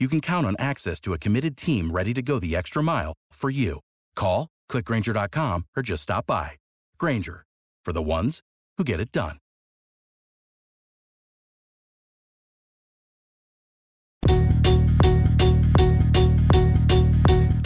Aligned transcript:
you 0.00 0.08
can 0.08 0.20
count 0.20 0.46
on 0.46 0.56
access 0.58 0.98
to 0.98 1.12
a 1.12 1.18
committed 1.18 1.56
team 1.56 1.90
ready 1.92 2.14
to 2.14 2.22
go 2.22 2.40
the 2.40 2.56
extra 2.56 2.82
mile 2.82 3.12
for 3.32 3.50
you. 3.50 3.80
Call, 4.16 4.48
clickgranger.com, 4.70 5.66
or 5.76 5.82
just 5.82 6.02
stop 6.04 6.26
by. 6.26 6.52
Granger, 6.98 7.44
for 7.84 7.92
the 7.92 8.02
ones 8.02 8.40
who 8.78 8.84
get 8.84 8.98
it 8.98 9.12
done. 9.12 9.36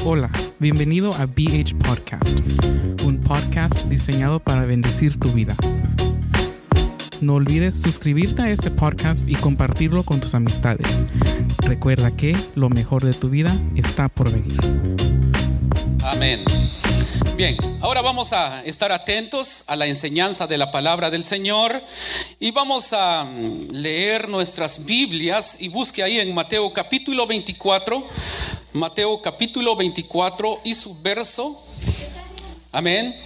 Hola, 0.04 0.30
bienvenido 0.60 1.14
a 1.14 1.26
BH 1.26 1.78
Podcast, 1.78 2.40
un 3.04 3.22
podcast 3.22 3.88
diseñado 3.88 4.38
para 4.38 4.66
bendecir 4.66 5.18
tu 5.18 5.28
vida. 5.28 5.56
No 7.24 7.36
olvides 7.36 7.80
suscribirte 7.80 8.42
a 8.42 8.50
este 8.50 8.70
podcast 8.70 9.26
y 9.26 9.34
compartirlo 9.34 10.04
con 10.04 10.20
tus 10.20 10.34
amistades. 10.34 10.86
Recuerda 11.56 12.14
que 12.14 12.36
lo 12.54 12.68
mejor 12.68 13.02
de 13.02 13.14
tu 13.14 13.30
vida 13.30 13.56
está 13.76 14.10
por 14.10 14.30
venir. 14.30 14.60
Amén. 16.02 16.44
Bien, 17.34 17.56
ahora 17.80 18.02
vamos 18.02 18.34
a 18.34 18.62
estar 18.66 18.92
atentos 18.92 19.64
a 19.68 19.76
la 19.76 19.86
enseñanza 19.86 20.46
de 20.46 20.58
la 20.58 20.70
palabra 20.70 21.08
del 21.08 21.24
Señor 21.24 21.82
y 22.40 22.50
vamos 22.50 22.92
a 22.92 23.24
mm, 23.24 23.68
leer 23.72 24.28
nuestras 24.28 24.84
Biblias 24.84 25.62
y 25.62 25.68
busque 25.68 26.02
ahí 26.02 26.20
en 26.20 26.34
Mateo 26.34 26.74
capítulo 26.74 27.26
24, 27.26 28.06
Mateo 28.74 29.22
capítulo 29.22 29.76
24 29.76 30.60
y 30.64 30.74
su 30.74 31.00
verso. 31.00 31.58
Amén. 32.70 33.16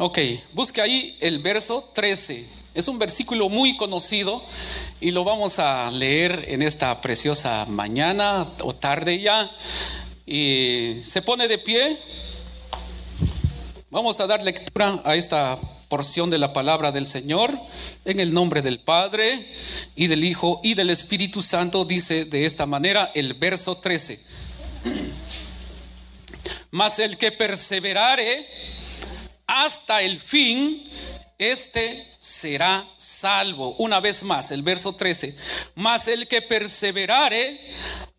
Ok, 0.00 0.16
busque 0.52 0.80
ahí 0.80 1.16
el 1.18 1.40
verso 1.40 1.90
13. 1.92 2.46
Es 2.72 2.86
un 2.86 3.00
versículo 3.00 3.48
muy 3.48 3.76
conocido 3.76 4.40
y 5.00 5.10
lo 5.10 5.24
vamos 5.24 5.58
a 5.58 5.90
leer 5.90 6.44
en 6.46 6.62
esta 6.62 7.00
preciosa 7.00 7.66
mañana 7.68 8.46
o 8.62 8.72
tarde 8.76 9.20
ya. 9.20 9.50
Y 10.24 10.98
se 11.02 11.20
pone 11.22 11.48
de 11.48 11.58
pie. 11.58 11.98
Vamos 13.90 14.20
a 14.20 14.28
dar 14.28 14.40
lectura 14.44 15.00
a 15.04 15.16
esta 15.16 15.58
porción 15.88 16.30
de 16.30 16.38
la 16.38 16.52
palabra 16.52 16.92
del 16.92 17.08
Señor 17.08 17.58
en 18.04 18.20
el 18.20 18.32
nombre 18.32 18.62
del 18.62 18.78
Padre 18.78 19.52
y 19.96 20.06
del 20.06 20.22
Hijo 20.22 20.60
y 20.62 20.74
del 20.74 20.90
Espíritu 20.90 21.42
Santo. 21.42 21.84
Dice 21.84 22.24
de 22.24 22.46
esta 22.46 22.66
manera 22.66 23.10
el 23.16 23.34
verso 23.34 23.76
13. 23.76 24.16
Mas 26.70 27.00
el 27.00 27.16
que 27.16 27.32
perseverare 27.32 28.46
hasta 29.48 30.02
el 30.02 30.20
fin, 30.20 30.84
este 31.38 32.06
será 32.20 32.86
salvo. 32.98 33.74
Una 33.78 33.98
vez 33.98 34.22
más, 34.22 34.50
el 34.50 34.62
verso 34.62 34.94
13. 34.94 35.34
Mas 35.74 36.06
el 36.06 36.28
que 36.28 36.42
perseverare 36.42 37.58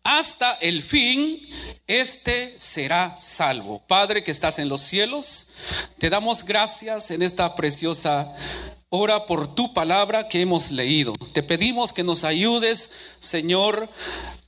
hasta 0.02 0.54
el 0.54 0.82
fin, 0.82 1.40
este 1.86 2.54
será 2.58 3.16
salvo. 3.16 3.80
Padre 3.86 4.24
que 4.24 4.32
estás 4.32 4.58
en 4.58 4.68
los 4.68 4.80
cielos, 4.82 5.52
te 5.98 6.10
damos 6.10 6.44
gracias 6.44 7.10
en 7.12 7.22
esta 7.22 7.54
preciosa 7.54 8.26
hora 8.88 9.24
por 9.24 9.54
tu 9.54 9.72
palabra 9.72 10.26
que 10.26 10.40
hemos 10.40 10.72
leído. 10.72 11.12
Te 11.32 11.44
pedimos 11.44 11.92
que 11.92 12.02
nos 12.02 12.24
ayudes, 12.24 12.92
Señor, 13.20 13.88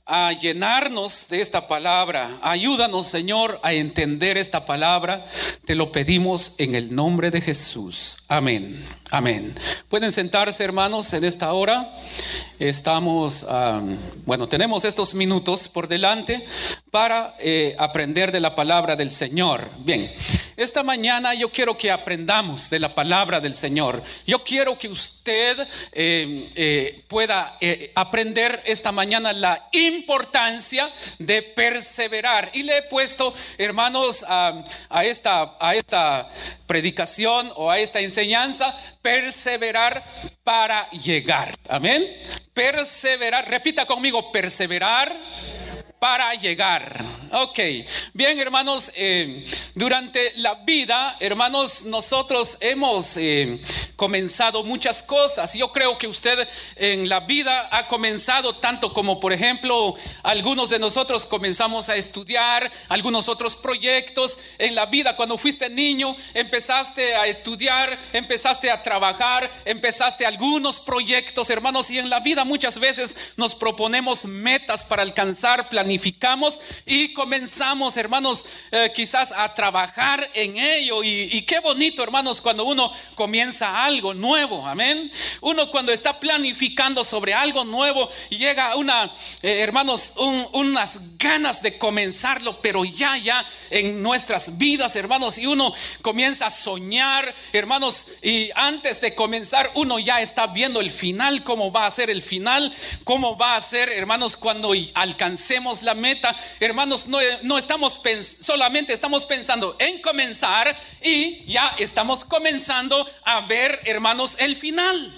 a 0.05 0.33
llenarnos 0.33 1.29
de 1.29 1.41
esta 1.41 1.67
palabra. 1.67 2.29
Ayúdanos, 2.41 3.07
Señor, 3.07 3.59
a 3.63 3.73
entender 3.73 4.37
esta 4.37 4.65
palabra. 4.65 5.25
Te 5.65 5.75
lo 5.75 5.91
pedimos 5.91 6.59
en 6.59 6.75
el 6.75 6.93
nombre 6.93 7.31
de 7.31 7.41
Jesús. 7.41 8.17
Amén. 8.27 8.83
Amén. 9.13 9.53
Pueden 9.89 10.11
sentarse, 10.11 10.63
hermanos, 10.63 11.13
en 11.13 11.23
esta 11.23 11.53
hora. 11.53 11.87
Estamos, 12.57 13.45
bueno, 14.25 14.47
tenemos 14.47 14.85
estos 14.85 15.13
minutos 15.13 15.67
por 15.67 15.87
delante 15.87 16.43
para 16.93 17.35
eh, 17.39 17.75
aprender 17.79 18.31
de 18.31 18.39
la 18.39 18.53
palabra 18.53 18.95
del 18.95 19.11
Señor. 19.11 19.69
Bien, 19.79 20.07
esta 20.57 20.83
mañana 20.83 21.33
yo 21.33 21.49
quiero 21.49 21.75
que 21.75 21.91
aprendamos 21.91 22.69
de 22.69 22.79
la 22.79 22.89
palabra 22.93 23.39
del 23.39 23.55
Señor. 23.55 24.01
Yo 24.27 24.43
quiero 24.43 24.77
que 24.77 24.87
usted 24.87 25.57
eh, 25.91 26.49
eh, 26.55 27.03
pueda 27.07 27.57
aprender 27.95 28.61
esta 28.65 28.91
mañana 28.91 29.33
la 29.33 29.67
importancia 29.71 30.87
de 31.17 31.41
perseverar. 31.41 32.51
Y 32.53 32.61
le 32.61 32.77
he 32.77 32.83
puesto, 32.83 33.33
hermanos, 33.57 34.23
a, 34.27 34.63
esta, 35.03 35.55
a 35.59 35.75
esta 35.75 36.29
predicación 36.73 37.51
o 37.55 37.69
a 37.69 37.77
esta 37.77 37.99
enseñanza, 37.99 38.65
perseverar 39.03 40.03
para 40.43 40.89
llegar. 40.89 41.53
Amén. 41.69 42.01
Perseverar, 42.51 43.47
repita 43.47 43.85
conmigo, 43.85 44.31
perseverar 44.31 45.15
para 45.99 46.33
llegar. 46.33 46.99
Ok, 47.31 47.59
bien 48.15 48.39
hermanos, 48.39 48.91
eh, 48.95 49.45
durante 49.75 50.33
la 50.37 50.55
vida, 50.65 51.15
hermanos, 51.19 51.85
nosotros 51.85 52.57
hemos 52.61 53.17
eh, 53.17 53.59
comenzado 53.95 54.63
muchas 54.63 55.03
cosas. 55.03 55.53
Yo 55.53 55.71
creo 55.71 55.97
que 55.97 56.07
usted 56.07 56.47
en 56.75 57.09
la 57.09 57.21
vida 57.21 57.69
ha 57.71 57.87
comenzado 57.87 58.55
tanto 58.55 58.93
como, 58.93 59.19
por 59.19 59.33
ejemplo, 59.33 59.95
algunos 60.23 60.69
de 60.69 60.79
nosotros 60.79 61.25
comenzamos 61.25 61.89
a 61.89 61.95
estudiar 61.95 62.71
algunos 62.89 63.29
otros 63.29 63.55
proyectos. 63.55 64.39
En 64.57 64.75
la 64.75 64.85
vida, 64.85 65.15
cuando 65.15 65.37
fuiste 65.37 65.69
niño, 65.69 66.15
empezaste 66.33 67.15
a 67.15 67.27
estudiar, 67.27 67.97
empezaste 68.13 68.71
a 68.71 68.83
trabajar, 68.83 69.49
empezaste 69.65 70.25
algunos 70.25 70.79
proyectos, 70.79 71.49
hermanos, 71.49 71.89
y 71.91 71.99
en 71.99 72.09
la 72.09 72.19
vida 72.19 72.43
muchas 72.43 72.79
veces 72.79 73.33
nos 73.37 73.55
proponemos 73.55 74.25
metas 74.25 74.83
para 74.83 75.03
alcanzar, 75.03 75.69
planificamos 75.69 76.59
y 76.85 77.13
comenzamos, 77.13 77.97
hermanos, 77.97 78.45
eh, 78.71 78.91
quizás 78.93 79.31
a 79.31 79.53
trabajar 79.53 80.29
en 80.33 80.57
ello. 80.57 81.03
Y, 81.03 81.41
qué 81.43 81.59
bonito, 81.59 82.03
hermanos, 82.03 82.41
cuando 82.41 82.65
uno 82.65 82.91
comienza 83.15 83.82
algo 83.85 84.13
nuevo, 84.13 84.65
amén. 84.65 85.11
Uno 85.41 85.69
cuando 85.69 85.91
está 85.91 86.19
planificando 86.19 87.03
sobre 87.03 87.33
algo 87.33 87.63
nuevo, 87.65 88.09
llega 88.29 88.75
una, 88.75 89.11
eh, 89.41 89.59
hermanos, 89.59 90.13
unas 90.53 91.17
ganas 91.17 91.61
de 91.61 91.77
comenzarlo, 91.77 92.59
pero 92.61 92.85
ya, 92.85 93.17
ya 93.17 93.45
en 93.69 94.01
nuestras 94.01 94.57
vidas, 94.57 94.95
hermanos, 94.95 95.37
y 95.37 95.47
uno 95.47 95.73
comienza 96.01 96.47
a 96.47 96.51
soñar, 96.51 97.33
hermanos, 97.51 98.13
y 98.21 98.49
antes 98.55 99.01
de 99.01 99.15
comenzar, 99.15 99.71
uno 99.75 99.99
ya 99.99 100.21
está 100.21 100.47
viendo 100.47 100.81
el 100.81 100.91
final, 100.91 101.43
cómo 101.43 101.71
va 101.71 101.85
a 101.85 101.91
ser 101.91 102.09
el 102.09 102.21
final, 102.21 102.73
cómo 103.03 103.37
va 103.37 103.55
a 103.55 103.61
ser, 103.61 103.89
hermanos, 103.89 104.35
cuando 104.35 104.73
alcancemos 104.93 105.83
la 105.83 105.93
meta, 105.93 106.35
hermanos, 106.59 107.07
no, 107.07 107.57
estamos 107.57 108.01
solamente 108.39 108.93
estamos 108.93 109.25
pensando 109.25 109.75
en 109.79 110.01
comenzar 110.01 110.77
y 111.03 111.43
ya 111.45 111.75
estamos 111.77 112.25
comenzando 112.25 113.07
a 113.23 113.41
ver, 113.41 113.79
hermanos, 113.85 114.37
el 114.39 114.55
final. 114.55 115.13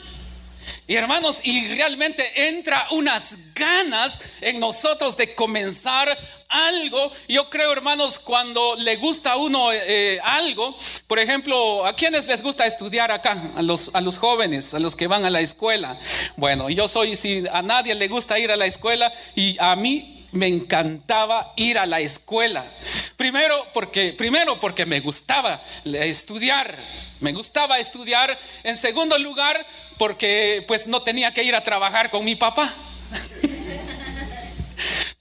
Y 0.88 0.96
hermanos, 0.96 1.42
y 1.44 1.68
realmente 1.70 2.48
entra 2.48 2.88
unas 2.92 3.54
ganas 3.56 4.22
en 4.42 4.60
nosotros 4.60 5.18
de 5.18 5.34
comenzar 5.34 6.16
algo, 6.48 7.12
yo 7.28 7.50
creo 7.50 7.72
hermanos, 7.72 8.20
cuando 8.20 8.76
le 8.76 8.96
gusta 8.98 9.32
a 9.32 9.38
uno 9.38 9.74
eh, 9.74 10.20
algo, 10.24 10.76
por 11.08 11.18
ejemplo, 11.18 11.86
¿a 11.86 11.96
quienes 11.96 12.28
les 12.28 12.44
gusta 12.44 12.68
estudiar 12.68 13.12
acá? 13.12 13.36
A 13.56 13.64
los, 13.64 13.96
a 13.96 14.02
los 14.02 14.20
jóvenes, 14.20 14.76
a 14.76 14.80
los 14.80 14.96
que 14.96 15.08
van 15.08 15.26
a 15.26 15.32
la 15.32 15.42
escuela. 15.42 16.00
Bueno, 16.38 16.70
yo 16.70 16.88
soy, 16.88 17.16
si 17.16 17.44
a 17.52 17.64
nadie 17.64 17.96
le 17.96 18.08
gusta 18.08 18.38
ir 18.38 18.52
a 18.52 18.56
la 18.56 18.68
escuela 18.68 19.12
y 19.36 19.58
a 19.60 19.76
mí 19.76 20.15
me 20.36 20.48
encantaba 20.48 21.54
ir 21.56 21.78
a 21.80 21.86
la 21.86 22.00
escuela. 22.00 22.66
Primero 23.18 23.56
porque, 23.74 24.14
primero 24.14 24.60
porque 24.60 24.86
me 24.86 25.00
gustaba 25.00 25.60
estudiar, 25.86 26.78
me 27.22 27.34
gustaba 27.34 27.80
estudiar. 27.80 28.38
En 28.64 28.78
segundo 28.78 29.18
lugar, 29.18 29.66
porque 29.98 30.64
pues 30.68 30.88
no 30.88 31.02
tenía 31.02 31.34
que 31.34 31.44
ir 31.44 31.56
a 31.56 31.64
trabajar 31.64 32.10
con 32.10 32.24
mi 32.24 32.36
papá. 32.36 32.72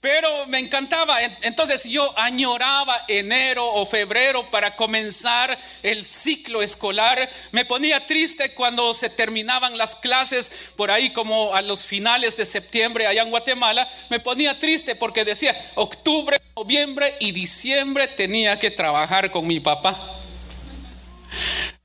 Pero 0.05 0.45
me 0.45 0.59
encantaba. 0.59 1.17
Entonces 1.41 1.85
yo 1.85 2.13
añoraba 2.15 2.95
enero 3.07 3.65
o 3.65 3.87
febrero 3.87 4.47
para 4.51 4.75
comenzar 4.75 5.57
el 5.81 6.05
ciclo 6.05 6.61
escolar. 6.61 7.27
Me 7.51 7.65
ponía 7.65 8.05
triste 8.05 8.53
cuando 8.53 8.93
se 8.93 9.09
terminaban 9.09 9.79
las 9.79 9.95
clases 9.95 10.73
por 10.75 10.91
ahí 10.91 11.09
como 11.09 11.55
a 11.55 11.63
los 11.63 11.87
finales 11.87 12.37
de 12.37 12.45
septiembre 12.45 13.07
allá 13.07 13.23
en 13.23 13.31
Guatemala. 13.31 13.89
Me 14.09 14.19
ponía 14.19 14.59
triste 14.59 14.95
porque 14.95 15.25
decía 15.25 15.55
octubre, 15.73 16.39
noviembre 16.55 17.15
y 17.19 17.31
diciembre 17.31 18.07
tenía 18.07 18.59
que 18.59 18.69
trabajar 18.69 19.31
con 19.31 19.47
mi 19.47 19.59
papá. 19.59 19.99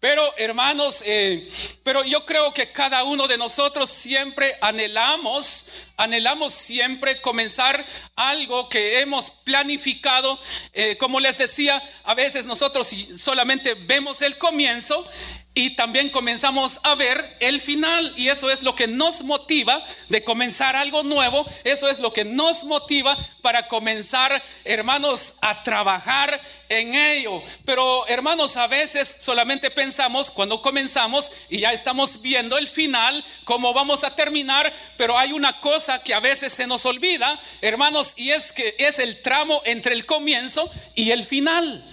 Pero 0.01 0.33
hermanos, 0.39 1.03
eh, 1.05 1.47
pero 1.83 2.03
yo 2.05 2.25
creo 2.25 2.55
que 2.55 2.73
cada 2.73 3.05
uno 3.05 3.29
de 3.29 3.37
nosotros 3.37 3.91
siempre 3.91 4.57
anhelamos, 4.63 5.71
anhelamos 5.99 6.55
siempre 6.55 7.21
comenzar 7.21 7.85
algo 8.17 8.71
que 8.71 9.01
hemos 9.01 9.29
planificado. 9.31 10.39
Eh, 10.73 10.97
como 10.97 11.21
les 11.21 11.37
decía, 11.37 11.83
a 12.05 12.15
veces 12.15 12.47
nosotros 12.47 12.89
solamente 13.19 13.75
vemos 13.75 14.23
el 14.23 14.39
comienzo 14.39 15.07
y 15.53 15.71
también 15.71 16.11
comenzamos 16.11 16.81
a 16.85 16.95
ver 16.95 17.37
el 17.41 17.61
final 17.61 18.13
y 18.17 18.29
eso 18.29 18.51
es 18.51 18.63
lo 18.63 18.77
que 18.77 18.87
nos 18.87 19.23
motiva 19.25 19.85
de 20.09 20.23
comenzar 20.23 20.77
algo 20.77 21.03
nuevo, 21.03 21.45
eso 21.65 21.89
es 21.89 21.99
lo 21.99 22.13
que 22.13 22.25
nos 22.25 22.65
motiva 22.65 23.17
para 23.43 23.67
comenzar, 23.67 24.41
hermanos, 24.65 25.39
a 25.43 25.61
trabajar 25.65 26.41
en 26.69 26.95
ello. 26.95 27.43
Pero 27.65 28.07
hermanos, 28.07 28.57
a 28.57 28.69
veces 28.69 29.09
solamente 29.23 29.73
pensamos 29.73 30.31
cuando 30.31 30.63
comenzamos 30.63 31.33
y 31.49 31.59
ya 31.59 31.73
estamos 31.73 32.23
viendo 32.23 32.57
el 32.57 32.69
final, 32.69 33.25
cómo 33.43 33.75
vamos 33.75 34.05
a 34.05 34.15
terminar, 34.15 34.73
pero 34.97 35.19
hay 35.19 35.33
una 35.33 35.59
cosa 35.59 36.01
que 36.01 36.15
a 36.15 36.21
veces 36.21 36.53
se 36.53 36.69
nos 36.69 36.87
olvida, 36.87 37.41
hermanos, 37.61 38.15
y 38.17 38.31
es 38.31 38.53
que 38.53 38.77
es 38.79 39.01
el 39.01 39.21
tramo 39.21 39.63
entre 39.65 39.95
el 39.95 40.07
comienzo 40.07 40.71
y 40.95 41.11
el 41.11 41.25
final. 41.25 41.85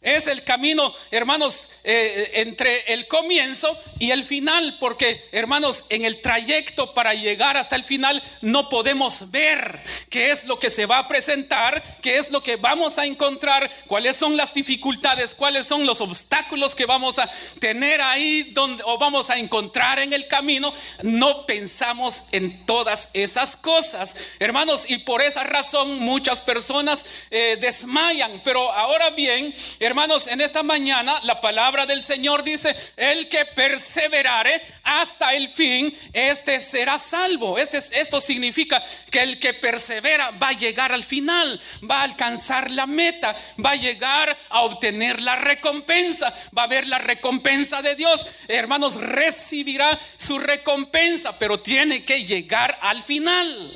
Es 0.00 0.26
el 0.26 0.42
camino, 0.44 0.94
hermanos, 1.10 1.70
eh, 1.90 2.32
entre 2.34 2.92
el 2.92 3.06
comienzo 3.06 3.74
y 3.98 4.10
el 4.10 4.22
final, 4.24 4.76
porque, 4.78 5.20
hermanos, 5.32 5.86
en 5.88 6.04
el 6.04 6.20
trayecto 6.20 6.92
para 6.92 7.14
llegar 7.14 7.56
hasta 7.56 7.76
el 7.76 7.82
final 7.82 8.22
no 8.42 8.68
podemos 8.68 9.30
ver 9.30 9.80
qué 10.10 10.30
es 10.30 10.44
lo 10.46 10.58
que 10.58 10.68
se 10.68 10.86
va 10.86 10.98
a 10.98 11.08
presentar, 11.08 11.82
qué 12.02 12.18
es 12.18 12.30
lo 12.30 12.42
que 12.42 12.56
vamos 12.56 12.98
a 12.98 13.06
encontrar, 13.06 13.70
cuáles 13.86 14.16
son 14.16 14.36
las 14.36 14.52
dificultades, 14.52 15.34
cuáles 15.34 15.66
son 15.66 15.86
los 15.86 16.00
obstáculos 16.00 16.74
que 16.74 16.84
vamos 16.84 17.18
a 17.18 17.30
tener 17.58 18.02
ahí 18.02 18.42
donde, 18.52 18.82
o 18.84 18.98
vamos 18.98 19.30
a 19.30 19.38
encontrar 19.38 19.98
en 19.98 20.12
el 20.12 20.28
camino. 20.28 20.72
No 21.02 21.46
pensamos 21.46 22.28
en 22.32 22.66
todas 22.66 23.10
esas 23.14 23.56
cosas, 23.56 24.16
hermanos, 24.38 24.90
y 24.90 24.98
por 24.98 25.22
esa 25.22 25.42
razón 25.44 25.98
muchas 26.00 26.40
personas 26.40 27.04
eh, 27.30 27.56
desmayan. 27.60 28.42
Pero 28.44 28.70
ahora 28.72 29.10
bien, 29.10 29.54
Hermanos, 29.80 30.26
en 30.26 30.40
esta 30.40 30.62
mañana 30.62 31.20
la 31.22 31.40
palabra 31.40 31.77
del 31.86 32.02
Señor 32.02 32.44
dice, 32.44 32.74
el 32.96 33.28
que 33.28 33.44
perseverare 33.44 34.60
hasta 34.82 35.34
el 35.34 35.48
fin, 35.48 35.96
este 36.12 36.60
será 36.60 36.98
salvo. 36.98 37.58
Este, 37.58 37.78
esto 37.78 38.20
significa 38.20 38.82
que 39.10 39.20
el 39.20 39.38
que 39.38 39.54
persevera 39.54 40.30
va 40.32 40.48
a 40.48 40.52
llegar 40.52 40.92
al 40.92 41.04
final, 41.04 41.60
va 41.88 42.00
a 42.00 42.04
alcanzar 42.04 42.70
la 42.70 42.86
meta, 42.86 43.36
va 43.64 43.72
a 43.72 43.76
llegar 43.76 44.36
a 44.48 44.62
obtener 44.62 45.20
la 45.20 45.36
recompensa, 45.36 46.32
va 46.56 46.64
a 46.64 46.68
ver 46.68 46.86
la 46.86 46.98
recompensa 46.98 47.82
de 47.82 47.94
Dios. 47.94 48.26
Hermanos, 48.48 49.00
recibirá 49.00 49.98
su 50.18 50.38
recompensa, 50.38 51.38
pero 51.38 51.60
tiene 51.60 52.04
que 52.04 52.24
llegar 52.24 52.78
al 52.82 53.02
final. 53.02 53.72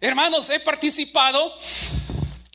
Hermanos, 0.00 0.48
he 0.50 0.60
participado 0.60 1.54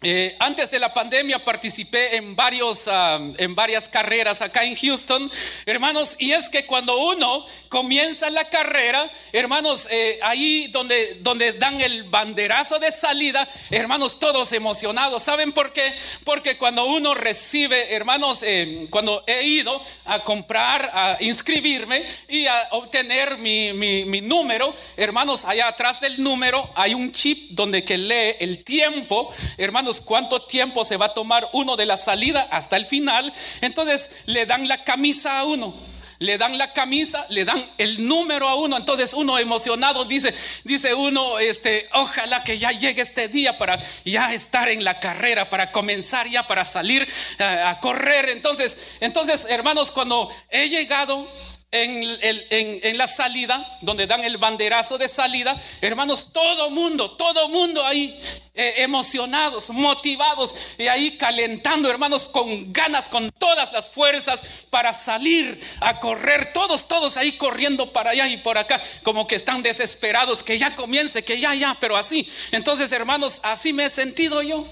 eh, 0.07 0.35
antes 0.37 0.69
de 0.69 0.77
la 0.77 0.93
pandemia 0.93 1.43
participé 1.43 2.17
en, 2.17 2.35
varios, 2.35 2.87
ah, 2.87 3.19
en 3.39 3.55
varias 3.55 3.89
carreras 3.89 4.43
acá 4.43 4.63
en 4.63 4.75
Houston, 4.75 5.31
hermanos, 5.65 6.17
y 6.19 6.31
es 6.31 6.47
que 6.47 6.67
cuando 6.67 6.95
uno 6.95 7.43
comienza 7.69 8.29
la 8.29 8.47
carrera, 8.47 9.09
hermanos, 9.33 9.87
eh, 9.89 10.19
ahí 10.21 10.67
donde, 10.67 11.15
donde 11.21 11.53
dan 11.53 11.81
el 11.81 12.03
banderazo 12.03 12.77
de 12.77 12.91
salida, 12.91 13.49
hermanos, 13.71 14.19
todos 14.19 14.53
emocionados. 14.53 15.23
¿Saben 15.23 15.51
por 15.51 15.73
qué? 15.73 15.91
Porque 16.23 16.55
cuando 16.55 16.85
uno 16.85 17.15
recibe, 17.15 17.95
hermanos, 17.95 18.43
eh, 18.43 18.85
cuando 18.91 19.23
he 19.25 19.41
ido 19.41 19.81
a 20.05 20.19
comprar, 20.19 20.87
a 20.93 21.17
inscribirme 21.19 22.05
y 22.27 22.45
a 22.45 22.67
obtener 22.73 23.39
mi, 23.39 23.73
mi, 23.73 24.05
mi 24.05 24.21
número, 24.21 24.71
hermanos, 24.97 25.45
allá 25.45 25.67
atrás 25.67 25.99
del 25.99 26.21
número 26.21 26.69
hay 26.75 26.93
un 26.93 27.11
chip 27.11 27.49
donde 27.53 27.83
que 27.83 27.97
lee 27.97 28.35
el 28.39 28.63
tiempo, 28.63 29.33
hermanos, 29.57 29.94
cuánto 30.01 30.41
tiempo 30.41 30.85
se 30.85 30.97
va 30.97 31.07
a 31.07 31.13
tomar 31.13 31.49
uno 31.53 31.75
de 31.75 31.85
la 31.85 31.97
salida 31.97 32.47
hasta 32.51 32.77
el 32.77 32.85
final. 32.85 33.33
Entonces 33.61 34.23
le 34.25 34.45
dan 34.45 34.67
la 34.67 34.83
camisa 34.83 35.39
a 35.39 35.43
uno. 35.45 35.73
Le 36.19 36.37
dan 36.37 36.57
la 36.57 36.71
camisa, 36.71 37.25
le 37.29 37.43
dan 37.43 37.63
el 37.77 38.07
número 38.07 38.47
a 38.47 38.55
uno. 38.55 38.77
Entonces 38.77 39.13
uno 39.13 39.37
emocionado 39.37 40.05
dice, 40.05 40.33
dice 40.63 40.93
uno, 40.93 41.39
este, 41.39 41.89
ojalá 41.93 42.43
que 42.43 42.57
ya 42.57 42.71
llegue 42.71 43.01
este 43.01 43.27
día 43.27 43.57
para 43.57 43.77
ya 44.05 44.33
estar 44.33 44.69
en 44.69 44.83
la 44.83 44.99
carrera, 44.99 45.49
para 45.49 45.71
comenzar 45.71 46.27
ya, 46.29 46.47
para 46.47 46.63
salir 46.63 47.05
a, 47.39 47.43
eh, 47.43 47.63
a 47.63 47.79
correr. 47.79 48.29
Entonces, 48.29 48.95
entonces, 49.01 49.47
hermanos, 49.49 49.91
cuando 49.91 50.31
he 50.49 50.69
llegado 50.69 51.27
en, 51.71 52.97
la 52.97 53.07
salida, 53.07 53.77
donde 53.81 54.07
dan 54.07 54.23
el 54.23 54.37
banderazo 54.37 54.97
de 54.97 55.09
salida, 55.09 55.59
hermanos, 55.81 56.31
todo 56.31 56.69
mundo, 56.69 57.11
todo 57.11 57.49
mundo 57.49 57.85
ahí 57.85 58.17
eh, 58.53 58.75
emocionados, 58.77 59.69
motivados 59.71 60.55
y 60.77 60.87
ahí 60.87 61.17
calentando, 61.17 61.89
hermanos, 61.89 62.25
con 62.25 62.71
ganas, 62.71 63.09
con 63.09 63.29
todas 63.31 63.73
las 63.73 63.89
fuerzas 63.89 64.43
para 64.69 64.93
salir 64.93 65.61
a 65.81 65.99
correr, 65.99 66.53
todos, 66.53 66.87
todos 66.87 67.17
ahí 67.17 67.33
corriendo 67.33 67.91
para 67.91 68.11
allá 68.11 68.27
y 68.29 68.37
por 68.37 68.57
acá, 68.57 68.81
como 69.03 69.27
que 69.27 69.35
están 69.35 69.61
desesperados, 69.61 70.43
que 70.43 70.57
ya 70.57 70.75
comience, 70.75 71.25
que 71.25 71.39
ya, 71.39 71.53
ya, 71.53 71.75
pero 71.79 71.97
así. 71.97 72.29
Entonces, 72.51 72.91
hermanos, 72.93 73.41
así 73.43 73.73
me 73.73 73.85
he 73.85 73.89
sentido 73.89 74.41
yo. 74.41 74.65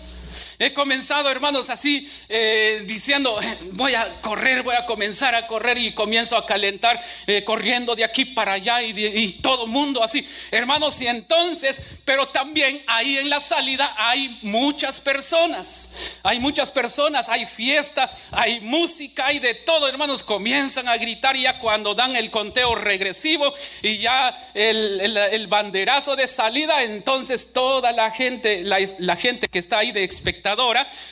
He 0.63 0.71
comenzado, 0.71 1.29
hermanos, 1.29 1.69
así 1.69 2.09
eh, 2.29 2.83
diciendo, 2.85 3.37
voy 3.73 3.95
a 3.95 4.21
correr, 4.21 4.63
voy 4.63 4.75
a 4.75 4.85
comenzar 4.85 5.35
a 5.35 5.45
correr 5.45 5.77
y 5.77 5.91
comienzo 5.91 6.37
a 6.37 6.45
calentar, 6.45 7.03
eh, 7.27 7.43
corriendo 7.43 7.95
de 7.95 8.05
aquí 8.05 8.23
para 8.23 8.53
allá 8.53 8.81
y, 8.81 8.93
y 8.97 9.33
todo 9.41 9.67
mundo 9.67 10.01
así. 10.01 10.25
Hermanos, 10.51 11.01
y 11.01 11.07
entonces, 11.07 11.97
pero 12.05 12.29
también 12.29 12.81
ahí 12.87 13.17
en 13.17 13.29
la 13.29 13.41
salida 13.41 13.93
hay 13.97 14.39
muchas 14.41 15.01
personas, 15.01 16.13
hay 16.23 16.39
muchas 16.39 16.71
personas, 16.71 17.27
hay 17.27 17.45
fiesta, 17.45 18.09
hay 18.31 18.61
música, 18.61 19.25
hay 19.25 19.39
de 19.39 19.55
todo, 19.55 19.89
hermanos, 19.89 20.23
comienzan 20.23 20.87
a 20.87 20.95
gritar 20.95 21.35
ya 21.35 21.59
cuando 21.59 21.93
dan 21.93 22.15
el 22.15 22.29
conteo 22.29 22.75
regresivo 22.75 23.53
y 23.81 23.97
ya 23.97 24.33
el, 24.53 25.47
banderazo 25.47 26.15
de 26.15 26.25
salida, 26.25 26.83
entonces 26.83 27.51
toda 27.51 27.91
la 27.91 28.11
gente, 28.11 28.63
la, 28.63 28.77
la 28.99 29.17
gente 29.17 29.49
que 29.49 29.59
está 29.59 29.79
ahí 29.79 29.91
de 29.91 30.05
expectativa, 30.05 30.52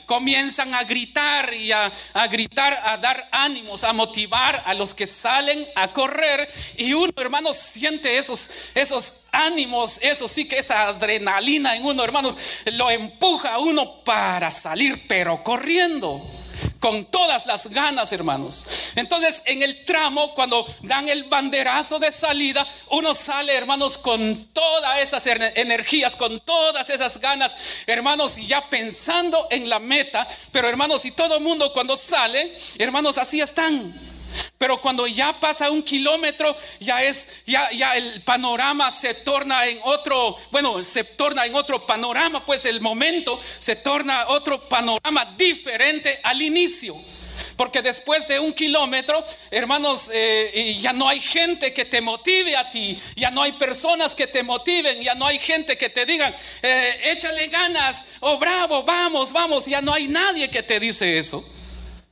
comienzan 0.05 0.73
a 0.73 0.83
gritar 0.83 1.53
y 1.53 1.71
a, 1.71 1.91
gritar, 2.29 2.79
a 2.85 2.97
dar 2.97 3.27
ánimos, 3.31 3.83
a 3.83 3.93
motivar 3.93 4.63
a 4.65 4.73
los 4.73 4.93
que 4.93 5.07
salen 5.07 5.65
a 5.75 5.87
correr. 5.89 6.49
Y 6.77 6.93
uno, 6.93 7.11
hermanos, 7.17 7.57
siente 7.57 8.17
esos, 8.17 8.51
esos 8.75 9.25
ánimos, 9.31 9.99
eso 10.03 10.27
sí 10.27 10.47
que 10.47 10.59
esa 10.59 10.87
adrenalina 10.87 11.75
en 11.75 11.85
uno, 11.85 12.03
hermanos, 12.03 12.37
lo 12.65 12.89
empuja 12.89 13.53
a 13.53 13.59
uno 13.59 14.03
para 14.03 14.51
salir, 14.51 15.07
pero 15.07 15.43
corriendo 15.43 16.40
con 16.81 17.05
todas 17.05 17.45
las 17.45 17.67
ganas, 17.67 18.11
hermanos. 18.11 18.65
Entonces, 18.95 19.43
en 19.45 19.61
el 19.61 19.85
tramo, 19.85 20.33
cuando 20.33 20.65
dan 20.81 21.07
el 21.09 21.25
banderazo 21.25 21.99
de 21.99 22.11
salida, 22.11 22.65
uno 22.89 23.13
sale, 23.13 23.53
hermanos, 23.53 23.99
con 23.99 24.47
todas 24.47 24.99
esas 24.99 25.27
energías, 25.27 26.15
con 26.15 26.39
todas 26.39 26.89
esas 26.89 27.19
ganas, 27.19 27.55
hermanos, 27.85 28.39
y 28.39 28.47
ya 28.47 28.67
pensando 28.67 29.47
en 29.51 29.69
la 29.69 29.77
meta. 29.77 30.27
Pero, 30.51 30.67
hermanos, 30.67 31.05
y 31.05 31.11
todo 31.11 31.35
el 31.35 31.43
mundo 31.43 31.71
cuando 31.71 31.95
sale, 31.95 32.57
hermanos, 32.79 33.19
así 33.19 33.39
están 33.39 33.93
Pero 34.57 34.79
cuando 34.79 35.07
ya 35.07 35.33
pasa 35.39 35.71
un 35.71 35.81
kilómetro, 35.81 36.55
ya 36.79 37.01
es, 37.01 37.43
ya, 37.47 37.71
ya 37.71 37.95
el 37.95 38.21
panorama 38.21 38.91
se 38.91 39.13
torna 39.15 39.65
en 39.65 39.79
otro, 39.83 40.37
bueno, 40.51 40.83
se 40.83 41.03
torna 41.03 41.45
en 41.45 41.55
otro 41.55 41.85
panorama, 41.85 42.45
pues 42.45 42.65
el 42.65 42.79
momento 42.79 43.39
se 43.59 43.75
torna 43.75 44.27
otro 44.27 44.69
panorama 44.69 45.25
diferente 45.37 46.19
al 46.23 46.41
inicio. 46.41 46.95
Porque 47.57 47.81
después 47.81 48.27
de 48.27 48.39
un 48.39 48.53
kilómetro, 48.53 49.23
hermanos, 49.51 50.09
eh, 50.13 50.77
ya 50.79 50.93
no 50.93 51.07
hay 51.07 51.19
gente 51.19 51.73
que 51.73 51.85
te 51.85 52.01
motive 52.01 52.55
a 52.55 52.71
ti, 52.71 52.99
ya 53.15 53.29
no 53.29 53.43
hay 53.43 53.51
personas 53.51 54.15
que 54.15 54.27
te 54.27 54.41
motiven, 54.41 55.01
ya 55.01 55.13
no 55.15 55.27
hay 55.27 55.37
gente 55.37 55.77
que 55.77 55.89
te 55.89 56.05
digan, 56.05 56.33
eh, 56.61 57.01
échale 57.05 57.47
ganas, 57.47 58.07
oh 58.21 58.37
bravo, 58.37 58.83
vamos, 58.83 59.31
vamos, 59.31 59.65
ya 59.65 59.81
no 59.81 59.93
hay 59.93 60.07
nadie 60.07 60.49
que 60.49 60.63
te 60.63 60.79
dice 60.79 61.19
eso. 61.19 61.43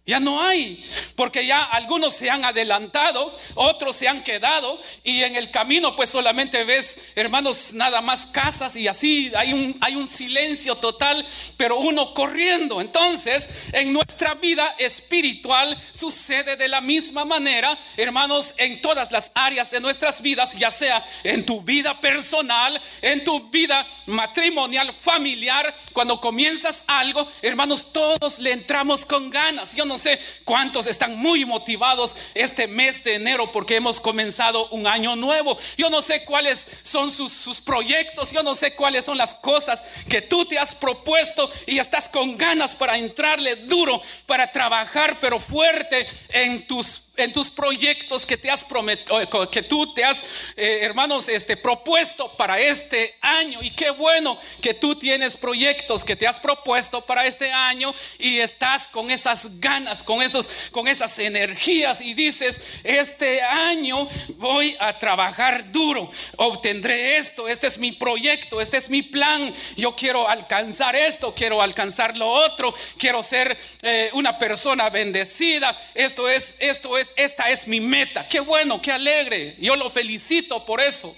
Ya 0.09 0.19
no 0.19 0.41
hay, 0.41 0.83
porque 1.15 1.45
ya 1.45 1.63
algunos 1.65 2.15
se 2.15 2.31
han 2.31 2.43
adelantado, 2.43 3.31
otros 3.53 3.95
se 3.95 4.07
han 4.07 4.23
quedado 4.23 4.81
y 5.03 5.21
en 5.21 5.35
el 5.35 5.51
camino 5.51 5.95
pues 5.95 6.09
solamente 6.09 6.63
ves, 6.63 7.11
hermanos, 7.13 7.73
nada 7.73 8.01
más 8.01 8.25
casas 8.25 8.75
y 8.75 8.87
así 8.87 9.31
hay 9.35 9.53
un, 9.53 10.07
silencio 10.07 10.73
total, 10.73 11.23
pero 11.57 11.77
uno 11.77 12.15
corriendo. 12.15 12.81
Entonces, 12.81 13.67
en 13.71 13.93
nuestra 13.93 14.33
vida 14.33 14.73
espiritual 14.79 15.79
sucede 15.91 16.55
de 16.55 16.67
la 16.67 16.81
misma 16.81 17.23
manera, 17.23 17.77
hermanos, 17.95 18.55
en 18.57 18.81
todas 18.81 19.11
las 19.11 19.31
áreas 19.35 19.69
de 19.69 19.79
nuestras 19.79 20.23
vidas, 20.23 20.57
ya 20.57 20.71
sea 20.71 21.05
en 21.23 21.45
tu 21.45 21.61
vida 21.61 22.01
personal, 22.01 22.81
en 23.03 23.23
tu 23.23 23.51
vida 23.51 23.85
matrimonial, 24.07 24.91
familiar, 24.91 25.71
cuando 25.93 26.19
comienzas 26.19 26.85
algo, 26.87 27.27
hermanos, 27.43 27.93
todos 27.93 28.39
le 28.39 28.53
entramos 28.53 29.05
con 29.05 29.29
ganas. 29.29 29.75
Yo 29.75 29.85
no 29.85 29.98
sé 29.99 30.19
cuántos 30.43 30.87
están 30.87 31.15
muy 31.17 31.45
motivados 31.45 32.15
este 32.33 32.65
mes 32.65 33.03
de 33.03 33.15
enero 33.15 33.51
porque 33.51 33.75
hemos 33.75 33.99
comenzado 33.99 34.67
un 34.69 34.87
año 34.87 35.15
nuevo. 35.15 35.57
Yo 35.77 35.91
no 35.91 36.01
sé 36.01 36.25
cuáles 36.25 36.79
son 36.81 37.11
sus, 37.11 37.31
sus 37.31 37.61
proyectos, 37.61 38.31
yo 38.31 38.41
no 38.41 38.55
sé 38.55 38.73
cuáles 38.73 39.05
son 39.05 39.17
las 39.19 39.35
cosas 39.35 39.83
que 40.09 40.23
tú 40.23 40.45
te 40.45 40.57
has 40.57 40.73
propuesto 40.73 41.51
y 41.67 41.77
estás 41.77 42.09
con 42.09 42.37
ganas 42.37 42.73
para 42.73 42.97
entrarle 42.97 43.55
duro, 43.55 44.01
para 44.25 44.51
trabajar 44.51 45.19
pero 45.19 45.39
fuerte 45.39 46.07
en 46.29 46.65
tus 46.65 47.08
en 47.23 47.33
tus 47.33 47.49
proyectos 47.49 48.25
que 48.25 48.37
te 48.37 48.49
has 48.49 48.63
prometido, 48.63 49.49
que 49.49 49.63
tú 49.63 49.93
te 49.93 50.03
has, 50.03 50.23
eh, 50.55 50.79
hermanos, 50.81 51.27
este, 51.29 51.57
propuesto 51.57 52.31
para 52.37 52.59
este 52.59 53.15
año. 53.21 53.61
Y 53.61 53.71
qué 53.71 53.89
bueno 53.91 54.37
que 54.61 54.73
tú 54.73 54.95
tienes 54.95 55.37
proyectos 55.37 56.03
que 56.03 56.15
te 56.15 56.27
has 56.27 56.39
propuesto 56.39 57.01
para 57.01 57.25
este 57.25 57.51
año 57.51 57.93
y 58.17 58.39
estás 58.39 58.87
con 58.87 59.11
esas 59.11 59.59
ganas, 59.59 60.03
con, 60.03 60.21
esos, 60.21 60.47
con 60.71 60.87
esas 60.87 61.19
energías 61.19 62.01
y 62.01 62.13
dices, 62.13 62.61
este 62.83 63.41
año 63.41 64.07
voy 64.37 64.75
a 64.79 64.97
trabajar 64.97 65.71
duro, 65.71 66.09
obtendré 66.37 67.17
esto, 67.17 67.47
este 67.47 67.67
es 67.67 67.77
mi 67.77 67.91
proyecto, 67.91 68.61
este 68.61 68.77
es 68.77 68.89
mi 68.89 69.01
plan, 69.01 69.53
yo 69.75 69.95
quiero 69.95 70.29
alcanzar 70.29 70.95
esto, 70.95 71.33
quiero 71.33 71.61
alcanzar 71.61 72.17
lo 72.17 72.29
otro, 72.29 72.73
quiero 72.97 73.23
ser 73.23 73.57
eh, 73.81 74.09
una 74.13 74.37
persona 74.37 74.89
bendecida, 74.89 75.75
esto 75.93 76.29
es, 76.29 76.57
esto 76.59 76.97
es 76.97 77.08
esta 77.15 77.49
es 77.49 77.67
mi 77.67 77.79
meta. 77.79 78.27
Qué 78.27 78.39
bueno, 78.39 78.81
qué 78.81 78.91
alegre. 78.91 79.55
Yo 79.59 79.75
lo 79.75 79.89
felicito 79.89 80.65
por 80.65 80.81
eso. 80.81 81.13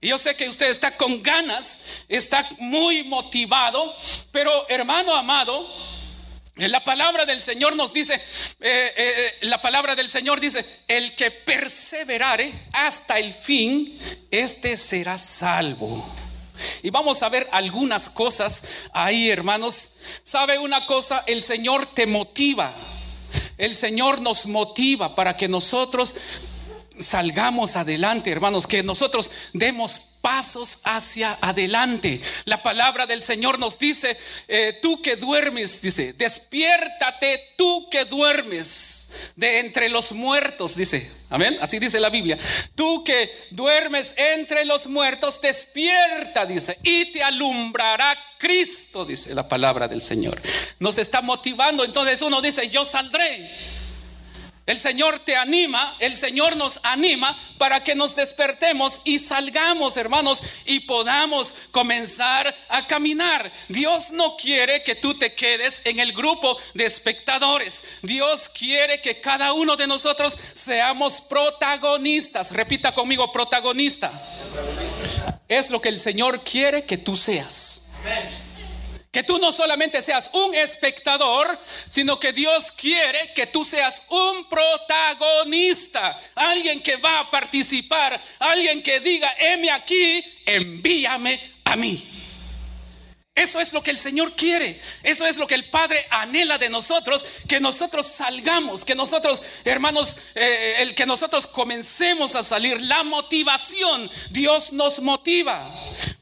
Y 0.00 0.08
yo 0.08 0.18
sé 0.18 0.34
que 0.34 0.48
usted 0.48 0.68
está 0.68 0.96
con 0.96 1.22
ganas, 1.22 2.04
está 2.08 2.48
muy 2.58 3.02
motivado, 3.04 3.94
pero 4.32 4.66
hermano 4.70 5.14
amado, 5.14 5.68
la 6.56 6.82
palabra 6.82 7.26
del 7.26 7.42
Señor 7.42 7.76
nos 7.76 7.92
dice, 7.92 8.14
eh, 8.60 8.92
eh, 8.96 9.38
la 9.42 9.60
palabra 9.60 9.94
del 9.94 10.10
Señor 10.10 10.40
dice, 10.40 10.64
el 10.88 11.14
que 11.14 11.30
perseverare 11.30 12.52
hasta 12.72 13.18
el 13.18 13.32
fin, 13.32 13.98
este 14.30 14.76
será 14.76 15.18
salvo. 15.18 16.04
Y 16.82 16.90
vamos 16.90 17.22
a 17.22 17.28
ver 17.28 17.48
algunas 17.52 18.10
cosas 18.10 18.68
ahí, 18.92 19.30
hermanos. 19.30 20.00
¿Sabe 20.22 20.58
una 20.58 20.84
cosa? 20.86 21.24
El 21.26 21.42
Señor 21.42 21.86
te 21.86 22.06
motiva. 22.06 22.74
El 23.60 23.76
Señor 23.76 24.22
nos 24.22 24.46
motiva 24.46 25.14
para 25.14 25.36
que 25.36 25.46
nosotros 25.46 26.16
salgamos 27.00 27.76
adelante, 27.76 28.30
hermanos, 28.30 28.66
que 28.66 28.82
nosotros 28.82 29.30
demos 29.52 30.18
pasos 30.20 30.82
hacia 30.84 31.36
adelante. 31.40 32.20
La 32.44 32.62
palabra 32.62 33.06
del 33.06 33.22
Señor 33.22 33.58
nos 33.58 33.78
dice, 33.78 34.16
eh, 34.48 34.78
tú 34.82 35.00
que 35.00 35.16
duermes, 35.16 35.82
dice, 35.82 36.12
despiértate 36.12 37.54
tú 37.56 37.88
que 37.90 38.04
duermes 38.04 39.32
de 39.36 39.60
entre 39.60 39.88
los 39.88 40.12
muertos, 40.12 40.76
dice, 40.76 41.10
amén, 41.30 41.56
así 41.60 41.78
dice 41.78 42.00
la 42.00 42.10
Biblia. 42.10 42.38
Tú 42.74 43.02
que 43.02 43.30
duermes 43.50 44.14
entre 44.16 44.64
los 44.64 44.86
muertos, 44.86 45.40
despierta, 45.40 46.46
dice, 46.46 46.78
y 46.82 47.06
te 47.12 47.22
alumbrará 47.22 48.16
Cristo, 48.38 49.04
dice 49.04 49.34
la 49.34 49.48
palabra 49.48 49.88
del 49.88 50.02
Señor. 50.02 50.40
Nos 50.78 50.98
está 50.98 51.20
motivando. 51.20 51.84
Entonces 51.84 52.20
uno 52.22 52.40
dice, 52.40 52.68
yo 52.70 52.84
saldré. 52.84 53.50
El 54.70 54.78
Señor 54.78 55.18
te 55.18 55.34
anima, 55.34 55.96
el 55.98 56.16
Señor 56.16 56.54
nos 56.54 56.78
anima 56.84 57.36
para 57.58 57.82
que 57.82 57.96
nos 57.96 58.14
despertemos 58.14 59.00
y 59.02 59.18
salgamos, 59.18 59.96
hermanos, 59.96 60.40
y 60.64 60.78
podamos 60.78 61.52
comenzar 61.72 62.54
a 62.68 62.86
caminar. 62.86 63.50
Dios 63.66 64.12
no 64.12 64.36
quiere 64.36 64.84
que 64.84 64.94
tú 64.94 65.14
te 65.14 65.34
quedes 65.34 65.84
en 65.86 65.98
el 65.98 66.12
grupo 66.12 66.56
de 66.74 66.84
espectadores. 66.84 67.98
Dios 68.02 68.48
quiere 68.48 69.00
que 69.00 69.20
cada 69.20 69.54
uno 69.54 69.74
de 69.74 69.88
nosotros 69.88 70.36
seamos 70.52 71.20
protagonistas. 71.22 72.52
Repita 72.52 72.92
conmigo, 72.92 73.32
protagonista. 73.32 74.12
Es 75.48 75.70
lo 75.70 75.80
que 75.80 75.88
el 75.88 75.98
Señor 75.98 76.44
quiere 76.44 76.84
que 76.84 76.96
tú 76.96 77.16
seas. 77.16 78.04
Que 79.10 79.24
tú 79.24 79.38
no 79.38 79.52
solamente 79.52 80.02
seas 80.02 80.30
un 80.34 80.54
espectador, 80.54 81.58
sino 81.88 82.20
que 82.20 82.32
Dios 82.32 82.70
quiere 82.70 83.32
que 83.34 83.46
tú 83.46 83.64
seas 83.64 84.02
un 84.08 84.48
protagonista, 84.48 86.16
alguien 86.36 86.80
que 86.80 86.96
va 86.96 87.20
a 87.20 87.30
participar, 87.30 88.22
alguien 88.38 88.82
que 88.82 89.00
diga, 89.00 89.34
heme 89.38 89.70
aquí, 89.70 90.22
envíame 90.46 91.40
a 91.64 91.74
mí. 91.74 92.19
Eso 93.34 93.60
es 93.60 93.72
lo 93.72 93.82
que 93.82 93.92
el 93.92 93.98
Señor 93.98 94.32
quiere. 94.32 94.78
Eso 95.02 95.24
es 95.24 95.38
lo 95.38 95.46
que 95.46 95.54
el 95.54 95.70
Padre 95.70 96.04
anhela 96.10 96.58
de 96.58 96.68
nosotros, 96.68 97.24
que 97.48 97.60
nosotros 97.60 98.06
salgamos, 98.06 98.84
que 98.84 98.96
nosotros, 98.96 99.40
hermanos, 99.64 100.16
eh, 100.34 100.76
el 100.80 100.94
que 100.94 101.06
nosotros 101.06 101.46
comencemos 101.46 102.34
a 102.34 102.42
salir. 102.42 102.80
La 102.82 103.04
motivación, 103.04 104.10
Dios 104.30 104.72
nos 104.72 105.00
motiva. 105.00 105.72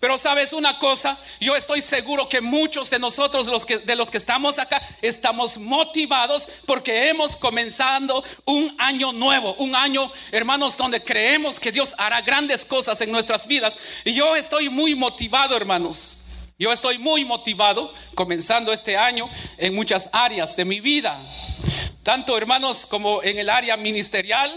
Pero 0.00 0.18
sabes 0.18 0.52
una 0.52 0.78
cosa, 0.78 1.18
yo 1.40 1.56
estoy 1.56 1.80
seguro 1.80 2.28
que 2.28 2.40
muchos 2.40 2.90
de 2.90 2.98
nosotros, 2.98 3.46
los 3.46 3.64
que, 3.64 3.78
de 3.78 3.96
los 3.96 4.10
que 4.10 4.18
estamos 4.18 4.58
acá, 4.58 4.80
estamos 5.02 5.58
motivados 5.58 6.46
porque 6.66 7.08
hemos 7.08 7.34
comenzado 7.36 8.22
un 8.44 8.72
año 8.78 9.12
nuevo, 9.12 9.54
un 9.54 9.74
año, 9.74 10.12
hermanos, 10.30 10.76
donde 10.76 11.02
creemos 11.02 11.58
que 11.58 11.72
Dios 11.72 11.94
hará 11.98 12.20
grandes 12.20 12.64
cosas 12.64 13.00
en 13.00 13.10
nuestras 13.10 13.48
vidas. 13.48 13.76
Y 14.04 14.12
yo 14.12 14.36
estoy 14.36 14.68
muy 14.68 14.94
motivado, 14.94 15.56
hermanos. 15.56 16.27
Yo 16.60 16.72
estoy 16.72 16.98
muy 16.98 17.24
motivado 17.24 17.94
comenzando 18.16 18.72
este 18.72 18.96
año 18.96 19.30
en 19.58 19.76
muchas 19.76 20.10
áreas 20.12 20.56
de 20.56 20.64
mi 20.64 20.80
vida. 20.80 21.16
Tanto 22.02 22.36
hermanos 22.36 22.86
como 22.86 23.22
en 23.22 23.38
el 23.38 23.48
área 23.48 23.76
ministerial, 23.76 24.52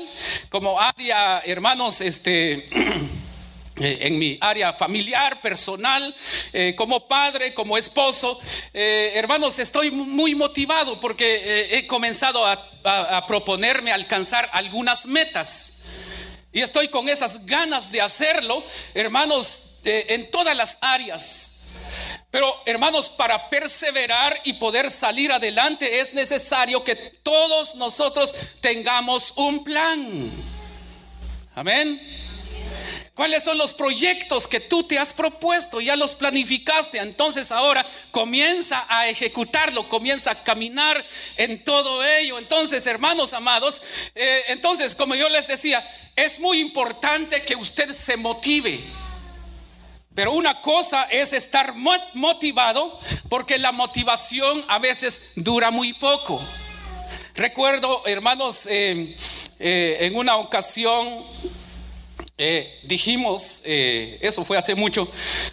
como 0.49 0.81
área, 0.81 1.43
hermanos, 1.45 2.01
este... 2.01 2.67
Eh, 3.79 3.99
en 4.01 4.19
mi 4.19 4.37
área 4.41 4.73
familiar, 4.73 5.41
personal, 5.41 6.13
eh, 6.53 6.75
como 6.77 7.07
padre, 7.07 7.53
como 7.55 7.77
esposo. 7.77 8.39
Eh, 8.73 9.13
hermanos, 9.15 9.57
estoy 9.57 9.89
muy 9.89 10.35
motivado 10.35 10.99
porque 10.99 11.67
he 11.71 11.87
comenzado 11.87 12.45
a, 12.45 12.69
a, 12.83 13.25
proponerme 13.25 13.91
alcanzar 13.91 14.47
algunas 14.53 15.07
metas. 15.07 16.03
Y 16.51 16.59
estoy 16.59 16.89
con 16.89 17.09
esas 17.09 17.47
ganas 17.47 17.91
de 17.91 18.01
hacerlo, 18.01 18.63
hermanos, 18.93 19.79
en 19.85 20.29
todas 20.29 20.55
las 20.55 20.77
áreas 20.81 21.60
pero 22.31 22.63
hermanos, 22.65 23.09
para 23.09 23.49
perseverar 23.49 24.39
y 24.45 24.53
poder 24.53 24.89
salir 24.89 25.33
adelante 25.33 25.99
es 25.99 26.13
necesario 26.13 26.81
que 26.81 26.95
todos 26.95 27.75
nosotros 27.75 28.33
tengamos 28.61 29.33
un 29.35 29.63
plan. 29.65 30.31
Amén. 31.53 32.01
¿Cuáles 33.13 33.43
son 33.43 33.57
los 33.57 33.73
proyectos 33.73 34.47
que 34.47 34.61
tú 34.61 34.83
te 34.83 34.97
has 34.97 35.11
propuesto? 35.11 35.81
Ya 35.81 35.97
los 35.97 36.15
planificaste. 36.15 36.97
Entonces 36.97 37.51
ahora 37.51 37.85
comienza 38.11 38.85
a 38.87 39.09
ejecutarlo, 39.09 39.89
comienza 39.89 40.31
a 40.31 40.43
caminar 40.43 41.05
en 41.35 41.61
todo 41.65 42.03
ello. 42.03 42.39
Entonces, 42.39 42.87
hermanos 42.87 43.33
amados, 43.33 43.81
eh, 44.15 44.43
entonces, 44.47 44.95
como 44.95 45.15
yo 45.15 45.27
les 45.27 45.47
decía, 45.47 45.85
es 46.15 46.39
muy 46.39 46.59
importante 46.61 47.43
que 47.43 47.55
usted 47.55 47.93
se 47.93 48.15
motive. 48.15 48.79
Pero 50.13 50.33
una 50.33 50.61
cosa 50.61 51.03
es 51.09 51.31
estar 51.31 51.73
motivado 52.13 52.99
porque 53.29 53.57
la 53.57 53.71
motivación 53.71 54.63
a 54.67 54.77
veces 54.77 55.33
dura 55.35 55.71
muy 55.71 55.93
poco. 55.93 56.41
Recuerdo, 57.35 58.03
hermanos, 58.05 58.67
eh, 58.69 59.15
eh, 59.59 59.97
en 60.01 60.15
una 60.17 60.35
ocasión 60.35 61.07
eh, 62.37 62.79
dijimos, 62.83 63.61
eso 63.65 64.43
fue 64.43 64.57
hace 64.57 64.75
mucho, 64.75 65.07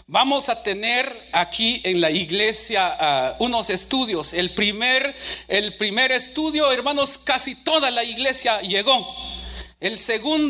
vamos 0.06 0.48
a 0.48 0.62
tener 0.62 1.28
aquí 1.32 1.80
en 1.84 2.00
la 2.00 2.10
iglesia 2.10 2.96
ah, 2.98 3.36
unos 3.38 3.70
estudios. 3.70 4.32
El 4.32 4.50
primer, 4.50 5.14
el 5.46 5.76
primer 5.76 6.10
estudio, 6.10 6.72
hermanos, 6.72 7.18
casi 7.18 7.54
toda 7.54 7.90
la 7.90 8.02
iglesia 8.02 8.60
llegó. 8.62 9.14
El 9.80 9.96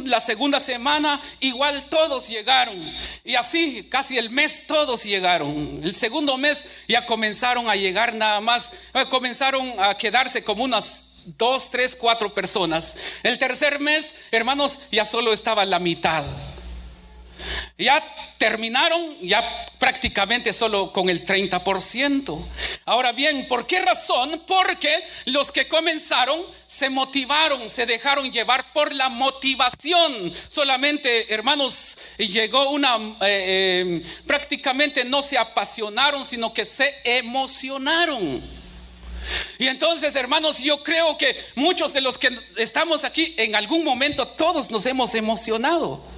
la 0.07 0.23
segunda 0.23 0.59
semana 0.59 1.21
igual 1.41 1.85
todos 1.91 2.29
llegaron. 2.29 2.77
Y 3.25 3.35
así 3.35 3.87
casi 3.91 4.17
el 4.17 4.31
mes 4.31 4.67
todos 4.67 5.05
llegaron. 5.05 5.81
El 5.83 5.95
segundo 5.95 6.39
mes 6.39 6.71
ya 6.89 7.05
comenzaron 7.05 7.69
a 7.69 7.77
llegar 7.77 8.15
nada 8.15 8.41
más. 8.41 8.73
Eh, 8.95 9.05
comenzaron 9.11 9.75
a 9.79 9.95
quedarse 9.97 10.43
como 10.43 10.65
unas 10.65 11.35
dos, 11.37 11.71
tres, 11.71 11.95
cuatro 11.95 12.33
personas. 12.33 12.97
El 13.23 13.39
tercer 13.39 13.81
mes, 13.81 14.23
hermanos, 14.31 14.91
ya 14.91 15.05
solo 15.05 15.35
estaba 15.35 15.67
la 15.67 15.79
mitad. 15.79 16.25
Ya 17.77 18.03
terminaron 18.39 19.17
ya 19.21 19.43
prácticamente 19.79 20.53
solo 20.53 20.93
con 20.93 21.09
el 21.09 21.25
30%. 21.25 22.39
Ahora 22.87 23.13
bien, 23.13 23.47
¿por 23.49 23.67
qué 23.67 23.81
razón? 23.81 24.43
Porque 24.47 24.93
los 25.27 25.53
que 25.53 25.69
comenzaron 25.69 26.41
se 26.67 26.91
motivaron, 26.91 27.69
se 27.69 27.87
dejaron 27.87 28.31
llevar 28.31 28.73
por 28.73 28.93
la 28.93 29.09
motivación. 29.09 30.33
Solamente, 30.49 31.33
hermanos, 31.33 31.99
llegó 32.19 32.71
una, 32.71 32.97
eh, 32.97 34.03
eh, 34.03 34.03
prácticamente 34.27 35.05
no 35.05 35.23
se 35.23 35.39
apasionaron, 35.39 36.25
sino 36.25 36.53
que 36.53 36.65
se 36.65 36.95
emocionaron. 37.05 38.43
Y 39.59 39.67
entonces, 39.67 40.15
hermanos, 40.17 40.59
yo 40.59 40.83
creo 40.83 41.19
que 41.19 41.37
muchos 41.55 41.93
de 41.93 42.01
los 42.01 42.19
que 42.19 42.31
estamos 42.57 43.05
aquí, 43.05 43.35
en 43.37 43.55
algún 43.55 43.85
momento 43.85 44.27
todos 44.27 44.71
nos 44.71 44.87
hemos 44.87 45.15
emocionado. 45.15 46.18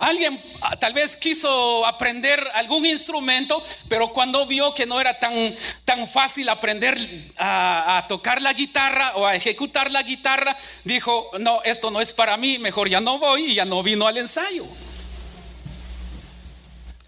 Alguien 0.00 0.40
ah, 0.62 0.76
tal 0.76 0.94
vez 0.94 1.16
quiso 1.16 1.86
aprender 1.86 2.42
algún 2.54 2.86
instrumento, 2.86 3.62
pero 3.88 4.08
cuando 4.08 4.46
vio 4.46 4.74
que 4.74 4.86
no 4.86 5.00
era 5.00 5.18
tan, 5.20 5.54
tan 5.84 6.08
fácil 6.08 6.48
aprender 6.48 6.98
a, 7.36 7.98
a, 7.98 8.06
tocar 8.08 8.40
la 8.40 8.54
guitarra 8.54 9.12
o 9.16 9.26
a 9.26 9.36
ejecutar 9.36 9.90
la 9.90 10.02
guitarra, 10.02 10.56
dijo, 10.84 11.30
no, 11.38 11.62
esto 11.64 11.90
no 11.90 12.00
es 12.00 12.12
para 12.14 12.36
mí, 12.38 12.58
mejor 12.58 12.88
ya 12.88 13.00
no 13.00 13.18
voy 13.18 13.52
y 13.52 13.54
ya 13.54 13.64
no 13.64 13.82
vino 13.82 14.06
al 14.06 14.16
ensayo 14.18 14.64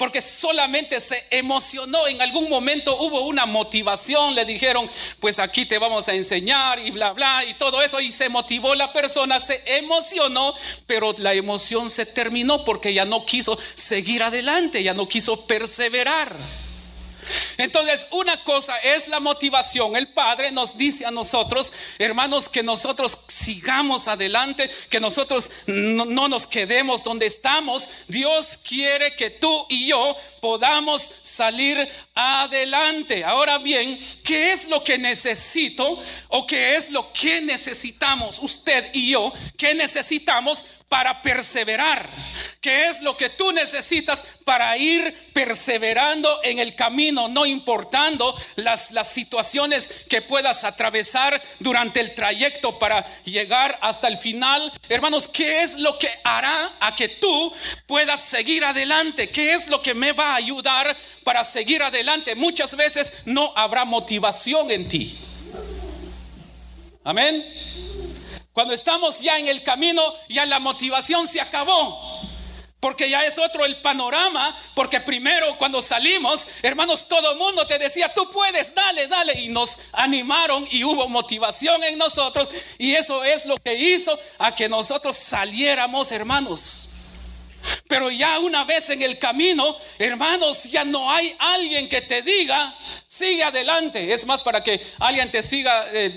porque 0.02 0.20
solamente 0.20 0.98
se 0.98 1.24
emocionó. 1.30 2.08
En 2.08 2.20
algún 2.20 2.50
momento 2.50 2.96
hubo 3.02 3.20
una 3.20 3.46
motivación, 3.46 4.34
le 4.34 4.44
dijeron, 4.44 4.90
pues 5.20 5.38
aquí 5.38 5.64
te 5.64 5.78
vamos 5.78 6.08
a 6.08 6.14
enseñar 6.14 6.80
y 6.80 6.90
bla, 6.90 7.12
bla, 7.12 7.44
y 7.44 7.54
todo 7.54 7.80
eso, 7.80 8.00
y 8.00 8.10
se 8.10 8.28
motivó 8.28 8.74
la 8.74 8.92
persona, 8.92 9.38
se 9.38 9.62
emocionó, 9.64 10.56
pero 10.88 11.14
la 11.18 11.34
emoción 11.34 11.88
se 11.88 12.04
terminó 12.04 12.64
porque 12.64 12.92
ya 12.92 13.04
no 13.04 13.24
quiso 13.24 13.56
seguir 13.76 14.24
adelante, 14.24 14.82
ya 14.82 14.92
no 14.92 15.06
quiso 15.06 15.46
perseverar. 15.46 16.34
Entonces, 17.58 18.08
una 18.10 18.42
cosa 18.44 18.76
es 18.78 19.08
la 19.08 19.20
motivación. 19.20 19.96
El 19.96 20.08
Padre 20.08 20.50
nos 20.50 20.76
dice 20.76 21.06
a 21.06 21.10
nosotros, 21.10 21.72
hermanos, 21.98 22.48
que 22.48 22.62
nosotros 22.62 23.16
sigamos 23.28 24.08
adelante, 24.08 24.70
que 24.88 25.00
nosotros 25.00 25.50
no, 25.66 26.28
nos 26.28 26.46
quedemos 26.46 27.04
donde 27.04 27.26
estamos. 27.26 27.88
Dios 28.08 28.58
quiere 28.66 29.14
que 29.16 29.30
tú 29.30 29.66
y 29.68 29.88
yo 29.88 30.16
podamos 30.40 31.02
salir 31.22 31.88
adelante. 32.14 33.24
Ahora 33.24 33.58
bien, 33.58 33.98
¿qué 34.24 34.52
es 34.52 34.68
lo 34.68 34.82
que 34.82 34.98
necesito 34.98 35.98
o 36.28 36.46
qué 36.46 36.76
es 36.76 36.90
lo 36.90 37.12
que 37.12 37.40
necesitamos 37.40 38.38
usted 38.40 38.90
y 38.92 39.10
yo? 39.10 39.32
¿Qué 39.56 39.74
necesitamos 39.74 40.64
para 40.92 41.22
perseverar? 41.22 42.06
¿Qué 42.60 42.88
es 42.88 43.00
lo 43.00 43.16
que 43.16 43.30
tú 43.30 43.50
necesitas 43.50 44.24
para 44.44 44.76
ir 44.76 45.30
perseverando 45.32 46.40
en 46.42 46.58
el 46.58 46.74
camino, 46.74 47.28
no 47.28 47.46
importando 47.46 48.36
las, 48.56 48.90
las 48.90 49.08
situaciones 49.08 50.04
que 50.10 50.20
puedas 50.20 50.64
atravesar 50.64 51.40
durante 51.60 52.00
el 52.00 52.14
trayecto 52.14 52.78
para 52.78 53.06
llegar 53.24 53.78
hasta 53.80 54.06
el 54.06 54.18
final? 54.18 54.70
Hermanos, 54.90 55.28
¿qué 55.28 55.62
es 55.62 55.78
lo 55.78 55.98
que 55.98 56.10
hará 56.24 56.70
a 56.80 56.94
que 56.94 57.08
tú 57.08 57.54
puedas 57.86 58.20
seguir 58.20 58.62
adelante? 58.62 59.30
¿Qué 59.30 59.54
es 59.54 59.68
lo 59.68 59.80
que 59.80 59.94
me 59.94 60.12
va 60.12 60.32
a 60.32 60.36
ayudar 60.36 60.94
para 61.24 61.42
seguir 61.42 61.82
adelante? 61.82 62.34
Muchas 62.34 62.76
veces 62.76 63.22
no 63.24 63.50
habrá 63.56 63.86
motivación 63.86 64.70
en 64.70 64.86
ti. 64.86 65.18
Amén. 67.02 67.42
Cuando 68.52 68.74
estamos 68.74 69.20
ya 69.20 69.38
en 69.38 69.48
el 69.48 69.62
camino, 69.62 70.02
ya 70.28 70.44
la 70.44 70.58
motivación 70.58 71.26
se 71.26 71.40
acabó. 71.40 72.20
Porque 72.80 73.08
ya 73.08 73.24
es 73.24 73.38
otro 73.38 73.64
el 73.64 73.76
panorama, 73.76 74.58
porque 74.74 75.00
primero 75.00 75.56
cuando 75.56 75.80
salimos, 75.80 76.48
hermanos, 76.62 77.06
todo 77.06 77.30
el 77.30 77.38
mundo 77.38 77.64
te 77.64 77.78
decía, 77.78 78.12
tú 78.12 78.28
puedes, 78.32 78.74
dale, 78.74 79.06
dale, 79.06 79.34
y 79.40 79.48
nos 79.50 79.78
animaron 79.92 80.66
y 80.68 80.82
hubo 80.82 81.08
motivación 81.08 81.84
en 81.84 81.96
nosotros, 81.96 82.50
y 82.78 82.94
eso 82.96 83.22
es 83.22 83.46
lo 83.46 83.56
que 83.56 83.74
hizo 83.74 84.18
a 84.40 84.52
que 84.52 84.68
nosotros 84.68 85.16
saliéramos, 85.16 86.10
hermanos. 86.10 86.91
Pero 87.88 88.10
ya 88.10 88.38
una 88.38 88.64
vez 88.64 88.90
en 88.90 89.02
el 89.02 89.18
camino, 89.18 89.76
hermanos, 89.98 90.64
ya 90.64 90.84
no 90.84 91.10
hay 91.10 91.34
alguien 91.38 91.88
que 91.88 92.00
te 92.00 92.22
diga, 92.22 92.74
sigue 93.06 93.44
adelante. 93.44 94.12
Es 94.12 94.26
más, 94.26 94.42
para 94.42 94.62
que 94.62 94.80
alguien 94.98 95.30
te 95.30 95.42
siga, 95.42 95.86
eh, 95.92 96.10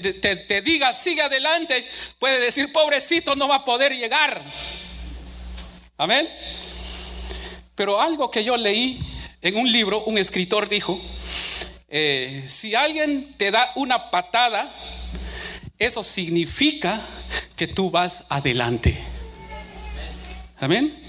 te, 0.47 0.61
diga, 0.61 0.93
sigue 0.93 1.21
adelante, 1.21 1.85
puede 2.19 2.39
decir, 2.39 2.71
pobrecito, 2.71 3.35
no 3.35 3.47
va 3.47 3.57
a 3.57 3.65
poder 3.65 3.93
llegar. 3.93 4.41
Amén. 5.97 6.29
Pero 7.75 8.01
algo 8.01 8.31
que 8.31 8.43
yo 8.43 8.55
leí 8.57 8.99
en 9.41 9.57
un 9.57 9.71
libro, 9.71 10.03
un 10.05 10.17
escritor 10.17 10.69
dijo, 10.69 10.99
eh, 11.89 12.43
si 12.47 12.73
alguien 12.73 13.33
te 13.33 13.51
da 13.51 13.69
una 13.75 14.09
patada, 14.09 14.71
eso 15.77 16.03
significa 16.03 17.01
que 17.55 17.67
tú 17.67 17.91
vas 17.91 18.27
adelante. 18.29 18.97
Amén. 20.59 21.04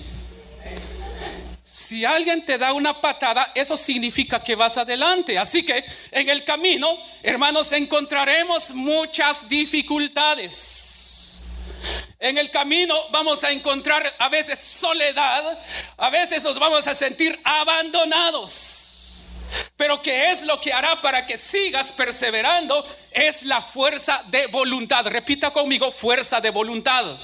Si 1.86 2.04
alguien 2.04 2.44
te 2.44 2.58
da 2.58 2.72
una 2.72 3.00
patada, 3.00 3.52
eso 3.54 3.76
significa 3.76 4.42
que 4.42 4.56
vas 4.56 4.76
adelante. 4.76 5.38
Así 5.38 5.64
que 5.64 5.84
en 6.10 6.28
el 6.28 6.42
camino, 6.42 6.98
hermanos, 7.22 7.70
encontraremos 7.70 8.70
muchas 8.72 9.48
dificultades. 9.48 11.44
En 12.18 12.38
el 12.38 12.50
camino 12.50 12.92
vamos 13.12 13.44
a 13.44 13.52
encontrar 13.52 14.02
a 14.18 14.28
veces 14.28 14.58
soledad, 14.58 15.58
a 15.96 16.10
veces 16.10 16.42
nos 16.42 16.58
vamos 16.58 16.88
a 16.88 16.94
sentir 16.96 17.38
abandonados. 17.44 18.96
Pero 19.76 20.02
¿qué 20.02 20.32
es 20.32 20.42
lo 20.42 20.60
que 20.60 20.72
hará 20.72 21.00
para 21.00 21.24
que 21.24 21.38
sigas 21.38 21.92
perseverando? 21.92 22.84
Es 23.12 23.44
la 23.44 23.62
fuerza 23.62 24.24
de 24.26 24.48
voluntad. 24.48 25.06
Repita 25.06 25.52
conmigo, 25.52 25.92
fuerza 25.92 26.40
de 26.40 26.50
voluntad. 26.50 27.16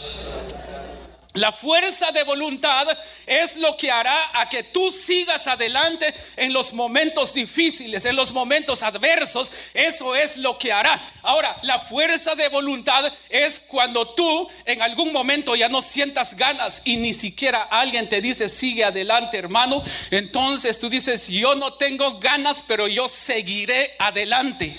La 1.35 1.51
fuerza 1.51 2.11
de 2.13 2.25
voluntad 2.25 2.87
es 3.27 3.57
lo 3.57 3.75
que 3.79 3.91
hará 3.91 4.39
a 4.39 4.51
que 4.51 4.65
tú 4.65 4.93
sigas 4.93 5.47
adelante 5.47 6.13
en 6.37 6.53
los 6.53 6.75
momentos 6.75 7.33
difíciles, 7.33 8.05
en 8.05 8.17
los 8.17 8.33
momentos 8.33 8.83
adversos. 8.83 9.51
Eso 9.73 10.15
es 10.15 10.37
lo 10.37 10.59
que 10.59 10.73
hará. 10.73 11.01
Ahora, 11.23 11.57
la 11.63 11.79
fuerza 11.79 12.35
de 12.35 12.51
voluntad 12.51 13.11
es 13.31 13.61
cuando 13.61 14.09
tú 14.09 14.47
en 14.67 14.83
algún 14.83 15.11
momento 15.11 15.57
ya 15.57 15.71
no 15.71 15.81
sientas 15.81 16.37
ganas 16.37 16.83
y 16.85 16.99
ni 16.99 17.15
siquiera 17.15 17.63
alguien 17.63 18.11
te 18.11 18.21
dice, 18.21 18.51
sigue 18.51 18.85
adelante 18.85 19.39
hermano. 19.39 19.83
Entonces 20.11 20.79
tú 20.79 20.91
dices, 20.91 21.29
yo 21.29 21.55
no 21.55 21.73
tengo 21.75 22.19
ganas, 22.19 22.63
pero 22.69 22.89
yo 22.89 23.09
seguiré 23.09 23.97
adelante. 23.99 24.77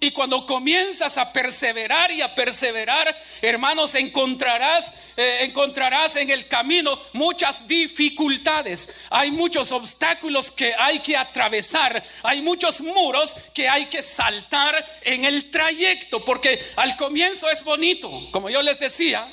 Y 0.00 0.12
cuando 0.12 0.46
comienzas 0.46 1.18
a 1.18 1.32
perseverar 1.32 2.12
y 2.12 2.22
a 2.22 2.32
perseverar, 2.32 3.12
hermanos, 3.42 3.96
encontrarás, 3.96 4.94
eh, 5.16 5.38
encontrarás 5.40 6.14
en 6.14 6.30
el 6.30 6.46
camino 6.46 6.96
muchas 7.14 7.66
dificultades. 7.66 8.94
Hay 9.10 9.32
muchos 9.32 9.72
obstáculos 9.72 10.52
que 10.52 10.72
hay 10.78 11.00
que 11.00 11.16
atravesar. 11.16 12.00
Hay 12.22 12.42
muchos 12.42 12.80
muros 12.80 13.34
que 13.52 13.68
hay 13.68 13.86
que 13.86 14.04
saltar 14.04 14.86
en 15.02 15.24
el 15.24 15.50
trayecto. 15.50 16.24
Porque 16.24 16.64
al 16.76 16.96
comienzo 16.96 17.50
es 17.50 17.64
bonito. 17.64 18.08
Como 18.30 18.50
yo 18.50 18.62
les 18.62 18.78
decía, 18.78 19.26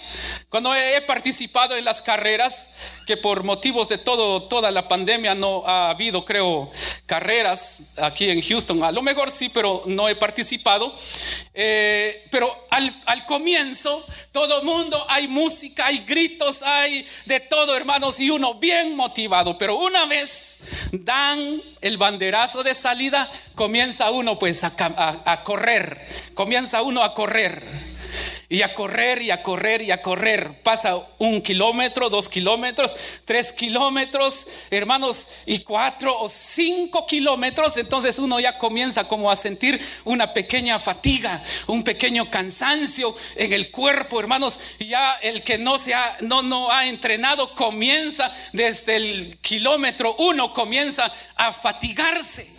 cuando 0.49 0.73
he 0.73 0.99
participado 1.01 1.77
en 1.77 1.85
las 1.85 2.01
carreras, 2.01 2.73
que 3.05 3.17
por 3.17 3.43
motivos 3.43 3.87
de 3.87 3.97
todo, 3.97 4.43
toda 4.43 4.71
la 4.71 4.87
pandemia 4.87 5.35
no 5.35 5.63
ha 5.65 5.89
habido, 5.91 6.25
creo, 6.25 6.71
carreras 7.05 7.93
aquí 8.01 8.29
en 8.29 8.41
Houston. 8.41 8.83
A 8.83 8.91
lo 8.91 9.01
mejor 9.01 9.29
sí, 9.31 9.49
pero 9.49 9.83
no 9.85 10.09
he 10.09 10.15
participado. 10.15 10.93
Eh, 11.53 12.27
pero 12.31 12.53
al, 12.69 12.93
al 13.05 13.25
comienzo, 13.25 14.05
todo 14.31 14.63
mundo, 14.63 15.03
hay 15.07 15.27
música, 15.27 15.85
hay 15.85 15.99
gritos, 15.99 16.63
hay 16.63 17.07
de 17.25 17.39
todo, 17.39 17.75
hermanos, 17.75 18.19
y 18.19 18.29
uno 18.29 18.55
bien 18.55 18.95
motivado. 18.95 19.57
Pero 19.57 19.77
una 19.77 20.05
vez 20.05 20.89
dan 20.91 21.61
el 21.81 21.97
banderazo 21.97 22.63
de 22.63 22.75
salida, 22.75 23.29
comienza 23.53 24.11
uno 24.11 24.37
pues 24.39 24.63
a 24.63 25.41
correr, 25.43 26.05
comienza 26.33 26.81
uno 26.81 27.03
a 27.03 27.13
correr. 27.13 27.94
Y 28.55 28.61
a 28.61 28.73
correr 28.73 29.21
y 29.21 29.31
a 29.31 29.43
correr 29.43 29.81
y 29.81 29.91
a 29.91 30.01
correr. 30.01 30.61
Pasa 30.63 30.97
un 31.17 31.41
kilómetro, 31.41 32.09
dos 32.09 32.29
kilómetros, 32.29 32.95
tres 33.25 33.51
kilómetros, 33.51 34.47
hermanos, 34.71 35.39
y 35.45 35.59
cuatro 35.59 36.17
o 36.21 36.29
cinco 36.29 37.05
kilómetros. 37.05 37.75
Entonces 37.75 38.17
uno 38.17 38.39
ya 38.39 38.57
comienza 38.57 39.09
como 39.09 39.29
a 39.29 39.35
sentir 39.35 39.77
una 40.05 40.31
pequeña 40.31 40.79
fatiga, 40.79 41.43
un 41.67 41.83
pequeño 41.83 42.29
cansancio 42.29 43.13
en 43.35 43.51
el 43.51 43.71
cuerpo, 43.71 44.21
hermanos. 44.21 44.57
Ya 44.79 45.15
el 45.15 45.43
que 45.43 45.57
no 45.57 45.77
se 45.77 45.93
ha, 45.93 46.15
no, 46.21 46.41
no 46.41 46.71
ha 46.71 46.87
entrenado 46.87 47.53
comienza 47.55 48.33
desde 48.53 48.95
el 48.95 49.37
kilómetro 49.41 50.15
uno, 50.17 50.53
comienza 50.53 51.11
a 51.35 51.51
fatigarse. 51.51 52.49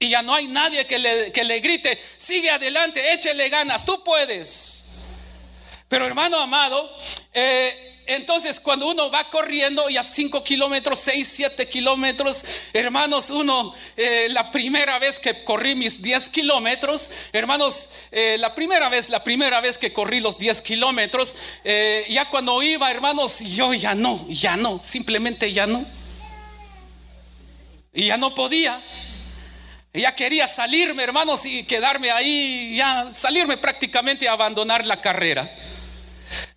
Y 0.00 0.08
ya 0.08 0.22
no 0.22 0.34
hay 0.34 0.48
nadie 0.48 0.84
que 0.84 0.98
le, 0.98 1.30
que 1.30 1.44
le 1.44 1.60
grite, 1.60 1.96
sigue 2.16 2.50
adelante, 2.50 3.12
échele 3.12 3.50
ganas, 3.50 3.84
tú 3.84 4.02
puedes. 4.02 4.79
Pero 5.90 6.06
hermano 6.06 6.38
amado, 6.38 6.88
eh, 7.34 8.04
entonces 8.06 8.60
cuando 8.60 8.88
uno 8.88 9.10
va 9.10 9.24
corriendo 9.24 9.90
ya 9.90 10.04
5 10.04 10.44
kilómetros, 10.44 11.00
6, 11.00 11.28
7 11.28 11.68
kilómetros, 11.68 12.44
hermanos, 12.72 13.30
uno, 13.30 13.74
eh, 13.96 14.28
la 14.30 14.52
primera 14.52 15.00
vez 15.00 15.18
que 15.18 15.42
corrí 15.42 15.74
mis 15.74 16.00
10 16.00 16.28
kilómetros, 16.28 17.10
hermanos, 17.32 17.90
eh, 18.12 18.36
la 18.38 18.54
primera 18.54 18.88
vez, 18.88 19.08
la 19.08 19.24
primera 19.24 19.60
vez 19.60 19.78
que 19.78 19.92
corrí 19.92 20.20
los 20.20 20.38
10 20.38 20.62
kilómetros, 20.62 21.34
ya 22.08 22.24
cuando 22.30 22.62
iba, 22.62 22.88
hermanos, 22.88 23.40
yo 23.40 23.74
ya 23.74 23.96
no, 23.96 24.24
ya 24.28 24.56
no, 24.56 24.78
simplemente 24.84 25.52
ya 25.52 25.66
no. 25.66 25.84
Y 27.92 28.06
ya 28.06 28.16
no 28.16 28.32
podía. 28.32 28.80
Ella 29.92 30.14
quería 30.14 30.46
salirme, 30.46 31.02
hermanos, 31.02 31.44
y 31.46 31.64
quedarme 31.64 32.12
ahí, 32.12 32.76
ya 32.76 33.08
salirme 33.10 33.56
prácticamente 33.56 34.28
a 34.28 34.32
abandonar 34.34 34.86
la 34.86 35.00
carrera. 35.00 35.50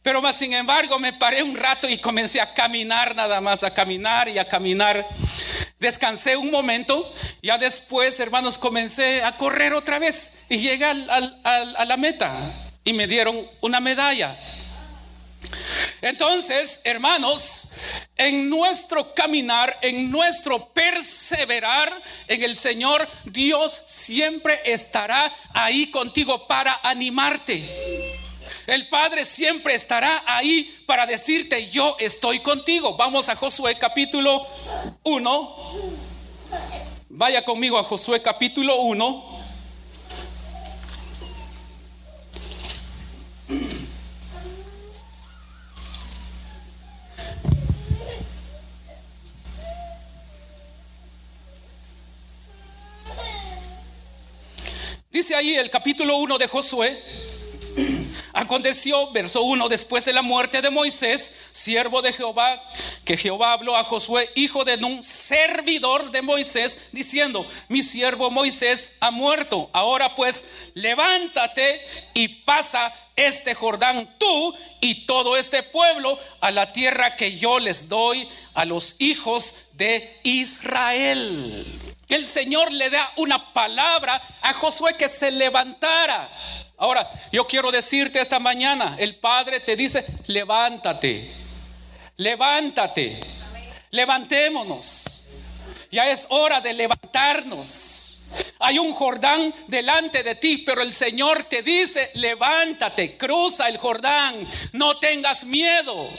Pero 0.04 0.22
más 0.22 0.38
sin 0.38 0.54
embargo 0.54 1.00
me 1.00 1.14
paré 1.14 1.42
un 1.42 1.56
rato 1.56 1.88
y 1.88 1.98
comencé 1.98 2.42
a 2.42 2.54
caminar 2.54 3.16
nada 3.16 3.40
más, 3.40 3.64
a 3.64 3.74
caminar 3.74 4.28
y 4.28 4.38
a 4.38 4.48
caminar. 4.48 5.08
Descansé 5.80 6.36
un 6.36 6.52
momento, 6.52 7.12
ya 7.42 7.58
después, 7.58 8.20
hermanos, 8.20 8.58
comencé 8.58 9.24
a 9.24 9.36
correr 9.38 9.74
otra 9.74 10.00
vez 10.00 10.46
y 10.50 10.58
llegué 10.58 10.86
a 10.86 11.86
la 11.86 11.98
meta 11.98 12.32
y 12.84 12.92
me 12.92 13.08
dieron 13.08 13.50
una 13.62 13.80
medalla. 13.80 14.38
Entonces, 16.02 16.82
hermanos, 16.84 17.72
en 18.18 18.50
nuestro 18.50 19.14
caminar, 19.14 19.78
en 19.82 20.12
nuestro 20.12 20.68
perseverar 20.74 21.94
en 22.28 22.44
el 22.44 22.58
Señor, 22.58 23.08
Dios 23.24 23.72
siempre 23.88 24.60
estará 24.66 25.32
ahí 25.54 25.90
contigo 25.92 26.46
para 26.46 26.78
animarte. 26.84 28.13
El 28.66 28.88
Padre 28.88 29.26
siempre 29.26 29.74
estará 29.74 30.24
ahí 30.26 30.84
para 30.86 31.06
decirte, 31.06 31.70
yo 31.70 31.98
estoy 32.00 32.40
contigo. 32.40 32.96
Vamos 32.96 33.28
a 33.28 33.36
Josué 33.36 33.78
capítulo 33.78 34.48
1. 35.04 35.56
Vaya 37.10 37.44
conmigo 37.44 37.78
a 37.78 37.84
Josué 37.84 38.22
capítulo 38.22 38.78
1. 38.78 39.34
Dice 55.12 55.36
ahí 55.36 55.54
el 55.56 55.70
capítulo 55.70 56.18
1 56.18 56.38
de 56.38 56.48
Josué. 56.48 57.33
Aconteció, 58.36 59.12
verso 59.12 59.44
1, 59.44 59.70
después 59.70 60.06
de 60.06 60.12
la 60.12 60.24
muerte 60.24 60.64
de 60.64 60.72
Moisés, 60.72 61.50
siervo 61.52 62.02
de 62.02 62.12
Jehová, 62.12 62.60
que 63.06 63.16
Jehová 63.16 63.54
habló 63.54 63.78
a 63.78 63.84
Josué, 63.84 64.28
hijo 64.34 64.66
de 64.66 64.78
Nun, 64.78 65.04
servidor 65.04 66.10
de 66.10 66.24
Moisés, 66.24 66.90
diciendo, 66.94 67.46
mi 67.68 67.84
siervo 67.84 68.32
Moisés 68.32 68.98
ha 69.02 69.12
muerto. 69.12 69.70
Ahora 69.72 70.16
pues, 70.16 70.72
levántate 70.74 71.80
y 72.16 72.28
pasa 72.28 72.92
este 73.16 73.54
Jordán 73.54 74.16
tú 74.18 74.56
y 74.82 75.06
todo 75.06 75.38
este 75.38 75.62
pueblo 75.62 76.18
a 76.42 76.50
la 76.50 76.74
tierra 76.74 77.16
que 77.16 77.38
yo 77.38 77.60
les 77.60 77.88
doy 77.88 78.28
a 78.56 78.66
los 78.66 79.00
hijos 79.00 79.74
de 79.74 80.20
Israel. 80.24 81.66
El 82.10 82.26
Señor 82.26 82.72
le 82.72 82.90
da 82.90 83.12
una 83.18 83.54
palabra 83.54 84.20
a 84.42 84.54
Josué 84.54 84.96
que 84.98 85.08
se 85.08 85.30
levantara. 85.30 86.28
Ahora, 86.84 87.10
yo 87.32 87.48
quiero 87.48 87.72
decirte 87.72 88.20
esta 88.20 88.40
mañana, 88.40 88.98
el 89.00 89.16
Padre 89.16 89.62
te 89.62 89.78
dice, 89.78 90.06
levántate, 90.28 91.32
levántate, 92.18 93.22
levantémonos. 93.92 95.44
Ya 95.90 96.10
es 96.12 96.28
hora 96.28 96.60
de 96.60 96.74
levantarnos. 96.74 98.32
Hay 98.60 98.80
un 98.80 98.92
Jordán 98.92 99.54
delante 99.68 100.24
de 100.24 100.36
ti, 100.36 100.58
pero 100.58 100.82
el 100.82 100.94
Señor 100.94 101.46
te 101.46 101.62
dice, 101.62 102.12
levántate, 102.16 103.16
cruza 103.16 103.70
el 103.70 103.78
Jordán, 103.78 104.46
no 104.74 104.98
tengas 104.98 105.46
miedo. 105.46 106.10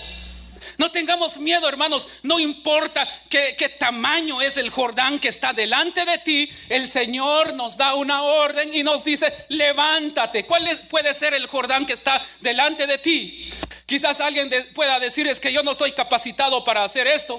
No 0.79 0.91
tengamos 0.91 1.39
miedo, 1.39 1.69
hermanos. 1.69 2.07
No 2.23 2.41
importa 2.41 3.07
qué, 3.29 3.55
tamaño 3.79 4.43
es 4.43 4.57
el 4.57 4.71
Jordán 4.71 5.19
que 5.19 5.29
está 5.29 5.53
delante 5.53 6.05
de 6.05 6.19
ti. 6.19 6.51
El 6.69 6.89
Señor 6.89 7.55
nos 7.55 7.77
da 7.77 7.95
una 7.95 8.23
orden 8.23 8.73
y 8.75 8.83
nos 8.83 9.05
dice, 9.05 9.33
levántate. 9.49 10.45
¿Cuál 10.45 10.69
puede 10.91 11.15
ser 11.15 11.35
el 11.35 11.47
Jordán 11.47 11.87
que 11.87 11.93
está 11.93 12.21
delante 12.41 12.87
de 12.87 12.99
ti? 12.99 13.51
Quizás 13.87 14.21
alguien 14.21 14.51
pueda 14.75 14.99
decir, 14.99 15.27
es 15.27 15.41
que 15.41 15.53
yo 15.53 15.63
no 15.63 15.73
estoy 15.73 15.93
capacitado 15.93 16.65
para 16.65 16.85
hacer 16.85 17.07
esto. 17.07 17.39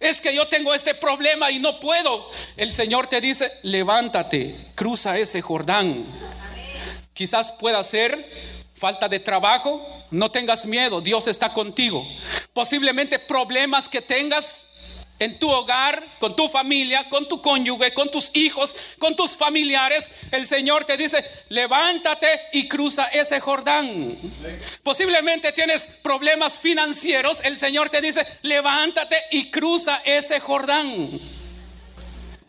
Es 0.00 0.20
que 0.20 0.34
yo 0.34 0.46
tengo 0.48 0.74
este 0.74 0.94
problema 0.94 1.50
y 1.50 1.58
no 1.58 1.78
puedo. 1.80 2.30
El 2.56 2.72
Señor 2.72 3.06
te 3.08 3.20
dice, 3.20 3.50
levántate, 3.62 4.54
cruza 4.74 5.18
ese 5.18 5.42
Jordán. 5.42 6.04
Quizás 7.12 7.52
pueda 7.52 7.82
ser 7.82 8.16
falta 8.78 9.08
de 9.08 9.18
trabajo, 9.18 9.84
no 10.10 10.30
tengas 10.30 10.64
miedo, 10.66 11.00
Dios 11.00 11.26
está 11.26 11.52
contigo. 11.52 12.06
Posiblemente 12.58 13.20
problemas 13.20 13.88
que 13.88 14.02
tengas 14.02 15.04
en 15.20 15.38
tu 15.38 15.48
hogar, 15.48 16.04
con 16.18 16.34
tu 16.34 16.48
familia, 16.48 17.08
con 17.08 17.28
tu 17.28 17.40
cónyuge, 17.40 17.94
con 17.94 18.10
tus 18.10 18.34
hijos, 18.34 18.74
con 18.98 19.14
tus 19.14 19.36
familiares, 19.36 20.08
el 20.32 20.44
Señor 20.44 20.84
te 20.84 20.96
dice, 20.96 21.24
levántate 21.50 22.26
y 22.52 22.66
cruza 22.66 23.04
ese 23.12 23.38
Jordán. 23.38 24.18
Posiblemente 24.82 25.52
tienes 25.52 26.00
problemas 26.02 26.58
financieros, 26.58 27.42
el 27.44 27.56
Señor 27.56 27.90
te 27.90 28.00
dice, 28.00 28.26
levántate 28.42 29.16
y 29.30 29.52
cruza 29.52 30.02
ese 30.04 30.40
Jordán. 30.40 31.37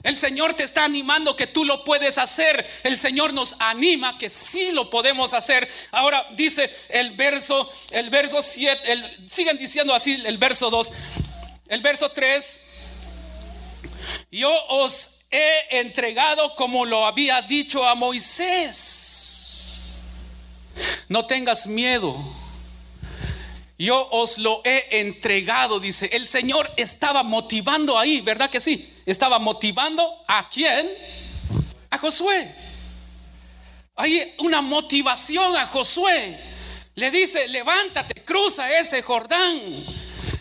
El 0.04 0.18
Señor 0.18 0.54
te 0.54 0.64
está 0.64 0.86
animando 0.86 1.36
que 1.36 1.48
tú 1.48 1.66
lo 1.66 1.84
puedes 1.84 2.18
hacer. 2.18 2.66
El 2.84 2.98
Señor 2.98 3.34
nos 3.34 3.60
anima 3.60 4.18
que 4.18 4.30
sí 4.30 4.72
lo 4.72 4.90
podemos 4.90 5.34
hacer. 5.34 5.70
Ahora 5.92 6.26
dice 6.36 6.74
el 6.90 7.12
verso, 7.12 7.70
el 7.92 8.10
verso 8.10 8.42
7, 8.42 9.18
siguen 9.28 9.58
diciendo 9.58 9.94
así 9.94 10.22
el 10.26 10.38
verso 10.38 10.70
2. 10.70 10.92
El 11.68 11.82
verso 11.82 12.10
3. 12.10 12.66
Yo 14.32 14.52
os 14.70 15.26
he 15.32 15.80
entregado 15.80 16.56
como 16.56 16.86
lo 16.86 17.06
había 17.06 17.42
dicho 17.42 17.86
a 17.86 17.96
Moisés. 17.96 19.26
No 21.10 21.26
tengas 21.26 21.68
miedo 21.68 22.40
yo 23.80 24.10
os 24.12 24.38
lo 24.40 24.62
he 24.66 25.00
entregado, 25.00 25.80
dice. 25.80 26.10
El 26.12 26.28
Señor 26.28 26.70
estaba 26.76 27.24
motivando 27.24 27.98
ahí, 27.98 28.20
¿verdad 28.20 28.50
que 28.50 28.60
sí? 28.60 28.94
Estaba 29.10 29.40
motivando 29.40 30.24
a 30.28 30.48
quién? 30.50 30.88
A 31.90 31.98
Josué. 31.98 32.48
Hay 33.96 34.36
una 34.38 34.62
motivación 34.62 35.58
a 35.58 35.66
Josué. 35.66 36.38
Le 36.94 37.10
dice, 37.10 37.48
levántate, 37.48 38.24
cruza 38.24 38.72
ese 38.80 39.02
Jordán. 39.02 39.60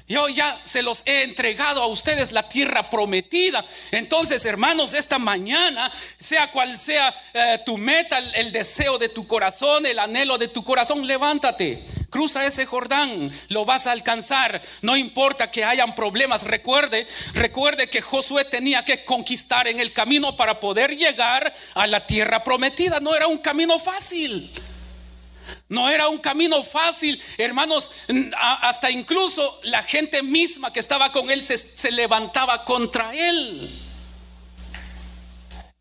Yo 0.08 0.28
ya 0.28 0.58
se 0.64 0.82
los 0.82 1.02
he 1.06 1.22
entregado 1.22 1.82
a 1.82 1.86
ustedes 1.86 2.32
la 2.32 2.48
tierra 2.48 2.88
prometida. 2.88 3.64
Entonces, 3.90 4.44
hermanos, 4.44 4.94
esta 4.94 5.18
mañana, 5.18 5.92
sea 6.18 6.50
cual 6.50 6.76
sea 6.76 7.14
eh, 7.34 7.60
tu 7.64 7.76
meta, 7.76 8.18
el 8.18 8.50
deseo 8.50 8.98
de 8.98 9.10
tu 9.10 9.26
corazón, 9.26 9.84
el 9.86 9.98
anhelo 9.98 10.38
de 10.38 10.48
tu 10.48 10.64
corazón, 10.64 11.06
levántate 11.06 11.82
Cruza 12.10 12.46
ese 12.46 12.64
Jordán, 12.64 13.30
lo 13.48 13.66
vas 13.66 13.86
a 13.86 13.92
alcanzar. 13.92 14.62
No 14.80 14.96
importa 14.96 15.50
que 15.50 15.64
hayan 15.64 15.94
problemas. 15.94 16.44
Recuerde, 16.44 17.06
recuerde 17.34 17.88
que 17.88 18.00
Josué 18.00 18.46
tenía 18.46 18.82
que 18.84 19.04
conquistar 19.04 19.68
en 19.68 19.78
el 19.78 19.92
camino 19.92 20.34
para 20.34 20.58
poder 20.58 20.96
llegar 20.96 21.52
a 21.74 21.86
la 21.86 22.06
tierra 22.06 22.42
prometida. 22.42 22.98
No 23.00 23.14
era 23.14 23.26
un 23.26 23.38
camino 23.38 23.78
fácil. 23.78 24.50
No 25.68 25.90
era 25.90 26.08
un 26.08 26.18
camino 26.18 26.64
fácil, 26.64 27.20
hermanos, 27.36 27.90
hasta 28.38 28.90
incluso 28.90 29.60
la 29.64 29.82
gente 29.82 30.22
misma 30.22 30.72
que 30.72 30.80
estaba 30.80 31.12
con 31.12 31.30
él 31.30 31.42
se, 31.42 31.90
levantaba 31.90 32.64
contra 32.64 33.14
él. 33.14 33.70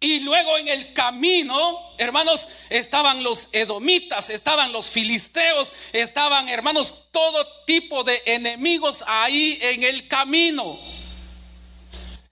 Y 0.02 0.20
luego 0.20 0.58
en 0.58 0.68
el 0.68 0.94
camino, 0.94 1.94
hermanos, 1.98 2.50
estaban 2.70 3.24
los 3.24 3.54
edomitas, 3.54 4.30
estaban 4.30 4.74
los 4.74 4.90
filisteos, 4.90 5.72
estaban, 5.94 6.50
hermanos, 6.50 7.06
todo 7.12 7.48
tipo 7.66 8.04
de 8.04 8.22
enemigos 8.26 9.06
ahí 9.08 9.58
en 9.62 9.84
el 9.84 10.08
camino. 10.10 10.80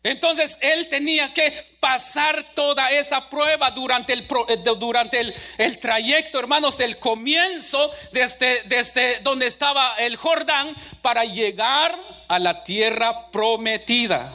Entonces 0.05 0.59
él 0.61 0.87
tenía 0.87 1.33
que 1.33 1.51
pasar 1.79 2.43
toda 2.53 2.91
esa 2.91 3.27
prueba 3.27 3.71
durante 3.71 4.13
el, 4.13 4.19
eh, 4.19 4.57
durante 4.77 5.33
el, 5.57 5.79
trayecto, 5.79 6.37
hermanos, 6.37 6.77
del 6.77 6.99
comienzo, 6.99 7.91
desde, 8.11 8.61
desde 8.65 9.19
donde 9.21 9.47
estaba 9.47 9.95
el 9.97 10.15
Jordán, 10.15 10.75
para 11.01 11.25
llegar 11.25 11.97
a 12.27 12.37
la 12.37 12.63
tierra 12.63 13.31
prometida. 13.31 14.31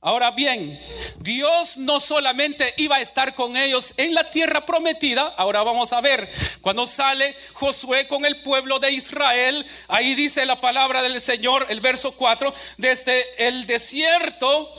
Ahora 0.00 0.30
bien, 0.30 0.80
Dios 1.18 1.76
no 1.76 1.98
solamente 1.98 2.72
iba 2.76 2.96
a 2.96 3.00
estar 3.00 3.34
con 3.34 3.56
ellos 3.56 3.94
en 3.96 4.14
la 4.14 4.30
tierra 4.30 4.64
prometida, 4.64 5.34
ahora 5.36 5.64
vamos 5.64 5.92
a 5.92 6.00
ver, 6.00 6.30
cuando 6.60 6.86
sale 6.86 7.34
Josué 7.54 8.06
con 8.06 8.24
el 8.24 8.40
pueblo 8.42 8.78
de 8.78 8.92
Israel, 8.92 9.66
ahí 9.88 10.14
dice 10.14 10.46
la 10.46 10.60
palabra 10.60 11.02
del 11.02 11.20
Señor, 11.20 11.66
el 11.68 11.80
verso 11.80 12.12
4, 12.12 12.54
desde 12.76 13.48
el 13.48 13.66
desierto 13.66 14.72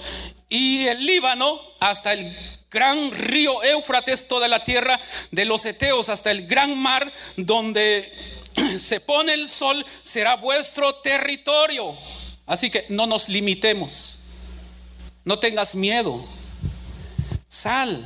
y 0.47 0.88
el 0.88 1.05
Líbano 1.05 1.60
hasta 1.82 2.13
el 2.13 2.34
gran 2.71 3.12
río 3.12 3.62
Éufrates, 3.62 4.29
toda 4.29 4.47
la 4.47 4.63
tierra 4.63 4.97
de 5.32 5.43
los 5.43 5.65
Eteos, 5.65 6.08
hasta 6.08 6.32
el 6.32 6.47
gran 6.47 6.77
mar 6.77 7.12
donde 7.36 8.10
se 8.79 9.01
pone 9.01 9.34
el 9.34 9.49
sol, 9.49 9.86
será 10.01 10.38
vuestro 10.38 10.95
territorio. 10.95 11.93
Así 12.45 12.71
que 12.71 12.86
no 12.88 13.05
nos 13.05 13.27
limitemos. 13.27 14.18
No 15.29 15.37
tengas 15.37 15.75
miedo. 15.75 16.25
Sal. 17.47 18.03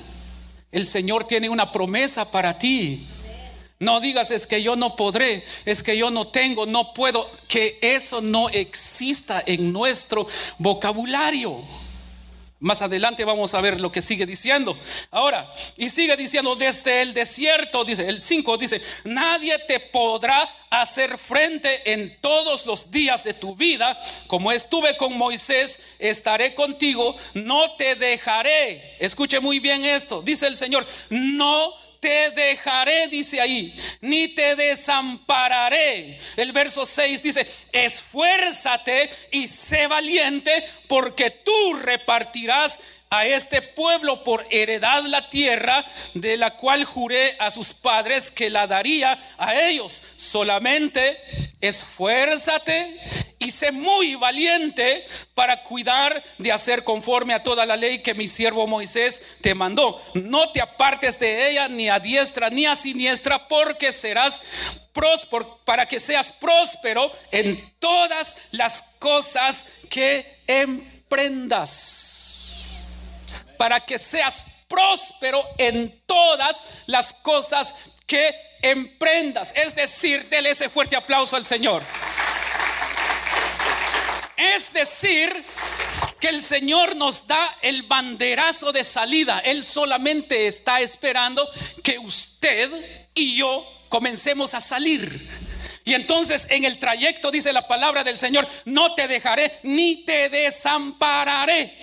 El 0.73 0.85
Señor 0.85 1.23
tiene 1.23 1.47
una 1.47 1.71
promesa 1.71 2.29
para 2.29 2.59
ti. 2.59 3.07
No 3.79 4.01
digas 4.01 4.29
es 4.29 4.45
que 4.45 4.61
yo 4.61 4.75
no 4.75 4.97
podré, 4.97 5.41
es 5.63 5.83
que 5.83 5.97
yo 5.97 6.11
no 6.11 6.27
tengo, 6.27 6.65
no 6.65 6.93
puedo, 6.93 7.31
que 7.47 7.79
eso 7.81 8.19
no 8.19 8.49
exista 8.49 9.41
en 9.45 9.71
nuestro 9.71 10.27
vocabulario. 10.57 11.63
Más 12.63 12.81
adelante 12.81 13.25
vamos 13.25 13.53
a 13.55 13.59
ver 13.59 13.81
lo 13.81 13.91
que 13.91 14.01
sigue 14.01 14.25
diciendo. 14.25 14.77
Ahora, 15.11 15.53
y 15.75 15.89
sigue 15.89 16.15
diciendo 16.15 16.55
desde 16.55 17.01
el 17.01 17.13
desierto, 17.13 17.83
dice 17.83 18.07
el 18.07 18.21
5, 18.21 18.57
dice, 18.57 18.81
nadie 19.03 19.59
te 19.67 19.81
podrá 19.81 20.49
hacer 20.69 21.17
frente 21.17 21.91
en 21.91 22.17
todos 22.21 22.65
los 22.65 22.89
días 22.89 23.25
de 23.25 23.33
tu 23.33 23.53
vida. 23.57 24.01
Como 24.27 24.49
estuve 24.49 24.95
con 24.95 25.17
Moisés, 25.17 25.95
estaré 25.99 26.53
contigo, 26.55 27.17
no 27.33 27.75
te 27.75 27.95
dejaré. 27.95 28.95
Escuche 28.97 29.41
muy 29.41 29.59
bien 29.59 29.83
esto, 29.83 30.21
dice 30.21 30.47
el 30.47 30.55
Señor, 30.55 30.87
no 31.09 31.82
te 32.03 32.31
dejaré, 32.31 33.07
dice 33.07 33.39
ahí, 33.39 33.73
ni 34.01 34.27
te 34.27 34.57
desampararé. 34.57 36.19
El 36.35 36.51
verso 36.51 36.85
6 36.85 37.23
dice, 37.23 37.47
esfuérzate 37.71 39.09
y 39.31 39.47
sé 39.47 39.87
valiente, 39.87 40.51
porque 40.87 41.29
tú 41.29 41.73
repartirás 41.81 42.79
a 43.09 43.25
este 43.25 43.61
pueblo 43.61 44.21
por 44.23 44.45
heredad 44.49 45.05
la 45.05 45.29
tierra 45.29 45.85
de 46.13 46.35
la 46.35 46.57
cual 46.57 46.83
juré 46.83 47.37
a 47.39 47.51
sus 47.51 47.71
padres 47.71 48.31
que 48.31 48.49
la 48.49 48.67
daría 48.67 49.17
a 49.37 49.61
ellos. 49.61 49.91
Solamente 50.17 51.21
esfuérzate 51.61 52.99
y 53.43 53.51
sé 53.51 53.71
muy 53.71 54.15
valiente 54.15 55.05
para 55.33 55.63
cuidar 55.63 56.23
de 56.37 56.51
hacer 56.51 56.83
conforme 56.83 57.33
a 57.33 57.43
toda 57.43 57.65
la 57.65 57.75
ley 57.75 58.01
que 58.01 58.13
mi 58.13 58.27
siervo 58.27 58.67
Moisés 58.67 59.37
te 59.41 59.53
mandó. 59.53 60.01
No 60.13 60.49
te 60.51 60.61
apartes 60.61 61.19
de 61.19 61.49
ella 61.49 61.67
ni 61.67 61.89
a 61.89 61.99
diestra 61.99 62.49
ni 62.49 62.65
a 62.65 62.75
siniestra, 62.75 63.47
porque 63.47 63.91
serás 63.91 64.41
próspero, 64.93 65.59
para 65.65 65.85
que 65.85 65.99
seas 65.99 66.31
próspero 66.31 67.11
en 67.31 67.73
todas 67.79 68.37
las 68.51 68.95
cosas 68.99 69.67
que 69.89 70.41
emprendas. 70.47 71.65
Para 73.57 73.79
que 73.81 73.99
seas 73.99 74.45
próspero 74.67 75.43
en 75.57 76.01
todas 76.05 76.63
las 76.87 77.13
cosas 77.13 77.75
que 78.07 78.33
emprendas. 78.61 79.53
Es 79.55 79.75
decir, 79.75 80.27
dele 80.29 80.51
ese 80.51 80.69
fuerte 80.69 80.95
aplauso 80.95 81.35
al 81.35 81.45
Señor. 81.45 81.83
Es 84.37 84.73
decir, 84.73 85.43
que 86.19 86.29
el 86.29 86.41
Señor 86.41 86.95
nos 86.95 87.27
da 87.27 87.57
el 87.61 87.83
banderazo 87.83 88.71
de 88.71 88.83
salida. 88.83 89.39
Él 89.39 89.63
solamente 89.63 90.47
está 90.47 90.81
esperando 90.81 91.47
que 91.83 91.99
usted 91.99 92.71
y 93.13 93.35
yo 93.35 93.65
comencemos 93.89 94.53
a 94.53 94.61
salir. 94.61 95.29
Y 95.85 95.93
entonces 95.93 96.47
en 96.49 96.63
el 96.63 96.79
trayecto 96.79 97.29
dice 97.29 97.51
la 97.51 97.67
palabra 97.67 98.03
del 98.03 98.17
Señor, 98.17 98.47
no 98.65 98.95
te 98.95 99.07
dejaré 99.07 99.51
ni 99.63 100.05
te 100.05 100.29
desampararé. 100.29 101.73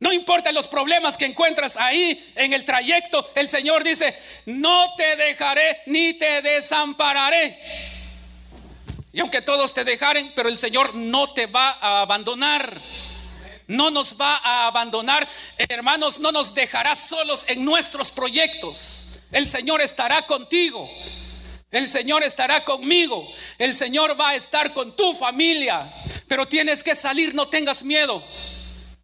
No 0.00 0.12
importa 0.12 0.52
los 0.52 0.66
problemas 0.66 1.16
que 1.16 1.24
encuentras 1.24 1.76
ahí 1.76 2.32
en 2.34 2.52
el 2.52 2.64
trayecto, 2.64 3.30
el 3.36 3.48
Señor 3.48 3.84
dice, 3.84 4.14
no 4.46 4.94
te 4.96 5.16
dejaré 5.16 5.80
ni 5.86 6.14
te 6.14 6.42
desampararé. 6.42 7.93
Y 9.14 9.20
aunque 9.20 9.42
todos 9.42 9.72
te 9.72 9.84
dejaren, 9.84 10.32
pero 10.34 10.48
el 10.48 10.58
Señor 10.58 10.92
no 10.96 11.32
te 11.32 11.46
va 11.46 11.78
a 11.80 12.00
abandonar. 12.00 12.80
No 13.68 13.92
nos 13.92 14.20
va 14.20 14.36
a 14.38 14.66
abandonar. 14.66 15.28
Hermanos, 15.56 16.18
no 16.18 16.32
nos 16.32 16.52
dejará 16.52 16.96
solos 16.96 17.44
en 17.46 17.64
nuestros 17.64 18.10
proyectos. 18.10 19.20
El 19.30 19.46
Señor 19.46 19.80
estará 19.80 20.22
contigo. 20.22 20.90
El 21.70 21.86
Señor 21.86 22.24
estará 22.24 22.64
conmigo. 22.64 23.32
El 23.56 23.76
Señor 23.76 24.20
va 24.20 24.30
a 24.30 24.34
estar 24.34 24.72
con 24.72 24.96
tu 24.96 25.14
familia. 25.14 25.94
Pero 26.26 26.48
tienes 26.48 26.82
que 26.82 26.96
salir, 26.96 27.36
no 27.36 27.46
tengas 27.46 27.84
miedo. 27.84 28.20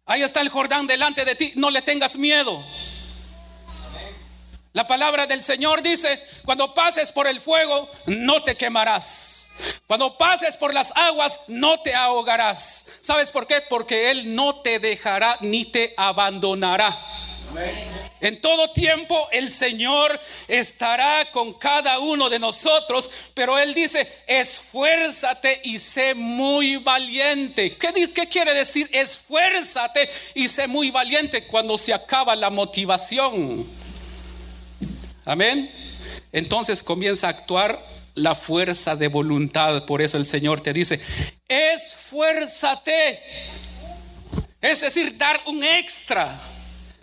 Ahí 0.05 0.23
está 0.23 0.41
el 0.41 0.49
Jordán 0.49 0.87
delante 0.87 1.23
de 1.23 1.35
ti, 1.35 1.53
no 1.55 1.69
le 1.69 1.81
tengas 1.81 2.17
miedo. 2.17 2.61
La 4.73 4.87
palabra 4.87 5.25
del 5.25 5.41
Señor 5.41 5.81
dice, 5.81 6.21
cuando 6.43 6.73
pases 6.73 7.13
por 7.13 7.27
el 7.27 7.39
fuego, 7.39 7.89
no 8.07 8.43
te 8.43 8.55
quemarás. 8.55 9.50
Cuando 9.87 10.17
pases 10.17 10.57
por 10.57 10.73
las 10.73 10.95
aguas, 10.95 11.41
no 11.47 11.81
te 11.81 11.93
ahogarás. 11.93 12.89
¿Sabes 13.01 13.31
por 13.31 13.47
qué? 13.47 13.61
Porque 13.69 14.11
Él 14.11 14.35
no 14.35 14.61
te 14.61 14.79
dejará 14.79 15.37
ni 15.41 15.65
te 15.65 15.93
abandonará. 15.97 16.97
En 18.21 18.39
todo 18.39 18.71
tiempo 18.71 19.27
el 19.31 19.51
Señor 19.51 20.19
estará 20.47 21.25
con 21.31 21.53
cada 21.55 21.99
uno 21.99 22.29
de 22.29 22.37
nosotros, 22.37 23.09
pero 23.33 23.57
Él 23.57 23.73
dice, 23.73 24.07
esfuérzate 24.27 25.59
y 25.63 25.79
sé 25.79 26.13
muy 26.13 26.77
valiente. 26.77 27.75
¿Qué, 27.77 27.91
¿Qué, 28.13 28.27
quiere 28.27 28.53
decir 28.53 28.87
esfuérzate 28.93 30.07
y 30.35 30.47
sé 30.47 30.67
muy 30.67 30.91
valiente 30.91 31.45
cuando 31.47 31.77
se 31.77 31.93
acaba 31.93 32.35
la 32.35 32.51
motivación? 32.51 33.65
Amén. 35.25 35.71
Entonces 36.31 36.83
comienza 36.83 37.27
a 37.27 37.31
actuar 37.31 37.90
la 38.15 38.35
fuerza 38.35 38.95
de 38.95 39.07
voluntad. 39.07 39.85
Por 39.85 40.01
eso 40.01 40.17
el 40.17 40.25
Señor 40.25 40.61
te 40.61 40.73
dice, 40.73 40.99
esfuérzate. 41.47 43.21
Es 44.61 44.81
decir, 44.81 45.17
dar 45.17 45.39
un 45.47 45.63
extra. 45.63 46.39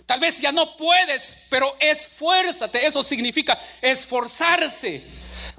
Tal 0.06 0.20
vez 0.20 0.40
ya 0.40 0.52
no 0.52 0.76
puedes, 0.76 1.46
pero 1.50 1.76
esfuérzate. 1.80 2.86
Eso 2.86 3.02
significa 3.02 3.58
esforzarse. 3.82 5.02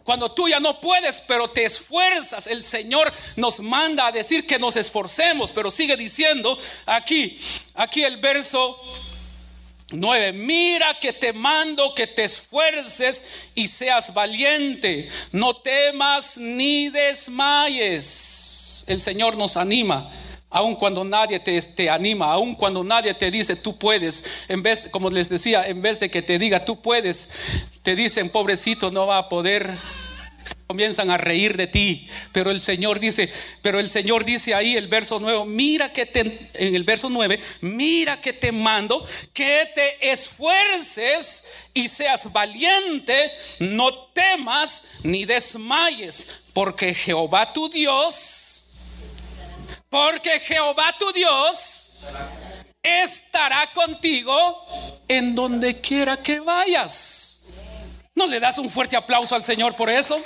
Cuando 0.04 0.32
tú 0.32 0.48
ya 0.50 0.60
no 0.60 0.80
puedes, 0.80 1.22
pero 1.28 1.50
te 1.50 1.66
esfuerzas, 1.66 2.48
el 2.48 2.64
Señor 2.64 3.14
nos 3.36 3.60
manda 3.60 4.08
a 4.08 4.12
decir 4.12 4.48
que 4.48 4.58
nos 4.58 4.76
esforcemos, 4.76 5.52
pero 5.52 5.70
sigue 5.70 5.96
diciendo 5.96 6.58
aquí, 6.88 7.40
aquí 7.76 8.04
el 8.04 8.18
verso 8.18 8.76
9. 9.92 10.34
Mira 10.34 10.94
que 11.00 11.14
te 11.14 11.34
mando 11.34 11.94
que 11.96 12.08
te 12.08 12.24
esfuerces 12.24 13.50
y 13.56 13.68
seas 13.68 14.14
valiente. 14.14 15.08
No 15.32 15.56
temas 15.56 16.38
ni 16.38 16.90
desmayes. 16.90 18.86
El 18.88 19.02
Señor 19.02 19.38
nos 19.38 19.58
anima. 19.58 20.12
Aun 20.52 20.76
cuando 20.76 21.04
nadie 21.04 21.40
te, 21.40 21.62
te, 21.62 21.92
anima, 21.92 22.32
aun 22.32 22.56
cuando 22.56 22.84
nadie 22.84 23.14
te 23.14 23.30
dice 23.30 23.56
tú 23.56 23.78
puedes, 23.78 24.46
en 24.48 24.64
vez, 24.64 24.90
como 24.92 25.12
les 25.12 25.30
decía, 25.30 25.68
en 25.68 25.80
vez 25.80 26.00
de 26.00 26.10
que 26.10 26.24
te 26.24 26.40
diga 26.40 26.66
tú 26.66 26.82
puedes, 26.82 27.34
te 27.84 27.96
dicen 27.96 28.30
pobrecito 28.30 28.90
no 28.90 29.06
va 29.06 29.20
a 29.20 29.30
poder, 29.30 29.72
comienzan 30.68 31.10
a 31.10 31.18
reír 31.18 31.58
de 31.58 31.68
ti. 31.68 32.08
Pero 32.32 32.52
el 32.52 32.62
Señor 32.62 33.00
dice, 33.00 33.32
pero 33.62 33.80
el 33.80 33.90
Señor 33.90 34.26
dice 34.26 34.54
ahí 34.54 34.76
el 34.78 34.88
verso 34.88 35.20
9, 35.20 35.46
mira 35.46 35.92
que 35.92 36.06
te 36.06 36.20
en 36.54 36.76
el 36.76 36.84
verso 36.84 37.10
9, 37.10 37.40
mira 37.62 38.22
que 38.22 38.34
te 38.34 38.52
mando 38.52 39.06
que 39.34 39.70
te 39.74 40.12
esfuerces 40.12 41.70
y 41.74 41.88
seas 41.88 42.32
valiente, 42.32 43.32
no 43.60 43.94
temas 44.14 44.86
ni 45.04 45.26
desmayes, 45.26 46.42
porque 46.54 46.94
Jehová 46.94 47.52
tu 47.54 47.70
Dios 47.70 48.60
porque 49.90 50.40
Jehová 50.40 50.96
tu 50.98 51.12
Dios 51.12 51.90
estará 52.82 53.68
contigo 53.74 55.02
en 55.08 55.36
donde 55.36 55.82
quiera 55.82 56.18
que 56.18 56.40
vayas. 56.40 57.39
¿No 58.20 58.28
le 58.28 58.42
das 58.42 58.58
un 58.58 58.70
fuerte 58.70 58.98
aplauso 58.98 59.34
al 59.34 59.46
Señor 59.46 59.78
por 59.78 59.90
eso? 59.90 60.22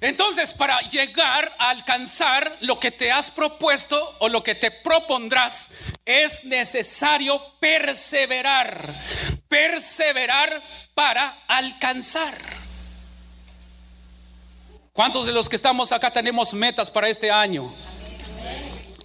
Entonces, 0.00 0.54
para 0.54 0.80
llegar 0.82 1.52
a 1.58 1.70
alcanzar 1.70 2.56
lo 2.60 2.78
que 2.78 2.92
te 2.92 3.10
has 3.10 3.32
propuesto 3.32 4.16
o 4.20 4.28
lo 4.28 4.44
que 4.44 4.54
te 4.54 4.70
propondrás, 4.70 5.70
es 6.04 6.44
necesario 6.44 7.42
perseverar. 7.58 8.94
Perseverar 9.48 10.62
para 10.94 11.36
alcanzar. 11.48 12.32
¿Cuántos 14.92 15.26
de 15.26 15.32
los 15.32 15.48
que 15.48 15.56
estamos 15.56 15.90
acá 15.90 16.12
tenemos 16.12 16.54
metas 16.54 16.92
para 16.92 17.08
este 17.08 17.28
año? 17.28 17.74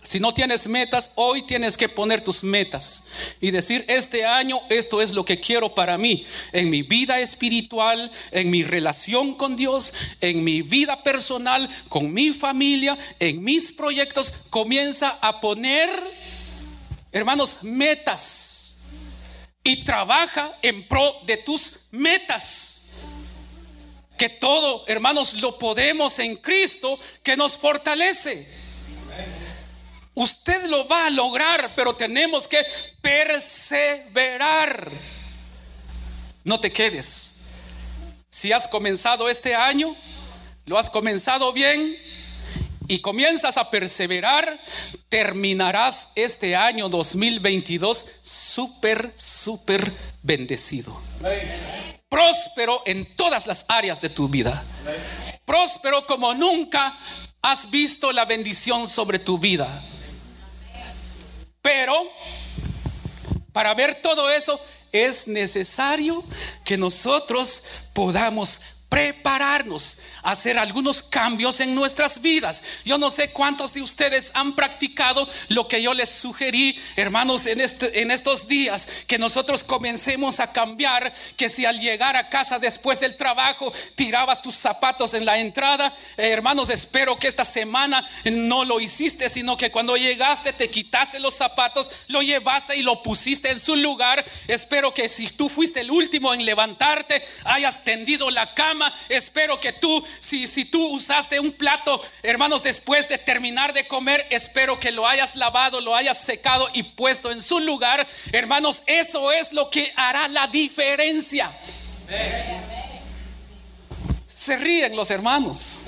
Si 0.03 0.19
no 0.19 0.33
tienes 0.33 0.67
metas, 0.67 1.11
hoy 1.15 1.43
tienes 1.43 1.77
que 1.77 1.89
poner 1.89 2.21
tus 2.21 2.43
metas 2.43 3.09
y 3.41 3.51
decir, 3.51 3.85
este 3.87 4.25
año 4.25 4.59
esto 4.69 5.01
es 5.01 5.11
lo 5.11 5.25
que 5.25 5.39
quiero 5.39 5.75
para 5.75 5.97
mí, 5.97 6.25
en 6.51 6.69
mi 6.69 6.81
vida 6.81 7.19
espiritual, 7.19 8.11
en 8.31 8.49
mi 8.49 8.63
relación 8.63 9.35
con 9.35 9.55
Dios, 9.55 9.93
en 10.21 10.43
mi 10.43 10.61
vida 10.61 11.03
personal, 11.03 11.69
con 11.89 12.11
mi 12.13 12.31
familia, 12.31 12.97
en 13.19 13.43
mis 13.43 13.73
proyectos. 13.73 14.45
Comienza 14.49 15.17
a 15.21 15.41
poner, 15.41 15.89
hermanos, 17.11 17.63
metas 17.63 18.93
y 19.63 19.83
trabaja 19.83 20.57
en 20.61 20.87
pro 20.87 21.13
de 21.25 21.37
tus 21.37 21.81
metas. 21.91 22.75
Que 24.17 24.29
todo, 24.29 24.83
hermanos, 24.87 25.35
lo 25.35 25.57
podemos 25.57 26.19
en 26.19 26.35
Cristo 26.37 26.99
que 27.21 27.37
nos 27.37 27.55
fortalece. 27.55 28.68
Usted 30.19 30.65
lo 30.65 30.85
va 30.85 31.05
a 31.05 31.09
lograr, 31.11 31.71
pero 31.77 31.95
tenemos 31.95 32.45
que 32.45 32.61
perseverar. 33.01 34.91
No 36.43 36.59
te 36.59 36.73
quedes. 36.73 37.35
Si 38.29 38.51
has 38.51 38.67
comenzado 38.67 39.29
este 39.29 39.55
año, 39.55 39.95
lo 40.65 40.77
has 40.77 40.89
comenzado 40.89 41.53
bien 41.53 41.97
y 42.89 42.99
comienzas 42.99 43.55
a 43.55 43.71
perseverar, 43.71 44.59
terminarás 45.07 46.11
este 46.15 46.53
año 46.53 46.89
2022 46.89 48.05
súper, 48.21 49.13
súper 49.15 49.89
bendecido. 50.21 50.93
Próspero 52.09 52.81
en 52.85 53.15
todas 53.15 53.47
las 53.47 53.63
áreas 53.69 54.01
de 54.01 54.09
tu 54.09 54.27
vida. 54.27 54.65
Próspero 55.45 56.05
como 56.05 56.33
nunca 56.33 56.99
has 57.41 57.71
visto 57.71 58.11
la 58.11 58.25
bendición 58.25 58.85
sobre 58.85 59.17
tu 59.17 59.39
vida. 59.39 59.81
Pero 61.69 62.11
para 63.53 63.75
ver 63.75 64.01
todo 64.01 64.27
eso 64.31 64.59
es 64.91 65.27
necesario 65.27 66.23
que 66.65 66.79
nosotros 66.79 67.63
podamos 67.93 68.61
prepararnos 68.89 70.01
hacer 70.23 70.57
algunos 70.57 71.01
cambios 71.01 71.59
en 71.59 71.75
nuestras 71.75 72.21
vidas. 72.21 72.63
Yo 72.85 72.97
no 72.97 73.09
sé 73.09 73.31
cuántos 73.31 73.73
de 73.73 73.81
ustedes 73.81 74.31
han 74.35 74.55
practicado 74.55 75.27
lo 75.47 75.67
que 75.67 75.81
yo 75.81 75.93
les 75.93 76.09
sugerí, 76.09 76.79
hermanos, 76.95 77.45
en, 77.45 77.61
este, 77.61 78.01
en 78.01 78.11
estos 78.11 78.47
días, 78.47 78.87
que 79.07 79.17
nosotros 79.17 79.63
comencemos 79.63 80.39
a 80.39 80.51
cambiar, 80.51 81.13
que 81.37 81.49
si 81.49 81.65
al 81.65 81.79
llegar 81.79 82.15
a 82.15 82.29
casa 82.29 82.59
después 82.59 82.99
del 82.99 83.17
trabajo 83.17 83.71
tirabas 83.95 84.41
tus 84.41 84.55
zapatos 84.55 85.13
en 85.13 85.25
la 85.25 85.39
entrada, 85.39 85.93
eh, 86.17 86.29
hermanos, 86.29 86.69
espero 86.69 87.17
que 87.17 87.27
esta 87.27 87.45
semana 87.45 88.07
no 88.25 88.65
lo 88.65 88.79
hiciste, 88.79 89.29
sino 89.29 89.57
que 89.57 89.71
cuando 89.71 89.97
llegaste 89.97 90.53
te 90.53 90.69
quitaste 90.69 91.19
los 91.19 91.35
zapatos, 91.35 91.91
lo 92.07 92.21
llevaste 92.21 92.75
y 92.75 92.81
lo 92.81 93.01
pusiste 93.01 93.51
en 93.51 93.59
su 93.59 93.75
lugar. 93.75 94.23
Espero 94.47 94.93
que 94.93 95.09
si 95.09 95.29
tú 95.29 95.49
fuiste 95.49 95.81
el 95.81 95.91
último 95.91 96.33
en 96.33 96.45
levantarte, 96.45 97.25
hayas 97.45 97.83
tendido 97.83 98.29
la 98.29 98.53
cama. 98.53 98.93
Espero 99.09 99.59
que 99.59 99.73
tú 99.73 100.05
si, 100.19 100.65
tú 100.65 100.85
usaste 100.89 101.39
un 101.39 101.51
plato, 101.51 102.01
hermanos, 102.23 102.63
después 102.63 103.07
de 103.09 103.17
terminar 103.17 103.73
de 103.73 103.87
comer, 103.87 104.25
espero 104.29 104.79
que 104.79 104.91
lo 104.91 105.07
hayas 105.07 105.35
lavado, 105.35 105.81
lo 105.81 105.95
hayas 105.95 106.21
secado 106.21 106.69
y 106.73 106.83
puesto 106.83 107.31
en 107.31 107.41
su 107.41 107.59
lugar. 107.59 108.07
Hermanos, 108.31 108.83
eso 108.87 109.31
es 109.31 109.53
lo 109.53 109.69
que 109.69 109.91
hará 109.95 110.27
la 110.27 110.47
diferencia. 110.47 111.51
Se 114.27 114.57
ríen 114.57 114.95
los 114.95 115.11
hermanos. 115.11 115.81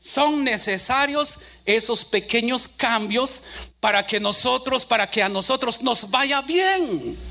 Son 0.00 0.42
necesarios 0.42 1.40
esos 1.64 2.04
pequeños 2.06 2.66
cambios 2.66 3.44
para 3.78 4.06
que 4.06 4.18
nosotros, 4.18 4.84
para 4.84 5.08
que 5.08 5.22
a 5.22 5.28
nosotros 5.28 5.82
nos 5.82 6.10
vaya 6.10 6.40
bien. 6.40 7.27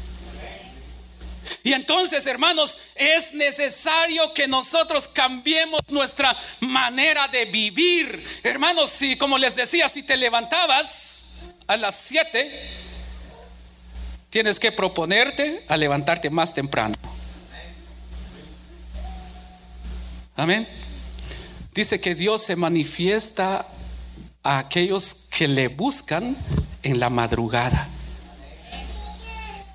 Y 1.67 1.73
entonces, 1.73 2.25
hermanos, 2.27 2.77
es 2.95 3.33
necesario 3.33 4.33
que 4.33 4.47
nosotros 4.47 5.05
cambiemos 5.09 5.81
nuestra 5.89 6.33
manera 6.61 7.27
de 7.27 7.43
vivir. 7.43 8.25
Hermanos, 8.41 8.89
si 8.89 9.17
como 9.17 9.37
les 9.37 9.53
decía, 9.53 9.89
si 9.89 10.01
te 10.03 10.15
levantabas 10.15 11.27
a 11.67 11.75
las 11.75 11.93
7, 11.95 12.49
tienes 14.29 14.61
que 14.61 14.71
proponerte 14.71 15.65
a 15.67 15.75
levantarte 15.75 16.29
más 16.29 16.53
temprano. 16.53 16.95
Amén. 20.37 20.65
Dice 21.73 21.99
que 21.99 22.15
Dios 22.15 22.43
se 22.43 22.55
manifiesta 22.55 23.67
a 24.41 24.59
aquellos 24.59 25.27
que 25.37 25.49
le 25.49 25.67
buscan 25.67 26.33
en 26.81 27.01
la 27.01 27.09
madrugada 27.09 27.89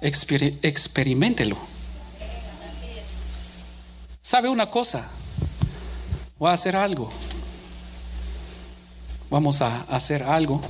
experimentelo. 0.00 1.71
¿Sabe 4.22 4.48
una 4.48 4.70
cosa? 4.70 5.04
Voy 6.38 6.50
a 6.50 6.52
hacer 6.52 6.76
algo. 6.76 7.12
Vamos 9.30 9.62
a 9.62 9.80
hacer 9.90 10.22
algo 10.22 10.62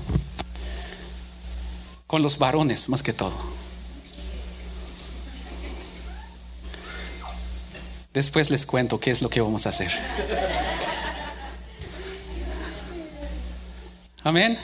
con 2.07 2.23
los 2.23 2.39
varones 2.39 2.89
más 2.89 3.03
que 3.03 3.13
todo. 3.13 3.35
Después 8.15 8.51
les 8.51 8.65
cuento 8.65 8.99
qué 8.99 9.11
es 9.11 9.21
lo 9.21 9.29
que 9.29 9.43
vamos 9.43 9.67
a 9.67 9.69
hacer. 9.69 9.93
Amén. 14.25 14.59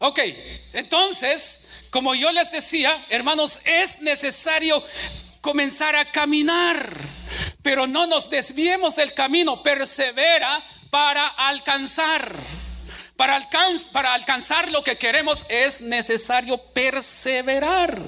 Ok, 0.00 0.20
entonces 0.74 1.68
como 1.90 2.14
yo 2.14 2.30
les 2.32 2.50
decía, 2.52 3.04
hermanos, 3.08 3.60
es 3.64 4.02
necesario 4.02 4.82
comenzar 5.40 5.96
a 5.96 6.10
caminar, 6.10 6.96
pero 7.62 7.86
no 7.86 8.06
nos 8.06 8.30
desviemos 8.30 8.96
del 8.96 9.12
camino, 9.14 9.62
persevera 9.62 10.62
para 10.90 11.26
alcanzar. 11.26 12.34
Para, 13.16 13.48
para 13.92 14.14
alcanzar 14.14 14.70
lo 14.70 14.84
que 14.84 14.96
queremos 14.96 15.44
es 15.48 15.80
necesario 15.82 16.58
perseverar. 16.72 18.00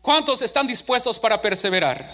¿Cuántos 0.00 0.42
están 0.42 0.66
dispuestos 0.66 1.18
para 1.18 1.40
perseverar? 1.40 2.08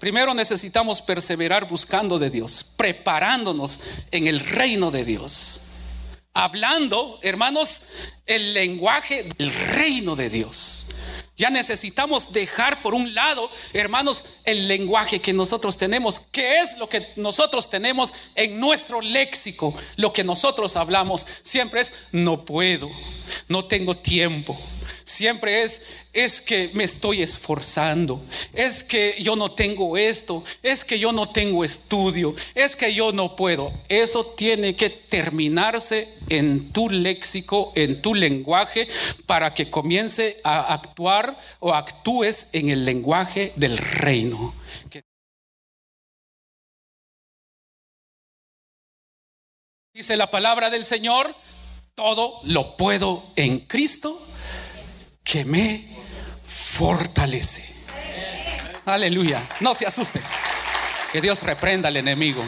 Primero 0.00 0.34
necesitamos 0.34 1.00
perseverar 1.02 1.68
buscando 1.68 2.18
de 2.18 2.30
Dios, 2.30 2.74
preparándonos 2.76 3.84
en 4.10 4.26
el 4.26 4.40
reino 4.40 4.90
de 4.90 5.04
Dios 5.04 5.66
hablando, 6.36 7.18
hermanos, 7.22 7.86
el 8.26 8.52
lenguaje 8.52 9.26
del 9.38 9.52
reino 9.52 10.14
de 10.14 10.28
Dios. 10.28 10.88
Ya 11.36 11.50
necesitamos 11.50 12.32
dejar 12.32 12.80
por 12.80 12.94
un 12.94 13.14
lado, 13.14 13.50
hermanos, 13.74 14.36
el 14.44 14.68
lenguaje 14.68 15.20
que 15.20 15.34
nosotros 15.34 15.76
tenemos, 15.76 16.20
que 16.20 16.60
es 16.60 16.78
lo 16.78 16.88
que 16.88 17.06
nosotros 17.16 17.68
tenemos 17.68 18.14
en 18.34 18.58
nuestro 18.58 19.02
léxico, 19.02 19.74
lo 19.96 20.14
que 20.14 20.24
nosotros 20.24 20.76
hablamos. 20.76 21.26
Siempre 21.42 21.82
es, 21.82 22.08
no 22.12 22.46
puedo, 22.46 22.90
no 23.48 23.66
tengo 23.66 23.94
tiempo, 23.94 24.58
Siempre 25.06 25.62
es, 25.62 25.86
es 26.12 26.40
que 26.40 26.68
me 26.74 26.82
estoy 26.82 27.22
esforzando, 27.22 28.20
es 28.52 28.82
que 28.82 29.14
yo 29.22 29.36
no 29.36 29.52
tengo 29.52 29.96
esto, 29.96 30.42
es 30.64 30.84
que 30.84 30.98
yo 30.98 31.12
no 31.12 31.30
tengo 31.30 31.62
estudio, 31.62 32.34
es 32.56 32.74
que 32.74 32.92
yo 32.92 33.12
no 33.12 33.36
puedo. 33.36 33.72
Eso 33.88 34.26
tiene 34.36 34.74
que 34.74 34.90
terminarse 34.90 36.12
en 36.28 36.72
tu 36.72 36.90
léxico, 36.90 37.72
en 37.76 38.02
tu 38.02 38.16
lenguaje, 38.16 38.88
para 39.26 39.54
que 39.54 39.70
comience 39.70 40.38
a 40.42 40.74
actuar 40.74 41.38
o 41.60 41.72
actúes 41.72 42.50
en 42.52 42.70
el 42.70 42.84
lenguaje 42.84 43.52
del 43.54 43.78
reino. 43.78 44.52
Dice 49.94 50.16
la 50.16 50.28
palabra 50.32 50.68
del 50.68 50.84
Señor, 50.84 51.32
todo 51.94 52.40
lo 52.42 52.76
puedo 52.76 53.22
en 53.36 53.60
Cristo 53.60 54.18
que 55.26 55.44
me 55.44 55.84
fortalece. 56.46 57.92
Aleluya. 58.84 59.42
No 59.58 59.74
se 59.74 59.84
asuste. 59.84 60.20
Que 61.10 61.20
Dios 61.20 61.42
reprenda 61.42 61.88
al 61.88 61.96
enemigo. 61.96 62.46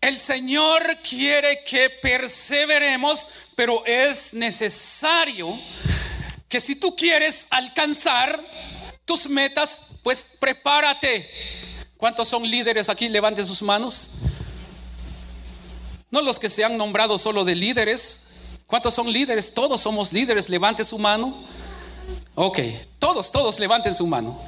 El 0.00 0.18
Señor 0.18 0.98
quiere 1.08 1.62
que 1.64 1.88
perseveremos, 1.88 3.28
pero 3.54 3.86
es 3.86 4.34
necesario 4.34 5.56
que 6.48 6.58
si 6.60 6.76
tú 6.76 6.96
quieres 6.96 7.46
alcanzar 7.50 8.44
tus 9.04 9.28
metas, 9.28 10.00
pues 10.02 10.36
prepárate. 10.40 11.30
¿Cuántos 11.96 12.28
son 12.28 12.42
líderes 12.42 12.88
aquí? 12.88 13.08
Levanten 13.08 13.46
sus 13.46 13.62
manos. 13.62 14.23
No 16.14 16.22
los 16.22 16.38
que 16.38 16.48
se 16.48 16.62
han 16.62 16.78
nombrado 16.78 17.18
solo 17.18 17.44
de 17.44 17.56
líderes. 17.56 18.60
¿Cuántos 18.68 18.94
son 18.94 19.12
líderes? 19.12 19.52
Todos 19.52 19.80
somos 19.80 20.12
líderes. 20.12 20.48
Levante 20.48 20.84
su 20.84 20.96
mano. 20.96 21.34
Ok, 22.36 22.60
todos, 23.00 23.32
todos 23.32 23.58
levanten 23.58 23.92
su 23.92 24.06
mano. 24.06 24.40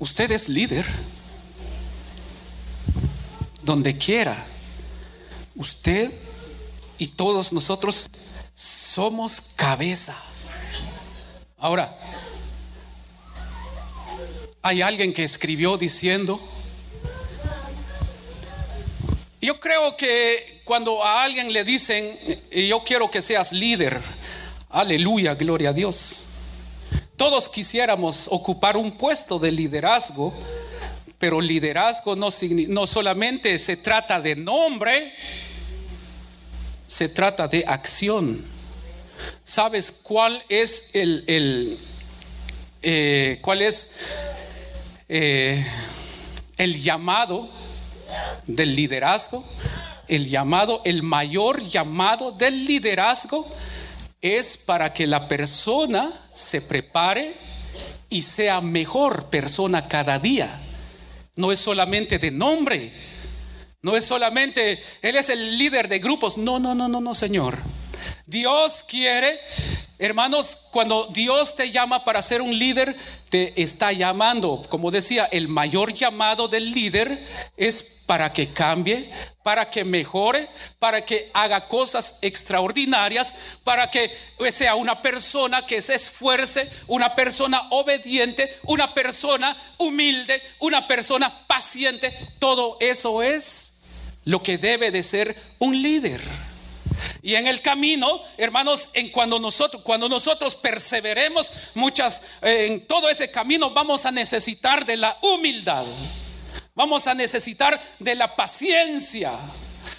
Usted 0.00 0.32
es 0.32 0.48
líder. 0.48 0.84
Donde 3.62 3.96
quiera. 3.96 4.44
Usted 5.54 6.12
y 6.98 7.06
todos 7.06 7.52
nosotros 7.52 8.10
somos 8.56 9.52
cabeza. 9.54 10.20
Ahora, 11.56 11.96
hay 14.60 14.82
alguien 14.82 15.14
que 15.14 15.22
escribió 15.22 15.76
diciendo, 15.76 16.40
yo 19.40 19.60
creo 19.60 19.96
que 19.96 20.59
cuando 20.70 21.04
a 21.04 21.24
alguien 21.24 21.52
le 21.52 21.64
dicen, 21.64 22.16
yo 22.52 22.84
quiero 22.84 23.10
que 23.10 23.20
seas 23.20 23.50
líder, 23.50 24.00
aleluya, 24.68 25.34
gloria 25.34 25.70
a 25.70 25.72
Dios. 25.72 26.28
Todos 27.16 27.48
quisiéramos 27.48 28.28
ocupar 28.30 28.76
un 28.76 28.92
puesto 28.92 29.40
de 29.40 29.50
liderazgo, 29.50 30.32
pero 31.18 31.40
liderazgo 31.40 32.14
no, 32.14 32.28
no 32.68 32.86
solamente 32.86 33.58
se 33.58 33.78
trata 33.78 34.20
de 34.20 34.36
nombre, 34.36 35.12
se 36.86 37.08
trata 37.08 37.48
de 37.48 37.64
acción. 37.66 38.40
¿Sabes 39.44 39.90
cuál 40.04 40.40
es 40.48 40.90
el, 40.94 41.24
el 41.26 41.78
eh, 42.82 43.40
cuál 43.42 43.62
es 43.62 43.96
eh, 45.08 45.66
el 46.58 46.80
llamado 46.80 47.50
del 48.46 48.76
liderazgo? 48.76 49.44
El 50.10 50.28
llamado, 50.28 50.82
el 50.84 51.04
mayor 51.04 51.62
llamado 51.62 52.32
del 52.32 52.66
liderazgo 52.66 53.46
es 54.20 54.56
para 54.56 54.92
que 54.92 55.06
la 55.06 55.28
persona 55.28 56.10
se 56.34 56.62
prepare 56.62 57.32
y 58.08 58.22
sea 58.22 58.60
mejor 58.60 59.26
persona 59.26 59.86
cada 59.86 60.18
día. 60.18 60.50
No 61.36 61.52
es 61.52 61.60
solamente 61.60 62.18
de 62.18 62.32
nombre, 62.32 62.92
no 63.82 63.96
es 63.96 64.04
solamente, 64.04 64.82
Él 65.00 65.14
es 65.14 65.28
el 65.28 65.56
líder 65.56 65.86
de 65.86 66.00
grupos. 66.00 66.36
No, 66.36 66.58
no, 66.58 66.74
no, 66.74 66.88
no, 66.88 67.00
no, 67.00 67.14
Señor. 67.14 67.56
Dios 68.26 68.84
quiere, 68.88 69.38
hermanos, 69.98 70.68
cuando 70.72 71.06
Dios 71.06 71.54
te 71.54 71.70
llama 71.70 72.04
para 72.04 72.20
ser 72.20 72.42
un 72.42 72.58
líder, 72.58 72.96
te 73.28 73.62
está 73.62 73.92
llamando. 73.92 74.62
Como 74.68 74.90
decía, 74.90 75.28
el 75.30 75.46
mayor 75.46 75.94
llamado 75.94 76.48
del 76.48 76.72
líder 76.72 77.24
es 77.56 78.02
para 78.06 78.32
que 78.32 78.48
cambie, 78.48 79.08
para 79.42 79.70
que 79.70 79.84
mejore, 79.84 80.48
para 80.78 81.04
que 81.04 81.30
haga 81.32 81.66
cosas 81.66 82.18
extraordinarias, 82.22 83.34
para 83.64 83.90
que 83.90 84.10
sea 84.50 84.74
una 84.74 85.00
persona 85.00 85.64
que 85.64 85.80
se 85.80 85.94
esfuerce, 85.94 86.70
una 86.88 87.14
persona 87.14 87.68
obediente, 87.70 88.58
una 88.64 88.92
persona 88.92 89.56
humilde, 89.78 90.42
una 90.58 90.86
persona 90.86 91.46
paciente. 91.46 92.12
Todo 92.38 92.76
eso 92.80 93.22
es 93.22 94.12
lo 94.24 94.42
que 94.42 94.58
debe 94.58 94.90
de 94.90 95.02
ser 95.02 95.34
un 95.58 95.80
líder. 95.80 96.20
Y 97.22 97.34
en 97.34 97.46
el 97.46 97.62
camino, 97.62 98.20
hermanos, 98.36 98.90
en 98.94 99.08
cuando 99.10 99.38
nosotros 99.38 99.82
cuando 99.82 100.08
nosotros 100.08 100.54
perseveremos 100.56 101.50
muchas 101.74 102.26
eh, 102.42 102.66
en 102.66 102.86
todo 102.86 103.08
ese 103.08 103.30
camino 103.30 103.70
vamos 103.70 104.04
a 104.04 104.10
necesitar 104.10 104.84
de 104.84 104.98
la 104.98 105.16
humildad. 105.22 105.86
Vamos 106.74 107.06
a 107.06 107.14
necesitar 107.14 107.80
de 107.98 108.14
la 108.14 108.36
paciencia. 108.36 109.32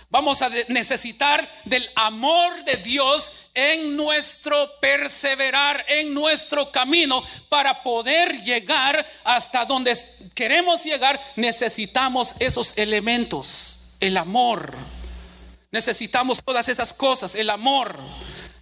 Vamos 0.09 0.41
a 0.41 0.49
necesitar 0.67 1.49
del 1.63 1.89
amor 1.95 2.65
de 2.65 2.75
Dios 2.77 3.41
en 3.53 3.95
nuestro 3.95 4.69
perseverar, 4.81 5.85
en 5.87 6.13
nuestro 6.13 6.69
camino, 6.69 7.23
para 7.47 7.81
poder 7.81 8.41
llegar 8.43 9.05
hasta 9.23 9.63
donde 9.65 9.97
queremos 10.33 10.83
llegar, 10.83 11.19
necesitamos 11.37 12.35
esos 12.39 12.77
elementos, 12.77 13.95
el 14.01 14.17
amor. 14.17 14.73
Necesitamos 15.71 16.41
todas 16.43 16.67
esas 16.67 16.93
cosas, 16.93 17.35
el 17.35 17.49
amor, 17.49 17.97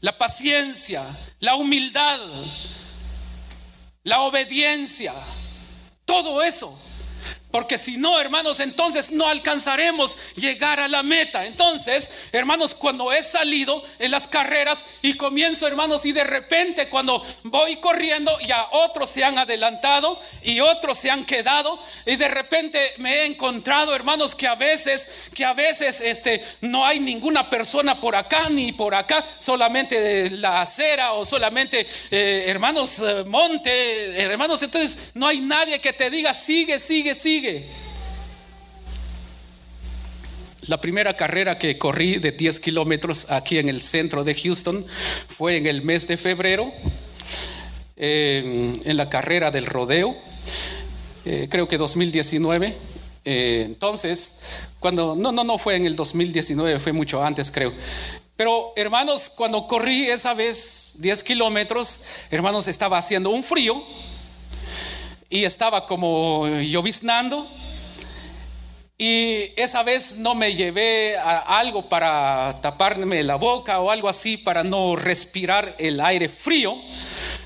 la 0.01 0.17
paciencia, 0.17 1.03
la 1.39 1.55
humildad, 1.55 2.19
la 4.03 4.21
obediencia, 4.21 5.13
todo 6.05 6.43
eso. 6.43 6.77
Porque 7.51 7.79
si 7.79 7.97
no, 7.97 8.19
hermanos, 8.19 8.59
entonces 8.59 9.11
no 9.11 9.27
alcanzaremos 9.27 10.35
llegar 10.35 10.79
a 10.79 10.87
la 10.87 11.01
meta. 11.01 11.47
Entonces, 11.47 12.27
hermanos, 12.31 12.75
cuando 12.75 13.11
he 13.11 13.23
salido 13.23 13.83
en 13.97 14.11
las 14.11 14.27
carreras 14.27 14.85
y 15.01 15.15
comienzo, 15.15 15.65
hermanos, 15.65 16.05
y 16.05 16.11
de 16.11 16.23
repente 16.23 16.89
cuando 16.89 17.25
voy 17.43 17.77
corriendo, 17.77 18.37
ya 18.41 18.67
otros 18.71 19.09
se 19.09 19.23
han 19.23 19.39
adelantado 19.39 20.19
y 20.43 20.59
otros 20.59 20.99
se 20.99 21.09
han 21.09 21.25
quedado. 21.25 21.79
Y 22.05 22.17
de 22.17 22.27
repente 22.27 22.93
me 22.97 23.21
he 23.21 23.25
encontrado, 23.25 23.95
hermanos, 23.95 24.35
que 24.35 24.47
a 24.47 24.53
veces, 24.53 25.29
que 25.33 25.43
a 25.43 25.53
veces 25.53 26.01
este, 26.01 26.45
no 26.61 26.85
hay 26.85 26.99
ninguna 26.99 27.49
persona 27.49 27.99
por 27.99 28.15
acá 28.15 28.47
ni 28.49 28.73
por 28.73 28.93
acá, 28.93 29.25
solamente 29.39 30.29
la 30.29 30.61
acera 30.61 31.13
o 31.13 31.25
solamente, 31.25 31.87
eh, 32.11 32.43
hermanos, 32.45 32.99
eh, 32.99 33.23
monte, 33.25 34.21
hermanos. 34.21 34.61
Entonces, 34.61 35.13
no 35.15 35.25
hay 35.25 35.41
nadie 35.41 35.79
que 35.79 35.93
te 35.93 36.11
diga, 36.11 36.31
sigue, 36.35 36.79
sigue, 36.79 37.15
sigue 37.15 37.38
la 40.67 40.79
primera 40.79 41.15
carrera 41.15 41.57
que 41.57 41.77
corrí 41.77 42.17
de 42.17 42.31
10 42.31 42.59
kilómetros 42.59 43.31
aquí 43.31 43.57
en 43.57 43.69
el 43.69 43.81
centro 43.81 44.23
de 44.23 44.35
Houston 44.35 44.85
fue 45.27 45.57
en 45.57 45.65
el 45.65 45.81
mes 45.81 46.07
de 46.07 46.17
febrero, 46.17 46.71
en 47.97 48.97
la 48.97 49.09
carrera 49.09 49.51
del 49.51 49.65
rodeo, 49.65 50.15
eh, 51.25 51.47
creo 51.49 51.67
que 51.67 51.77
2019. 51.77 52.73
Eh, 53.25 53.63
entonces, 53.65 54.41
cuando, 54.79 55.15
no, 55.15 55.31
no, 55.31 55.43
no 55.43 55.57
fue 55.57 55.75
en 55.75 55.85
el 55.85 55.95
2019, 55.95 56.79
fue 56.79 56.93
mucho 56.93 57.23
antes, 57.23 57.51
creo. 57.51 57.73
Pero 58.35 58.73
hermanos, 58.75 59.29
cuando 59.35 59.67
corrí 59.67 60.09
esa 60.09 60.33
vez 60.33 60.95
10 60.99 61.23
kilómetros, 61.23 62.05
hermanos, 62.31 62.67
estaba 62.67 62.97
haciendo 62.97 63.29
un 63.31 63.43
frío 63.43 63.83
y 65.29 65.43
estaba 65.43 65.85
como 65.85 66.47
lloviznando. 66.47 67.47
Y 69.01 69.53
esa 69.55 69.81
vez 69.83 70.17
no 70.17 70.35
me 70.35 70.55
llevé 70.55 71.17
algo 71.17 71.87
para 71.87 72.57
taparme 72.61 73.23
la 73.23 73.35
boca 73.35 73.79
o 73.79 73.91
algo 73.91 74.09
así 74.09 74.35
para 74.35 74.61
no 74.61 74.97
respirar 74.97 75.73
el 75.79 76.01
aire 76.01 76.27
frío. 76.27 76.75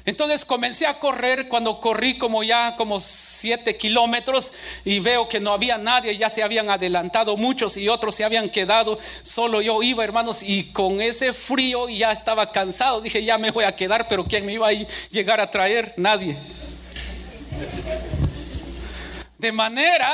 Entonces 0.04 0.46
comencé 0.46 0.88
a 0.88 0.98
correr 0.98 1.48
cuando 1.48 1.80
corrí 1.80 2.18
como 2.18 2.44
ya 2.44 2.76
como 2.76 3.00
siete 3.00 3.78
kilómetros 3.78 4.54
y 4.84 5.00
veo 5.00 5.28
que 5.28 5.40
no 5.40 5.54
había 5.54 5.78
nadie, 5.78 6.18
ya 6.18 6.28
se 6.28 6.42
habían 6.42 6.72
adelantado 6.72 7.38
muchos 7.38 7.78
y 7.78 7.88
otros 7.88 8.16
se 8.16 8.24
habían 8.24 8.50
quedado, 8.50 8.98
solo 9.22 9.62
yo 9.62 9.84
iba 9.84 10.04
hermanos 10.04 10.42
y 10.42 10.72
con 10.72 11.02
ese 11.02 11.34
frío 11.34 11.88
ya 11.88 12.12
estaba 12.12 12.52
cansado, 12.52 13.00
dije 13.00 13.24
ya 13.24 13.38
me 13.38 13.52
voy 13.52 13.66
a 13.66 13.76
quedar, 13.76 14.08
pero 14.08 14.26
¿quién 14.26 14.46
me 14.46 14.54
iba 14.54 14.70
a 14.70 14.74
llegar 15.12 15.40
a 15.40 15.52
traer? 15.52 15.94
Nadie. 15.98 16.36
De 19.44 19.52
manera 19.52 20.10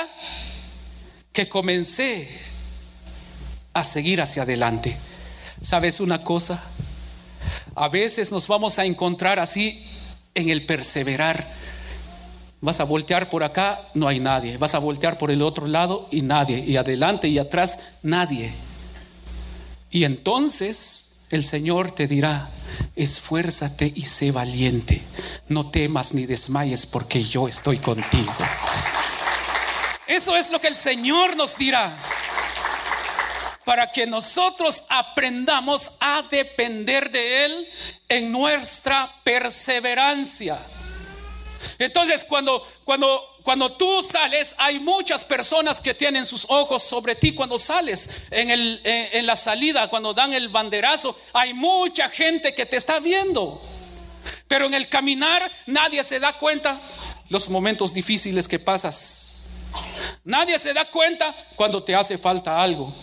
que 1.32 1.48
comencé 1.48 2.28
a 3.74 3.84
seguir 3.84 4.20
hacia 4.24 4.42
adelante. 4.42 4.98
¿Sabes 5.62 6.00
una 6.00 6.24
cosa? 6.24 6.60
A 7.76 7.90
veces 7.90 8.32
nos 8.32 8.48
vamos 8.48 8.80
a 8.80 8.86
encontrar 8.86 9.40
así 9.40 9.86
en 10.34 10.50
el 10.50 10.66
perseverar. 10.66 11.48
Vas 12.62 12.80
a 12.80 12.86
voltear 12.86 13.30
por 13.30 13.44
acá, 13.44 13.80
no 13.94 14.08
hay 14.08 14.20
nadie. 14.20 14.58
Vas 14.58 14.74
a 14.74 14.80
voltear 14.80 15.20
por 15.20 15.30
el 15.30 15.44
otro 15.44 15.68
lado 15.68 16.08
y 16.10 16.24
nadie. 16.24 16.58
Y 16.66 16.78
adelante 16.78 17.28
y 17.28 17.38
atrás, 17.38 18.00
nadie. 18.02 18.52
Y 19.92 20.06
entonces 20.06 21.28
el 21.30 21.44
Señor 21.44 21.92
te 21.92 22.08
dirá, 22.08 22.50
esfuérzate 22.96 23.94
y 23.96 24.02
sé 24.02 24.32
valiente. 24.32 25.04
No 25.50 25.70
temas 25.70 26.16
ni 26.16 26.26
desmayes 26.26 26.88
porque 26.88 27.24
yo 27.24 27.48
estoy 27.48 27.78
contigo. 27.78 28.34
Eso 30.10 30.36
es 30.36 30.50
lo 30.50 30.60
que 30.60 30.68
el 30.68 30.76
Señor 30.76 31.38
nos 31.38 31.56
dirá. 31.56 31.96
para 33.64 33.92
que 33.92 34.08
nosotros 34.08 34.86
aprendamos 34.90 35.98
a 36.00 36.24
depender 36.24 37.12
de 37.12 37.46
Él 37.46 37.68
en 38.08 38.32
nuestra 38.32 39.14
perseverancia. 39.24 40.58
Entonces, 41.78 42.24
cuando, 42.24 42.68
cuando, 42.84 43.38
cuando 43.44 43.72
tú 43.74 44.02
sales, 44.02 44.56
hay 44.58 44.80
muchas 44.80 45.24
personas 45.24 45.80
que 45.80 45.94
tienen 45.94 46.26
sus 46.26 46.48
ojos 46.50 46.82
sobre 46.82 47.14
ti 47.14 47.34
cuando 47.34 47.60
sales 47.60 48.22
en, 48.32 48.50
el, 48.50 48.82
en 48.84 49.28
la 49.28 49.36
salida, 49.36 49.88
cuando 49.88 50.16
dan 50.16 50.34
el 50.34 50.50
banderazo. 50.50 51.16
Hay 51.34 51.54
mucha 51.54 52.10
gente 52.10 52.56
que 52.56 52.66
te 52.66 52.78
está 52.78 53.00
viendo. 53.00 53.62
Pero 54.48 54.66
en 54.66 54.74
el 54.74 54.88
caminar 54.88 55.52
nadie 55.68 56.04
se 56.04 56.20
da 56.20 56.34
cuenta 56.34 56.82
los 57.30 57.50
momentos 57.50 57.94
difíciles 57.94 58.48
que 58.48 58.58
pasas. 58.58 59.29
Nadie 60.30 60.60
se 60.60 60.76
da 60.76 60.86
cuenta 60.86 61.34
cuando 61.56 61.82
te 61.82 61.96
hace 61.96 62.16
falta 62.16 62.62
algo. 62.62 62.94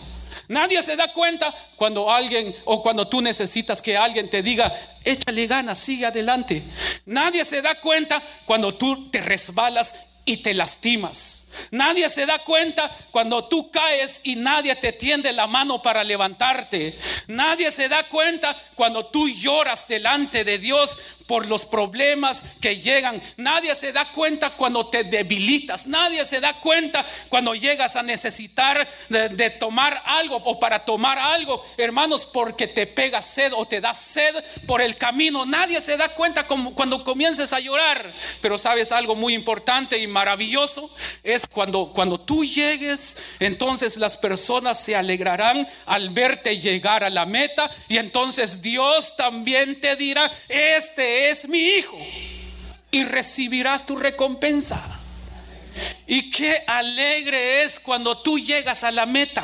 Nadie 0.47 0.81
se 0.81 0.95
da 0.95 1.11
cuenta 1.11 1.53
cuando 1.75 2.09
alguien 2.09 2.55
o 2.63 2.81
cuando 2.81 3.05
tú 3.05 3.21
necesitas 3.21 3.81
que 3.81 3.97
alguien 3.97 4.29
te 4.29 4.41
diga, 4.41 4.73
échale 5.03 5.45
ganas, 5.45 5.77
sigue 5.77 6.05
adelante. 6.05 6.63
Nadie 7.05 7.43
se 7.43 7.61
da 7.61 7.75
cuenta 7.75 8.21
cuando 8.45 8.73
tú 8.73 9.09
te 9.09 9.19
resbalas 9.19 10.21
y 10.23 10.37
te 10.37 10.53
lastimas. 10.53 11.46
Nadie 11.71 12.09
se 12.09 12.25
da 12.25 12.39
cuenta 12.39 12.89
cuando 13.11 13.45
tú 13.45 13.71
caes 13.71 14.21
y 14.23 14.35
nadie 14.35 14.75
te 14.75 14.93
tiende 14.93 15.31
la 15.31 15.47
mano 15.47 15.81
para 15.81 16.03
levantarte. 16.03 16.97
Nadie 17.27 17.71
se 17.71 17.89
da 17.89 18.03
cuenta 18.03 18.55
cuando 18.75 19.05
tú 19.07 19.27
lloras 19.29 19.87
delante 19.87 20.43
de 20.43 20.57
Dios 20.57 20.97
por 21.27 21.45
los 21.45 21.65
problemas 21.65 22.55
que 22.61 22.77
llegan. 22.77 23.21
Nadie 23.35 23.75
se 23.75 23.91
da 23.91 24.05
cuenta 24.05 24.51
cuando 24.51 24.87
te 24.87 25.03
debilitas. 25.03 25.85
Nadie 25.85 26.25
se 26.25 26.39
da 26.39 26.53
cuenta 26.53 27.05
cuando 27.29 27.53
llegas 27.53 27.95
a 27.97 28.03
necesitar 28.03 28.87
de, 29.09 29.49
tomar 29.51 30.01
algo 30.05 30.37
o 30.37 30.59
para 30.59 30.85
tomar 30.85 31.19
algo, 31.19 31.63
hermanos, 31.77 32.25
porque 32.25 32.67
te 32.67 32.87
pega 32.87 33.21
sed 33.21 33.51
o 33.53 33.67
te 33.67 33.81
da 33.81 33.93
sed 33.93 34.33
por 34.65 34.81
el 34.81 34.95
camino. 34.95 35.45
Nadie 35.45 35.81
se 35.81 35.97
da 35.97 36.07
cuenta 36.09 36.45
cuando 36.45 37.03
comiences 37.03 37.51
a 37.53 37.59
llorar. 37.59 38.13
Pero 38.41 38.57
sabes 38.57 38.91
algo 38.91 39.15
muy 39.15 39.33
importante 39.33 39.97
y 39.97 40.07
maravilloso 40.07 40.89
es 41.23 41.46
cuando 41.51 41.91
cuando 41.93 42.19
tú 42.19 42.43
llegues, 42.43 43.17
entonces 43.39 43.97
las 43.97 44.17
personas 44.17 44.79
se 44.79 44.95
alegrarán 44.95 45.67
al 45.85 46.09
verte 46.09 46.59
llegar 46.59 47.03
a 47.03 47.09
la 47.09 47.25
meta 47.25 47.69
y 47.87 47.97
entonces 47.97 48.61
Dios 48.61 49.15
también 49.15 49.79
te 49.81 49.95
dirá, 49.95 50.31
este 50.47 51.29
es 51.29 51.47
mi 51.47 51.59
hijo 51.59 51.97
y 52.91 53.03
recibirás 53.03 53.85
tu 53.85 53.95
recompensa. 53.95 54.83
Y 56.07 56.31
qué 56.31 56.63
alegre 56.67 57.63
es 57.63 57.79
cuando 57.79 58.17
tú 58.17 58.39
llegas 58.39 58.83
a 58.83 58.91
la 58.91 59.05
meta. 59.05 59.43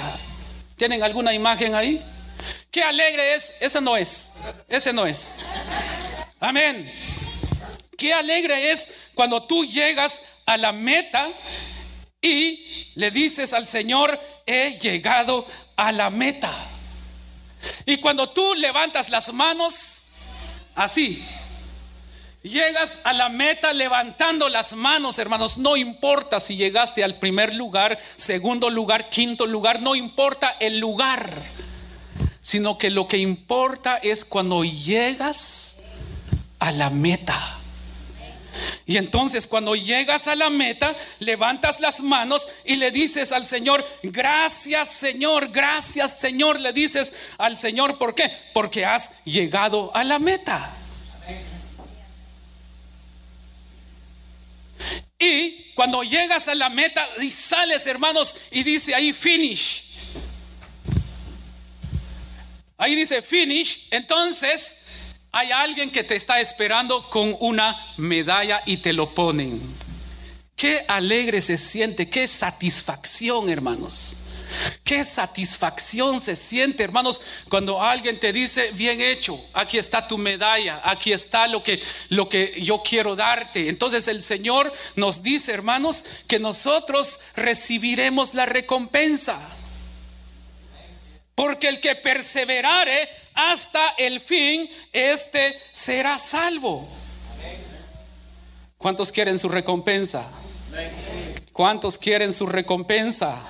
¿Tienen 0.76 1.04
alguna 1.04 1.34
imagen 1.34 1.76
ahí? 1.76 2.01
Qué 2.72 2.82
alegre 2.82 3.36
es. 3.36 3.58
Ese 3.60 3.82
no 3.82 3.95
es. 3.95 4.34
Ese 4.68 4.93
no 4.93 5.06
es. 5.06 5.36
Amén. 6.39 6.91
Qué 7.97 8.14
alegre 8.14 8.72
es 8.72 8.93
cuando 9.14 9.43
tú 9.43 9.64
llegas 9.66 10.26
a 10.45 10.58
la 10.58 10.72
meta 10.72 11.30
y 12.24 12.90
le 12.96 13.12
dices 13.12 13.54
al 13.54 13.68
Señor, 13.68 14.20
he 14.48 14.80
llegado 14.80 15.46
a 15.76 15.92
la 15.92 16.10
meta. 16.10 16.52
Y 17.86 17.98
cuando 17.98 18.30
tú 18.30 18.56
levantas 18.56 19.10
las 19.10 19.32
manos, 19.34 20.06
así, 20.76 21.24
Llegas 22.44 23.00
a 23.06 23.14
la 23.14 23.30
meta 23.30 23.72
levantando 23.72 24.50
las 24.50 24.74
manos, 24.74 25.18
hermanos. 25.18 25.60
No 25.60 25.78
importa 25.78 26.42
si 26.42 26.58
llegaste 26.58 27.02
al 27.02 27.16
primer 27.16 27.54
lugar, 27.54 27.98
segundo 28.18 28.70
lugar, 28.70 29.10
quinto 29.10 29.46
lugar, 29.46 29.82
no 29.82 29.96
importa 29.96 30.54
el 30.60 30.78
lugar, 30.78 31.32
sino 32.42 32.78
que 32.78 32.90
lo 32.90 33.08
que 33.08 33.18
importa 33.18 33.96
es 33.96 34.26
cuando 34.26 34.66
llegas 34.66 35.84
a 36.60 36.74
la 36.74 36.90
meta. 36.90 37.62
Y 38.86 38.97
entonces 38.97 39.47
cuando 39.47 39.76
llegas 39.76 40.28
a 40.28 40.36
la 40.36 40.49
meta, 40.49 40.93
levantas 41.20 41.80
las 41.80 42.01
manos 42.01 42.47
y 42.66 42.76
le 42.76 42.91
dices 42.91 43.32
al 43.32 43.45
Señor, 43.45 43.86
gracias 44.04 44.89
Señor, 44.89 45.49
gracias 45.49 46.20
Señor, 46.20 46.60
le 46.60 46.74
dices 46.74 47.14
al 47.38 47.58
Señor, 47.58 47.97
¿por 47.97 48.14
qué? 48.14 48.32
Porque 48.54 48.86
has 48.86 49.24
llegado 49.26 49.95
a 49.95 50.04
la 50.04 50.20
meta. 50.20 50.78
Y 55.18 55.72
cuando 55.74 56.04
llegas 56.04 56.47
a 56.49 56.56
la 56.56 56.70
meta 56.70 57.08
y 57.22 57.32
sales, 57.32 57.88
hermanos, 57.88 58.36
y 58.51 58.64
dice 58.64 58.93
ahí 58.93 59.14
finish. 59.14 59.84
Ahí 62.78 62.95
dice 62.95 63.22
finish, 63.22 63.88
entonces 63.91 64.83
hay 65.34 65.52
alguien 65.52 65.92
que 65.92 66.04
te 66.04 66.16
está 66.16 66.40
esperando 66.40 67.10
con 67.10 67.36
una 67.40 67.76
medalla 67.98 68.62
y 68.68 68.78
te 68.78 68.94
lo 68.94 69.16
ponen. 69.16 69.60
Qué 70.56 70.86
alegre 70.88 71.42
se 71.42 71.58
siente, 71.58 72.08
qué 72.08 72.28
satisfacción, 72.28 73.50
hermanos. 73.50 74.18
Qué 74.84 75.04
satisfacción 75.04 76.22
se 76.22 76.36
siente, 76.36 76.84
hermanos, 76.84 77.20
cuando 77.50 77.82
alguien 77.82 78.20
te 78.20 78.32
dice, 78.32 78.70
bien 78.74 79.02
hecho, 79.02 79.36
aquí 79.54 79.80
está 79.80 80.08
tu 80.08 80.20
medalla, 80.20 80.80
aquí 80.84 81.12
está 81.12 81.48
lo 81.48 81.64
que, 81.64 81.82
lo 82.10 82.30
que 82.30 82.62
yo 82.62 82.84
quiero 82.84 83.16
darte. 83.16 83.70
Entonces 83.70 84.08
el 84.08 84.22
Señor 84.22 84.72
nos 84.96 85.24
dice, 85.24 85.52
hermanos, 85.52 86.06
que 86.28 86.38
nosotros 86.38 87.20
recibiremos 87.36 88.36
la 88.36 88.46
recompensa. 88.46 89.40
Porque 91.34 91.70
el 91.70 91.80
que 91.80 91.96
perseverare 91.96 93.10
hasta 93.36 93.96
el 93.98 94.20
fin, 94.20 94.70
este 94.92 95.60
será 95.72 96.18
salvo. 96.18 96.88
¿Cuántos 98.78 99.12
quieren 99.12 99.38
su 99.38 99.50
recompensa? 99.50 100.30
¿Cuántos 101.52 101.98
quieren 101.98 102.34
su 102.34 102.48
recompensa? 102.48 103.42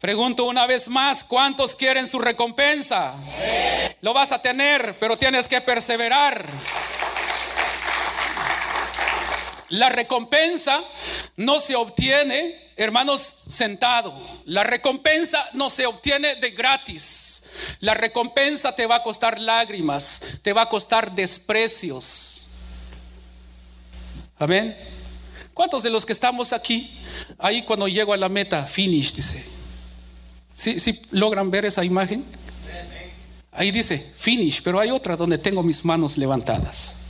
Pregunto 0.00 0.44
una 0.44 0.66
vez 0.66 0.88
más, 0.88 1.24
¿cuántos 1.24 1.74
quieren 1.74 2.06
su 2.06 2.18
recompensa? 2.18 3.14
Lo 4.00 4.14
vas 4.14 4.32
a 4.32 4.40
tener, 4.40 4.96
pero 4.98 5.16
tienes 5.18 5.46
que 5.46 5.60
perseverar. 5.60 6.46
La 9.68 9.88
recompensa 9.88 10.80
no 11.36 11.58
se 11.60 11.76
obtiene, 11.76 12.69
hermanos, 12.84 13.20
sentado. 13.48 14.14
La 14.46 14.64
recompensa 14.64 15.44
no 15.52 15.68
se 15.68 15.86
obtiene 15.86 16.36
de 16.36 16.50
gratis. 16.50 17.50
La 17.80 17.94
recompensa 17.94 18.74
te 18.74 18.86
va 18.86 18.96
a 18.96 19.02
costar 19.02 19.38
lágrimas, 19.38 20.22
te 20.42 20.52
va 20.52 20.62
a 20.62 20.68
costar 20.68 21.14
desprecios. 21.14 22.46
Amén. 24.38 24.76
¿Cuántos 25.52 25.82
de 25.82 25.90
los 25.90 26.06
que 26.06 26.14
estamos 26.14 26.54
aquí, 26.54 26.90
ahí 27.38 27.62
cuando 27.62 27.86
llego 27.86 28.14
a 28.14 28.16
la 28.16 28.30
meta, 28.30 28.66
finish, 28.66 29.12
dice? 29.12 29.44
¿Sí, 30.54 31.00
logran 31.10 31.50
ver 31.50 31.66
esa 31.66 31.84
imagen? 31.84 32.24
Ahí 33.52 33.70
dice 33.70 33.98
finish, 33.98 34.62
pero 34.62 34.80
hay 34.80 34.90
otra 34.90 35.16
donde 35.16 35.36
tengo 35.36 35.62
mis 35.62 35.84
manos 35.84 36.16
levantadas. 36.16 37.00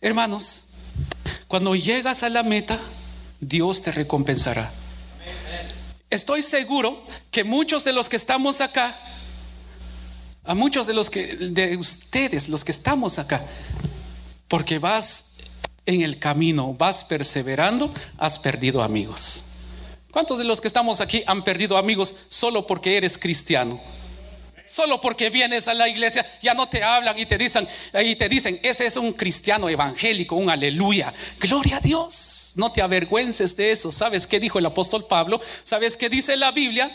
Hermanos, 0.00 0.66
cuando 1.56 1.74
llegas 1.74 2.22
a 2.22 2.28
la 2.28 2.42
meta, 2.42 2.78
Dios 3.40 3.80
te 3.80 3.90
recompensará. 3.90 4.70
Estoy 6.10 6.42
seguro 6.42 7.02
que 7.30 7.44
muchos 7.44 7.82
de 7.82 7.94
los 7.94 8.10
que 8.10 8.16
estamos 8.16 8.60
acá, 8.60 8.94
a 10.44 10.54
muchos 10.54 10.86
de 10.86 10.92
los 10.92 11.08
que 11.08 11.24
de 11.26 11.78
ustedes, 11.78 12.50
los 12.50 12.62
que 12.62 12.72
estamos 12.72 13.18
acá, 13.18 13.42
porque 14.48 14.78
vas 14.78 15.36
en 15.86 16.02
el 16.02 16.18
camino, 16.18 16.74
vas 16.74 17.04
perseverando, 17.04 17.90
has 18.18 18.38
perdido 18.38 18.82
amigos. 18.82 19.44
¿Cuántos 20.10 20.36
de 20.36 20.44
los 20.44 20.60
que 20.60 20.68
estamos 20.68 21.00
aquí 21.00 21.24
han 21.26 21.42
perdido 21.42 21.78
amigos 21.78 22.14
solo 22.28 22.66
porque 22.66 22.98
eres 22.98 23.16
cristiano? 23.16 23.80
Solo 24.66 25.00
porque 25.00 25.30
vienes 25.30 25.68
a 25.68 25.74
la 25.74 25.88
iglesia, 25.88 26.24
ya 26.42 26.54
no 26.54 26.68
te 26.68 26.82
hablan 26.82 27.18
y 27.18 27.26
te 27.26 27.38
dicen, 27.38 27.66
y 27.94 28.16
te 28.16 28.28
dicen, 28.28 28.58
ese 28.62 28.86
es 28.86 28.96
un 28.96 29.12
cristiano 29.12 29.68
evangélico, 29.68 30.36
un 30.36 30.50
aleluya. 30.50 31.12
Gloria 31.38 31.76
a 31.76 31.80
Dios. 31.80 32.52
No 32.56 32.72
te 32.72 32.82
avergüences 32.82 33.56
de 33.56 33.70
eso. 33.70 33.92
¿Sabes 33.92 34.26
qué 34.26 34.40
dijo 34.40 34.58
el 34.58 34.66
apóstol 34.66 35.06
Pablo? 35.06 35.40
¿Sabes 35.62 35.96
qué 35.96 36.08
dice 36.08 36.36
la 36.36 36.50
Biblia? 36.50 36.90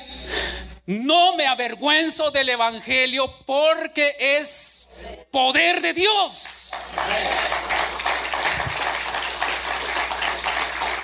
No 0.86 1.36
me 1.36 1.48
avergüenzo 1.48 2.32
del 2.32 2.50
evangelio 2.50 3.34
porque 3.46 4.16
es 4.20 5.18
poder 5.32 5.82
de 5.82 5.94
Dios 5.94 6.74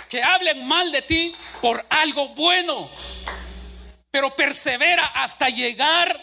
que 0.09 0.23
hablen 0.23 0.65
mal 0.67 0.91
de 0.91 1.01
ti 1.01 1.35
por 1.61 1.85
algo 1.89 2.29
bueno, 2.29 2.89
pero 4.11 4.35
persevera 4.35 5.05
hasta 5.15 5.49
llegar 5.49 6.19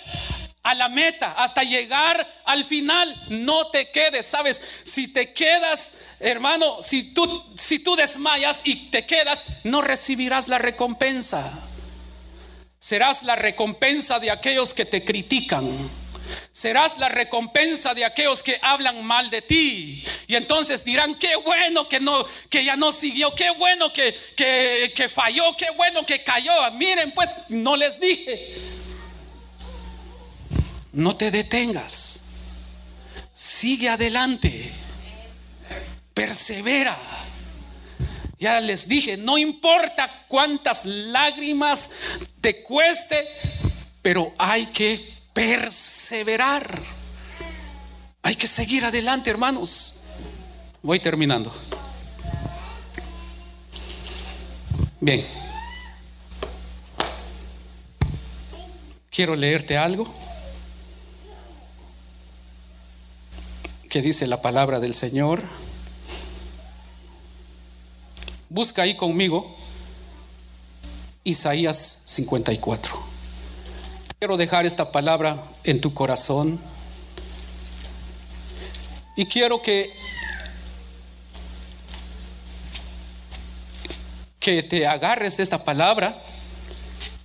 a 0.65 0.75
la 0.75 0.89
meta, 0.89 1.33
hasta 1.33 1.63
llegar 1.63 2.27
al 2.47 2.65
final. 2.65 3.15
No 3.29 3.69
te 3.69 3.91
quedes, 3.91 4.27
sabes, 4.27 4.61
si 4.83 5.13
te 5.13 5.33
quedas, 5.33 5.99
hermano, 6.19 6.79
si 6.83 7.15
tú 7.15 7.45
si 7.65 7.79
tú 7.79 7.97
desmayas 7.97 8.63
y 8.65 8.91
te 8.91 9.07
quedas, 9.07 9.45
no 9.63 9.81
recibirás 9.81 10.49
la 10.49 10.59
recompensa. 10.59 11.43
Serás 12.79 13.23
la 13.23 13.37
recompensa 13.37 14.19
de 14.19 14.31
aquellos 14.31 14.75
que 14.75 14.85
te 14.85 15.05
critican. 15.05 15.65
Serás 16.53 16.99
la 16.99 17.09
recompensa 17.09 17.95
de 17.95 18.05
aquellos 18.05 18.43
que 18.43 18.59
hablan 18.61 19.03
mal 19.03 19.31
de 19.31 19.43
ti. 19.43 20.05
Y 20.27 20.35
entonces 20.35 20.85
dirán, 20.85 21.15
qué 21.17 21.37
bueno 21.37 21.89
que, 21.89 22.01
no, 22.01 22.25
que 22.51 22.65
ya 22.65 22.77
no 22.77 22.93
siguió, 22.93 23.35
qué 23.35 23.51
bueno 23.51 23.93
que, 23.93 24.15
que, 24.37 24.93
que 24.95 25.09
falló, 25.09 25.57
qué 25.57 25.71
bueno 25.77 26.05
que 26.05 26.23
cayó. 26.23 26.53
Miren, 26.73 27.13
pues 27.13 27.51
no 27.51 27.77
les 27.77 27.99
dije. 28.01 28.55
No 30.95 31.17
te 31.17 31.33
detengas. 31.33 32.21
Sigue 33.35 33.89
adelante. 33.89 34.71
Persevera. 36.15 36.97
Ya 38.39 38.61
les 38.61 38.89
dije, 38.89 39.17
no 39.17 39.37
importa 39.37 40.09
cuántas 40.29 40.85
lágrimas 40.87 41.91
te 42.41 42.63
cueste, 42.63 43.27
pero 44.03 44.33
hay 44.39 44.67
que 44.67 45.05
perseverar. 45.33 46.81
Hay 48.23 48.37
que 48.37 48.47
seguir 48.47 48.85
adelante, 48.85 49.31
hermanos. 49.31 50.03
Voy 50.81 51.01
terminando. 51.01 51.53
Bien. 55.01 55.27
Quiero 59.11 59.35
leerte 59.35 59.77
algo 59.77 60.24
que 63.95 64.03
dice 64.03 64.27
la 64.27 64.43
palabra 64.43 64.81
del 64.81 64.93
Señor. 64.93 65.41
Busca 68.49 68.83
ahí 68.83 68.97
conmigo 68.97 69.57
Isaías 71.23 72.03
54. 72.07 72.93
Quiero 74.19 74.37
dejar 74.37 74.67
esta 74.67 74.91
palabra 74.91 75.41
en 75.63 75.81
tu 75.81 75.95
corazón 75.95 76.61
y 79.17 79.27
quiero 79.27 79.63
que 79.63 79.95
que 84.41 84.65
te 84.65 84.89
agarres 84.89 85.37
de 85.37 85.45
esta 85.45 85.63
palabra 85.63 86.21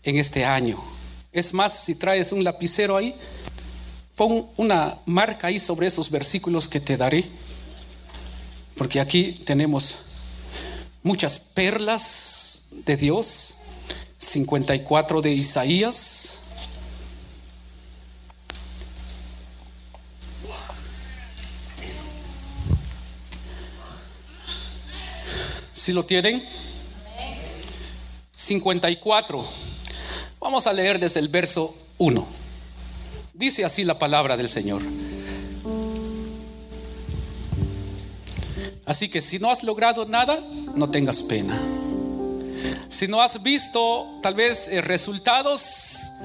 en 0.04 0.20
este 0.20 0.46
año. 0.46 0.80
Es 1.32 1.52
más, 1.52 1.74
si 1.80 1.96
traes 1.96 2.32
un 2.32 2.44
lapicero 2.44 2.96
ahí, 2.96 3.16
pon 4.20 4.46
una 4.58 4.98
marca 5.06 5.48
ahí 5.48 5.58
sobre 5.58 5.88
estos 5.88 6.12
versículos 6.12 6.68
que 6.68 6.82
te 6.82 6.98
daré, 6.98 7.24
porque 8.76 9.00
aquí 9.00 9.32
tenemos 9.46 9.96
muchas 11.04 11.40
perlas 11.40 12.84
de 12.86 12.98
Dios, 12.98 13.56
54 14.18 15.22
de 15.22 15.32
Isaías. 15.32 16.40
Si 25.72 25.94
lo 25.94 26.04
tienen? 26.04 26.46
54. 28.36 29.48
Vamos 30.42 30.68
a 30.68 30.74
leer 30.74 31.00
desde 31.00 31.22
el 31.22 31.30
verso 31.30 31.74
1. 32.00 32.39
Dice 33.40 33.64
así 33.64 33.86
la 33.86 33.98
palabra 33.98 34.36
del 34.36 34.50
Señor. 34.50 34.82
Así 38.86 39.08
que 39.08 39.22
si 39.22 39.40
no 39.40 39.50
has 39.50 39.64
logrado 39.64 40.06
nada, 40.06 40.38
no 40.76 40.92
tengas 40.92 41.22
pena. 41.22 41.58
Si 42.90 43.08
no 43.08 43.22
has 43.22 43.42
visto 43.42 44.20
tal 44.22 44.34
vez 44.34 44.68
eh, 44.68 44.82
resultados 44.82 46.16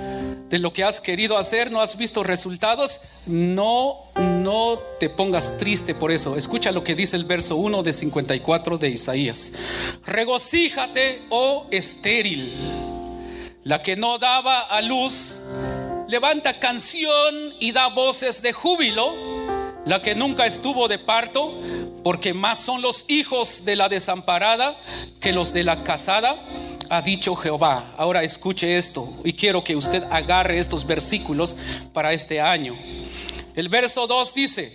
de 0.50 0.58
lo 0.58 0.72
que 0.72 0.82
has 0.82 1.00
querido 1.00 1.38
hacer, 1.38 1.70
no 1.70 1.80
has 1.80 1.96
visto 1.96 2.24
resultados, 2.24 3.22
no 3.26 3.96
no 4.16 4.80
te 4.98 5.08
pongas 5.08 5.58
triste 5.58 5.94
por 5.94 6.10
eso. 6.10 6.36
Escucha 6.36 6.72
lo 6.72 6.82
que 6.82 6.96
dice 6.96 7.16
el 7.16 7.26
verso 7.26 7.54
1 7.54 7.84
de 7.84 7.92
54 7.92 8.76
de 8.76 8.88
Isaías. 8.90 9.56
Regocíjate, 10.04 11.22
oh 11.30 11.68
estéril, 11.70 12.52
la 13.62 13.80
que 13.82 13.94
no 13.94 14.18
daba 14.18 14.62
a 14.62 14.82
luz, 14.82 15.42
levanta 16.14 16.60
canción 16.60 17.54
y 17.58 17.72
da 17.72 17.88
voces 17.88 18.40
de 18.40 18.52
júbilo, 18.52 19.16
la 19.84 20.00
que 20.00 20.14
nunca 20.14 20.46
estuvo 20.46 20.86
de 20.86 21.00
parto, 21.00 21.52
porque 22.04 22.32
más 22.32 22.60
son 22.60 22.82
los 22.82 23.10
hijos 23.10 23.64
de 23.64 23.74
la 23.74 23.88
desamparada 23.88 24.76
que 25.20 25.32
los 25.32 25.52
de 25.52 25.64
la 25.64 25.82
casada, 25.82 26.36
ha 26.88 27.02
dicho 27.02 27.34
Jehová. 27.34 27.92
Ahora 27.96 28.22
escuche 28.22 28.76
esto 28.76 29.04
y 29.24 29.32
quiero 29.32 29.64
que 29.64 29.74
usted 29.74 30.04
agarre 30.04 30.60
estos 30.60 30.86
versículos 30.86 31.56
para 31.92 32.12
este 32.12 32.40
año. 32.40 32.76
El 33.56 33.68
verso 33.68 34.06
2 34.06 34.34
dice, 34.34 34.72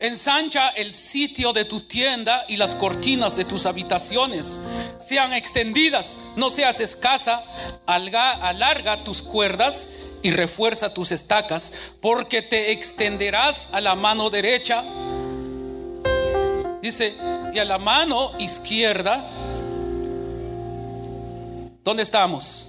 ensancha 0.00 0.68
el 0.70 0.94
sitio 0.94 1.52
de 1.52 1.64
tu 1.64 1.80
tienda 1.80 2.44
y 2.48 2.56
las 2.56 2.76
cortinas 2.76 3.36
de 3.36 3.44
tus 3.44 3.66
habitaciones 3.66 4.66
sean 4.98 5.32
extendidas, 5.32 6.18
no 6.36 6.50
seas 6.50 6.80
escasa, 6.80 7.42
alarga 7.86 9.02
tus 9.02 9.22
cuerdas 9.22 10.18
y 10.22 10.30
refuerza 10.30 10.94
tus 10.94 11.12
estacas, 11.12 11.92
porque 12.00 12.42
te 12.42 12.72
extenderás 12.72 13.70
a 13.72 13.80
la 13.80 13.94
mano 13.94 14.30
derecha. 14.30 14.84
Dice, 16.80 17.14
y 17.52 17.58
a 17.58 17.64
la 17.64 17.78
mano 17.78 18.32
izquierda, 18.38 19.24
¿dónde 21.82 22.02
estamos? 22.04 22.67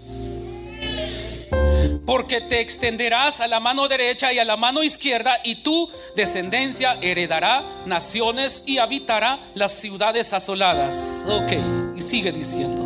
Porque 2.05 2.41
te 2.41 2.59
extenderás 2.59 3.39
a 3.39 3.47
la 3.47 3.59
mano 3.59 3.87
derecha 3.87 4.33
y 4.33 4.39
a 4.39 4.45
la 4.45 4.57
mano 4.57 4.83
izquierda, 4.83 5.37
y 5.43 5.55
tu 5.55 5.89
descendencia 6.15 6.97
heredará 7.01 7.63
naciones 7.85 8.63
y 8.65 8.79
habitará 8.79 9.39
las 9.53 9.73
ciudades 9.73 10.33
asoladas. 10.33 11.27
Ok, 11.29 11.53
y 11.95 12.01
sigue 12.01 12.31
diciendo, 12.31 12.83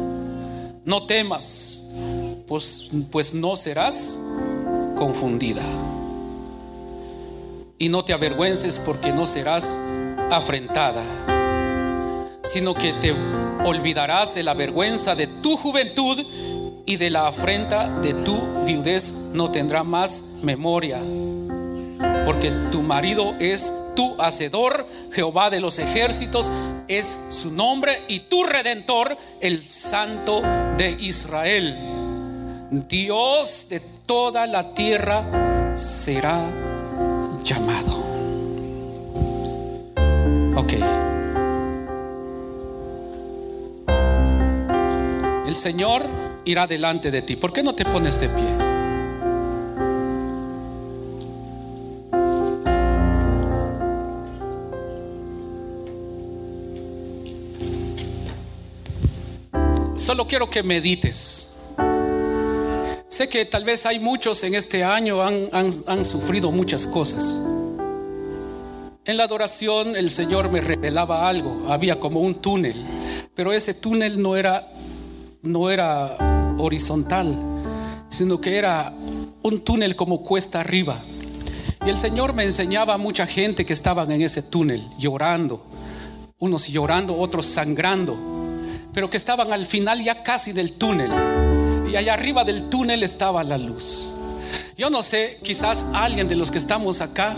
no 0.85 1.05
temas, 1.05 1.95
pues, 2.47 2.89
pues 3.11 3.33
no 3.33 3.55
serás 3.55 4.19
confundida. 4.97 5.63
Y 7.77 7.89
no 7.89 8.03
te 8.03 8.13
avergüences 8.13 8.79
porque 8.79 9.11
no 9.11 9.25
serás 9.25 9.79
afrentada, 10.31 11.03
sino 12.43 12.73
que 12.73 12.93
te 12.93 13.13
olvidarás 13.65 14.33
de 14.33 14.43
la 14.43 14.53
vergüenza 14.53 15.15
de 15.15 15.27
tu 15.27 15.57
juventud 15.57 16.25
y 16.85 16.97
de 16.97 17.09
la 17.09 17.27
afrenta 17.27 17.87
de 18.01 18.13
tu 18.13 18.39
viudez 18.65 19.31
no 19.33 19.51
tendrá 19.51 19.83
más 19.83 20.39
memoria. 20.43 20.99
Porque 22.25 22.51
tu 22.71 22.81
marido 22.81 23.35
es 23.39 23.91
tu 23.95 24.19
hacedor, 24.21 24.87
Jehová 25.11 25.49
de 25.49 25.59
los 25.59 25.79
ejércitos 25.79 26.51
es 26.87 27.27
su 27.29 27.51
nombre 27.51 27.97
y 28.07 28.21
tu 28.21 28.43
redentor, 28.43 29.17
el 29.39 29.63
Santo 29.63 30.41
de 30.77 30.91
Israel. 30.99 31.77
Dios 32.71 33.67
de 33.69 33.81
toda 34.05 34.47
la 34.47 34.73
tierra 34.73 35.73
será 35.75 36.39
llamado. 37.43 38.03
Ok. 40.55 40.73
El 45.45 45.55
Señor 45.55 46.22
irá 46.45 46.67
delante 46.67 47.11
de 47.11 47.21
ti. 47.21 47.35
¿Por 47.35 47.53
qué 47.53 47.63
no 47.63 47.73
te 47.73 47.85
pones 47.85 48.19
de 48.19 48.29
pie? 48.29 48.73
Solo 59.95 60.27
quiero 60.27 60.49
que 60.49 60.63
medites. 60.63 61.49
Sé 63.07 63.29
que 63.29 63.45
tal 63.45 63.63
vez 63.63 63.85
hay 63.85 63.99
muchos 63.99 64.43
en 64.43 64.55
este 64.55 64.83
año 64.83 65.21
han, 65.21 65.47
han, 65.53 66.03
sufrido 66.03 66.51
muchas 66.51 66.87
cosas. 66.87 67.41
En 69.05 69.17
la 69.17 69.25
adoración 69.25 69.95
el 69.95 70.09
Señor 70.09 70.51
me 70.51 70.61
revelaba 70.61 71.29
algo. 71.29 71.65
Había 71.67 71.99
como 71.99 72.21
un 72.21 72.35
túnel, 72.35 72.75
pero 73.35 73.53
ese 73.53 73.75
túnel 73.75 74.21
no 74.21 74.35
era, 74.35 74.67
no 75.41 75.69
era 75.69 76.32
horizontal, 76.57 77.37
sino 78.09 78.39
que 78.39 78.57
era 78.57 78.93
un 79.41 79.61
túnel 79.61 79.95
como 79.95 80.23
cuesta 80.23 80.59
arriba. 80.59 80.99
Y 81.85 81.89
el 81.89 81.97
Señor 81.97 82.33
me 82.33 82.43
enseñaba 82.43 82.93
a 82.93 82.97
mucha 82.97 83.25
gente 83.25 83.65
que 83.65 83.73
estaban 83.73 84.11
en 84.11 84.21
ese 84.21 84.41
túnel 84.41 84.83
llorando, 84.97 85.65
unos 86.39 86.67
llorando, 86.67 87.17
otros 87.17 87.45
sangrando, 87.45 88.17
pero 88.93 89.09
que 89.09 89.17
estaban 89.17 89.51
al 89.51 89.65
final 89.65 90.03
ya 90.03 90.23
casi 90.23 90.53
del 90.53 90.73
túnel 90.73 91.11
y 91.91 91.95
allá 91.95 92.13
arriba 92.13 92.43
del 92.43 92.69
túnel 92.69 93.03
estaba 93.03 93.43
la 93.43 93.57
luz. 93.57 94.15
Yo 94.77 94.89
no 94.89 95.03
sé, 95.03 95.39
quizás 95.43 95.91
alguien 95.93 96.27
de 96.27 96.35
los 96.35 96.49
que 96.49 96.57
estamos 96.57 97.01
acá 97.01 97.35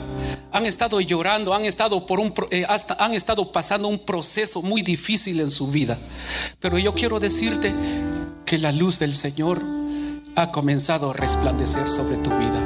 han 0.52 0.66
estado 0.66 1.02
llorando, 1.02 1.54
han 1.54 1.66
estado, 1.66 2.06
por 2.06 2.20
un, 2.20 2.34
eh, 2.50 2.66
han 2.98 3.14
estado 3.14 3.52
pasando 3.52 3.90
un 3.90 4.00
proceso 4.00 4.62
muy 4.62 4.82
difícil 4.82 5.42
en 5.42 5.52
su 5.52 5.68
vida. 5.68 5.98
Pero 6.60 6.78
yo 6.78 6.94
quiero 6.94 7.20
decirte, 7.20 7.74
la 8.58 8.72
luz 8.72 9.00
del 9.00 9.14
Señor 9.14 9.62
ha 10.36 10.52
comenzado 10.52 11.12
a 11.12 11.14
resplandecer 11.14 11.90
sobre 11.90 12.18
tu 12.18 12.30
vida. 12.32 12.60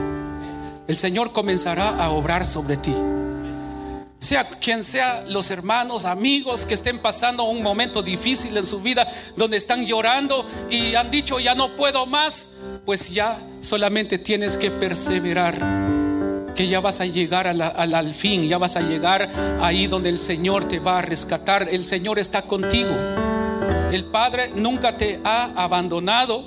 El 0.87 0.97
Señor 0.97 1.31
comenzará 1.31 1.89
a 1.89 2.09
obrar 2.09 2.45
sobre 2.45 2.77
ti. 2.77 2.93
Sea 4.17 4.43
quien 4.43 4.83
sea 4.83 5.23
los 5.29 5.49
hermanos, 5.49 6.03
amigos 6.03 6.65
que 6.65 6.73
estén 6.73 6.99
pasando 6.99 7.43
un 7.43 7.63
momento 7.63 8.01
difícil 8.01 8.57
en 8.57 8.65
su 8.65 8.81
vida, 8.81 9.07
donde 9.37 9.55
están 9.55 9.85
llorando 9.85 10.45
y 10.69 10.95
han 10.95 11.09
dicho 11.09 11.39
ya 11.39 11.55
no 11.55 11.75
puedo 11.75 12.05
más, 12.05 12.79
pues 12.85 13.11
ya 13.13 13.39
solamente 13.61 14.17
tienes 14.17 14.57
que 14.57 14.71
perseverar, 14.71 15.55
que 16.53 16.67
ya 16.67 16.81
vas 16.81 16.99
a 16.99 17.05
llegar 17.05 17.47
al 17.47 18.13
fin, 18.13 18.49
ya 18.49 18.57
vas 18.57 18.75
a 18.75 18.81
llegar 18.81 19.29
ahí 19.61 19.87
donde 19.87 20.09
el 20.09 20.19
Señor 20.19 20.67
te 20.67 20.79
va 20.79 20.99
a 20.99 21.01
rescatar, 21.01 21.69
el 21.71 21.85
Señor 21.85 22.19
está 22.19 22.41
contigo. 22.41 23.28
El 23.91 24.05
Padre 24.05 24.51
nunca 24.55 24.95
te 24.95 25.19
ha 25.23 25.51
abandonado, 25.55 26.43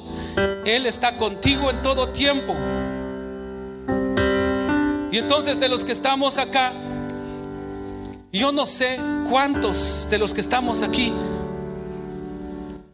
Él 0.65 0.87
está 0.87 1.17
contigo 1.17 1.71
en 1.71 1.83
todo 1.83 2.11
tiempo. 2.11 2.55
Y 5.11 5.19
entonces 5.19 5.59
de 5.59 5.69
los 5.69 5.85
que 5.85 5.93
estamos 5.93 6.39
acá, 6.39 6.73
yo 8.33 8.53
no 8.53 8.65
sé 8.65 8.99
cuántos 9.29 10.09
de 10.11 10.19
los 10.19 10.33
que 10.33 10.41
estamos 10.41 10.83
aquí 10.83 11.13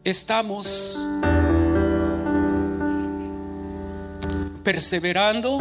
estamos 0.03 1.07
perseverando. 4.63 5.59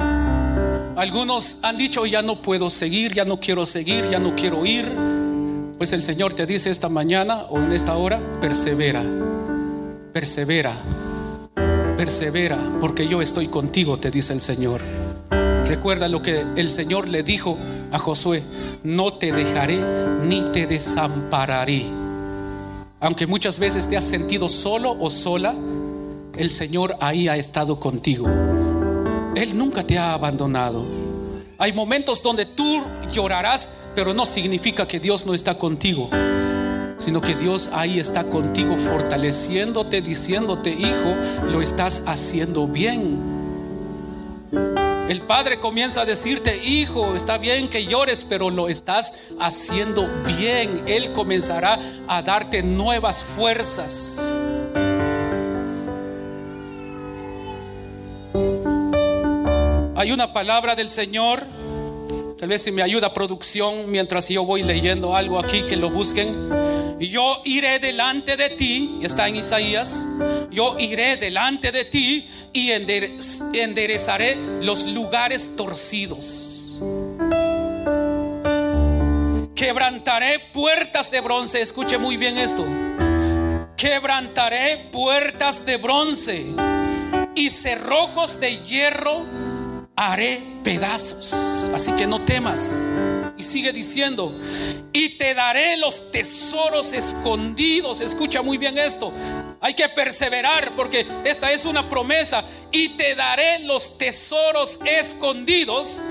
Algunos 0.97 1.63
han 1.63 1.77
dicho, 1.77 2.07
ya 2.07 2.23
no 2.23 2.43
puedo 2.43 2.71
seguir, 2.71 3.15
ya 3.15 3.25
no 3.25 3.39
quiero 3.39 3.65
seguir, 3.67 4.09
ya 4.11 4.19
no 4.19 4.35
quiero 4.35 4.65
ir. 4.67 4.87
Pues 5.79 5.93
el 5.93 6.03
Señor 6.03 6.35
te 6.35 6.45
dice 6.45 6.71
esta 6.71 6.89
mañana 6.89 7.45
o 7.51 7.59
en 7.59 7.71
esta 7.71 7.97
hora, 7.97 8.21
persevera, 8.41 9.05
persevera, 10.13 10.73
persevera, 11.97 12.59
porque 12.81 13.07
yo 13.07 13.23
estoy 13.23 13.47
contigo, 13.47 13.97
te 13.97 14.11
dice 14.11 14.33
el 14.33 14.41
Señor. 14.41 14.81
Recuerda 15.67 16.09
lo 16.09 16.21
que 16.21 16.45
el 16.57 16.73
Señor 16.73 17.09
le 17.09 17.23
dijo 17.23 17.57
a 17.93 17.99
Josué, 18.01 18.43
no 18.83 19.15
te 19.15 19.31
dejaré 19.31 19.81
ni 20.25 20.43
te 20.51 20.67
desampararé. 20.67 21.85
Aunque 22.99 23.29
muchas 23.29 23.61
veces 23.61 23.89
te 23.89 23.97
has 23.97 24.05
sentido 24.05 24.49
solo 24.49 24.97
o 24.99 25.11
sola, 25.11 25.55
el 26.37 26.51
Señor 26.51 26.97
ahí 27.01 27.29
ha 27.29 27.37
estado 27.37 27.79
contigo. 27.79 28.27
Él 29.37 29.57
nunca 29.57 29.85
te 29.85 29.97
ha 29.97 30.13
abandonado. 30.13 30.85
Hay 31.57 31.73
momentos 31.73 32.21
donde 32.21 32.47
tú 32.47 32.83
llorarás, 33.13 33.75
pero 33.99 34.15
no 34.15 34.25
significa 34.25 34.87
que 34.87 35.01
Dios 35.01 35.27
no 35.27 35.35
está 35.35 35.59
contigo, 35.59 36.09
sino 36.99 37.21
que 37.21 37.35
Dios 37.35 37.71
ahí 37.73 37.99
está 37.99 38.23
contigo, 38.23 38.77
fortaleciéndote, 38.77 40.03
diciéndote, 40.03 40.71
hijo, 40.71 41.17
lo 41.51 41.61
estás 41.61 42.05
haciendo 42.07 42.69
bien. 42.69 43.19
El 45.09 45.23
padre 45.23 45.59
comienza 45.59 46.03
a 46.03 46.05
decirte, 46.05 46.65
hijo, 46.65 47.17
está 47.17 47.39
bien 47.39 47.67
que 47.67 47.87
llores, 47.87 48.23
pero 48.23 48.51
lo 48.51 48.69
estás 48.69 49.19
haciendo 49.41 50.09
bien. 50.25 50.85
Él 50.87 51.11
comenzará 51.13 51.77
a 52.07 52.23
darte 52.23 52.63
nuevas 52.63 53.25
fuerzas. 53.25 54.39
Hay 59.97 60.13
una 60.13 60.33
palabra 60.33 60.77
del 60.77 60.89
Señor, 60.89 61.45
tal 62.39 62.49
vez 62.49 62.63
si 62.63 62.73
me 62.73 62.83
ayuda 62.83 63.13
producción 63.13 63.91
mientras 63.91 64.29
yo 64.29 64.45
voy 64.45 64.63
leyendo 64.63 65.17
algo 65.17 65.39
aquí, 65.39 65.63
que 65.63 65.77
lo 65.77 65.91
busquen. 65.91 66.33
Yo 67.01 67.43
iré 67.45 67.79
delante 67.79 68.37
de 68.37 68.51
ti, 68.51 69.01
está 69.03 69.29
en 69.29 69.37
Isaías, 69.37 70.07
yo 70.51 70.79
iré 70.79 71.17
delante 71.17 71.73
de 71.73 71.85
ti 71.85 72.29
y 72.53 72.71
enderezaré 72.71 74.37
los 74.63 74.93
lugares 74.93 75.57
torcidos. 75.57 76.83
Quebrantaré 79.55 80.39
puertas 80.53 81.11
de 81.11 81.21
bronce. 81.21 81.61
Escuche 81.61 81.99
muy 81.99 82.17
bien 82.17 82.39
esto. 82.39 82.65
Quebrantaré 83.77 84.89
puertas 84.93 85.67
de 85.67 85.77
bronce 85.77 86.47
y 87.35 87.51
cerrojos 87.51 88.41
de 88.41 88.57
hierro 88.59 89.25
haré 89.99 90.41
pedazos. 90.63 91.71
Así 91.75 91.93
que 91.93 92.07
no 92.07 92.25
temas. 92.25 92.87
Y 93.37 93.43
sigue 93.43 93.73
diciendo, 93.73 94.33
y 94.93 95.11
te 95.11 95.35
daré 95.35 95.77
los 95.77 96.13
tesoros 96.13 96.93
escondidos. 96.93 98.01
Escucha 98.01 98.43
muy 98.43 98.59
bien 98.59 98.79
esto. 98.79 99.13
Hay 99.61 99.75
que 99.75 99.89
perseverar 99.89 100.73
porque 100.77 101.05
esta 101.25 101.51
es 101.51 101.65
una 101.65 101.89
promesa. 101.89 102.45
Y 102.71 102.91
te 102.91 103.17
daré 103.17 103.61
los 103.61 103.99
tesoros 103.99 104.81
escondidos 104.85 106.03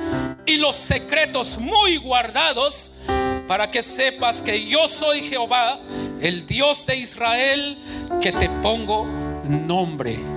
y 0.45 0.57
los 0.57 0.75
secretos 0.75 1.57
muy 1.57 1.97
guardados 1.97 3.03
para 3.47 3.71
que 3.71 3.81
sepas 3.81 4.41
que 4.41 4.65
yo 4.65 4.87
soy 4.89 5.21
Jehová, 5.21 5.79
el 6.19 6.45
Dios 6.45 6.85
de 6.85 6.97
Israel, 6.97 7.77
que 8.21 8.33
te 8.33 8.49
pongo 8.49 9.05
nombre. 9.47 10.36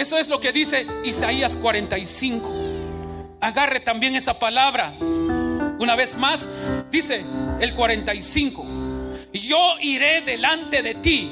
Eso 0.00 0.16
es 0.16 0.30
lo 0.30 0.40
que 0.40 0.50
dice 0.50 0.86
Isaías 1.04 1.56
45. 1.56 2.50
Agarre 3.42 3.80
también 3.80 4.16
esa 4.16 4.38
palabra. 4.38 4.94
Una 4.98 5.94
vez 5.94 6.16
más, 6.16 6.48
dice 6.90 7.22
el 7.60 7.74
45, 7.74 8.66
yo 9.34 9.74
iré 9.82 10.22
delante 10.22 10.82
de 10.82 10.94
ti 10.94 11.30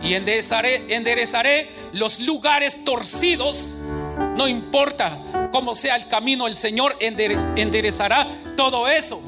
y 0.00 0.14
enderezaré, 0.14 1.68
los 1.92 2.20
lugares 2.20 2.84
torcidos. 2.84 3.80
No 4.36 4.46
importa 4.46 5.18
cómo 5.50 5.74
sea 5.74 5.96
el 5.96 6.06
camino, 6.06 6.46
el 6.46 6.56
Señor 6.56 6.96
enderezará 7.00 8.28
todo 8.56 8.86
eso. 8.86 9.20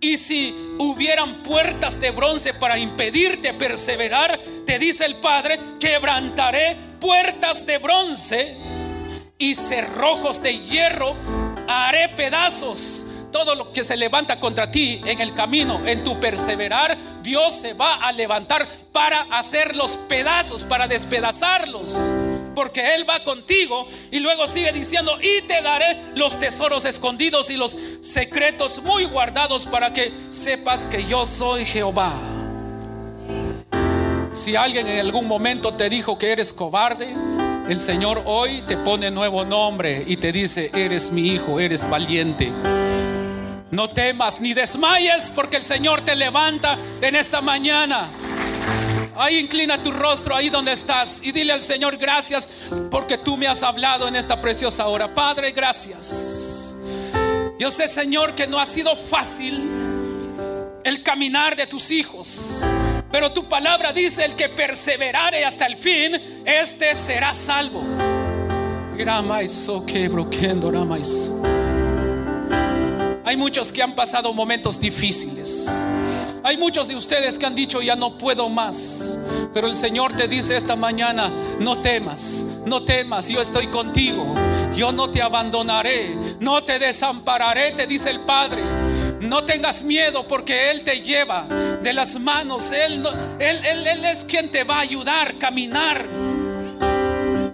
Y 0.00 0.16
si 0.16 0.54
hubieran 0.78 1.42
puertas 1.42 2.00
de 2.00 2.12
bronce 2.12 2.54
para 2.54 2.78
impedirte 2.78 3.52
perseverar, 3.54 4.38
te 4.64 4.78
dice 4.78 5.04
el 5.04 5.16
Padre, 5.16 5.58
quebrantaré 5.80 6.76
puertas 7.00 7.66
de 7.66 7.78
bronce 7.78 8.56
y 9.38 9.54
cerrojos 9.54 10.42
de 10.42 10.58
hierro 10.58 11.16
haré 11.68 12.08
pedazos 12.10 13.06
todo 13.32 13.54
lo 13.54 13.72
que 13.72 13.84
se 13.84 13.96
levanta 13.96 14.40
contra 14.40 14.70
ti 14.70 15.00
en 15.04 15.20
el 15.20 15.34
camino, 15.34 15.86
en 15.86 16.02
tu 16.02 16.18
perseverar, 16.18 16.96
Dios 17.22 17.54
se 17.54 17.74
va 17.74 17.96
a 17.96 18.12
levantar 18.12 18.66
para 18.92 19.20
hacer 19.32 19.76
los 19.76 19.96
pedazos, 19.96 20.64
para 20.64 20.88
despedazarlos. 20.88 22.14
Porque 22.58 22.96
Él 22.96 23.08
va 23.08 23.22
contigo 23.22 23.86
y 24.10 24.18
luego 24.18 24.48
sigue 24.48 24.72
diciendo, 24.72 25.16
y 25.22 25.42
te 25.42 25.62
daré 25.62 25.96
los 26.16 26.40
tesoros 26.40 26.84
escondidos 26.86 27.50
y 27.50 27.56
los 27.56 27.76
secretos 28.00 28.82
muy 28.82 29.04
guardados 29.04 29.64
para 29.64 29.92
que 29.92 30.12
sepas 30.30 30.84
que 30.84 31.04
yo 31.04 31.24
soy 31.24 31.64
Jehová. 31.64 32.12
Si 34.32 34.56
alguien 34.56 34.88
en 34.88 34.98
algún 34.98 35.28
momento 35.28 35.74
te 35.74 35.88
dijo 35.88 36.18
que 36.18 36.32
eres 36.32 36.52
cobarde, 36.52 37.14
el 37.68 37.80
Señor 37.80 38.24
hoy 38.26 38.62
te 38.62 38.76
pone 38.76 39.08
nuevo 39.12 39.44
nombre 39.44 40.02
y 40.04 40.16
te 40.16 40.32
dice, 40.32 40.72
eres 40.74 41.12
mi 41.12 41.28
hijo, 41.28 41.60
eres 41.60 41.88
valiente. 41.88 42.50
No 43.70 43.88
temas 43.90 44.40
ni 44.40 44.52
desmayes 44.52 45.30
porque 45.30 45.58
el 45.58 45.64
Señor 45.64 46.00
te 46.00 46.16
levanta 46.16 46.76
en 47.02 47.14
esta 47.14 47.40
mañana. 47.40 48.08
Ahí 49.18 49.38
inclina 49.38 49.82
tu 49.82 49.90
rostro 49.90 50.36
ahí 50.36 50.48
donde 50.48 50.70
estás 50.70 51.24
y 51.24 51.32
dile 51.32 51.52
al 51.52 51.64
Señor 51.64 51.96
gracias 51.96 52.48
porque 52.88 53.18
tú 53.18 53.36
me 53.36 53.48
has 53.48 53.64
hablado 53.64 54.06
en 54.06 54.14
esta 54.14 54.40
preciosa 54.40 54.86
hora. 54.86 55.12
Padre, 55.12 55.50
gracias. 55.50 56.82
Yo 57.58 57.72
sé, 57.72 57.88
Señor, 57.88 58.36
que 58.36 58.46
no 58.46 58.60
ha 58.60 58.66
sido 58.66 58.94
fácil 58.94 59.60
el 60.84 61.02
caminar 61.02 61.56
de 61.56 61.66
tus 61.66 61.90
hijos. 61.90 62.62
Pero 63.10 63.32
tu 63.32 63.48
palabra 63.48 63.92
dice, 63.92 64.24
el 64.24 64.36
que 64.36 64.50
perseverare 64.50 65.44
hasta 65.44 65.66
el 65.66 65.76
fin, 65.76 66.12
este 66.44 66.94
será 66.94 67.34
salvo. 67.34 67.82
Hay 73.24 73.36
muchos 73.36 73.72
que 73.72 73.82
han 73.82 73.96
pasado 73.96 74.32
momentos 74.32 74.80
difíciles. 74.80 75.84
Hay 76.44 76.56
muchos 76.56 76.88
de 76.88 76.96
ustedes 76.96 77.38
que 77.38 77.46
han 77.46 77.54
dicho, 77.54 77.82
ya 77.82 77.96
no 77.96 78.16
puedo 78.16 78.48
más. 78.48 79.26
Pero 79.52 79.66
el 79.66 79.76
Señor 79.76 80.14
te 80.16 80.28
dice 80.28 80.56
esta 80.56 80.76
mañana, 80.76 81.30
no 81.58 81.80
temas, 81.80 82.58
no 82.64 82.82
temas, 82.82 83.28
yo 83.28 83.40
estoy 83.40 83.66
contigo. 83.68 84.34
Yo 84.74 84.92
no 84.92 85.10
te 85.10 85.20
abandonaré, 85.22 86.16
no 86.38 86.62
te 86.62 86.78
desampararé, 86.78 87.72
te 87.72 87.86
dice 87.86 88.10
el 88.10 88.20
Padre. 88.20 88.62
No 89.20 89.42
tengas 89.42 89.82
miedo 89.82 90.26
porque 90.28 90.70
Él 90.70 90.84
te 90.84 91.00
lleva 91.00 91.44
de 91.82 91.92
las 91.92 92.20
manos. 92.20 92.70
Él, 92.70 93.04
él, 93.40 93.86
él, 93.86 94.04
es 94.04 94.22
quien 94.22 94.48
te 94.50 94.62
va 94.62 94.76
a 94.76 94.80
ayudar 94.80 95.28
a 95.28 95.38
caminar. 95.38 96.06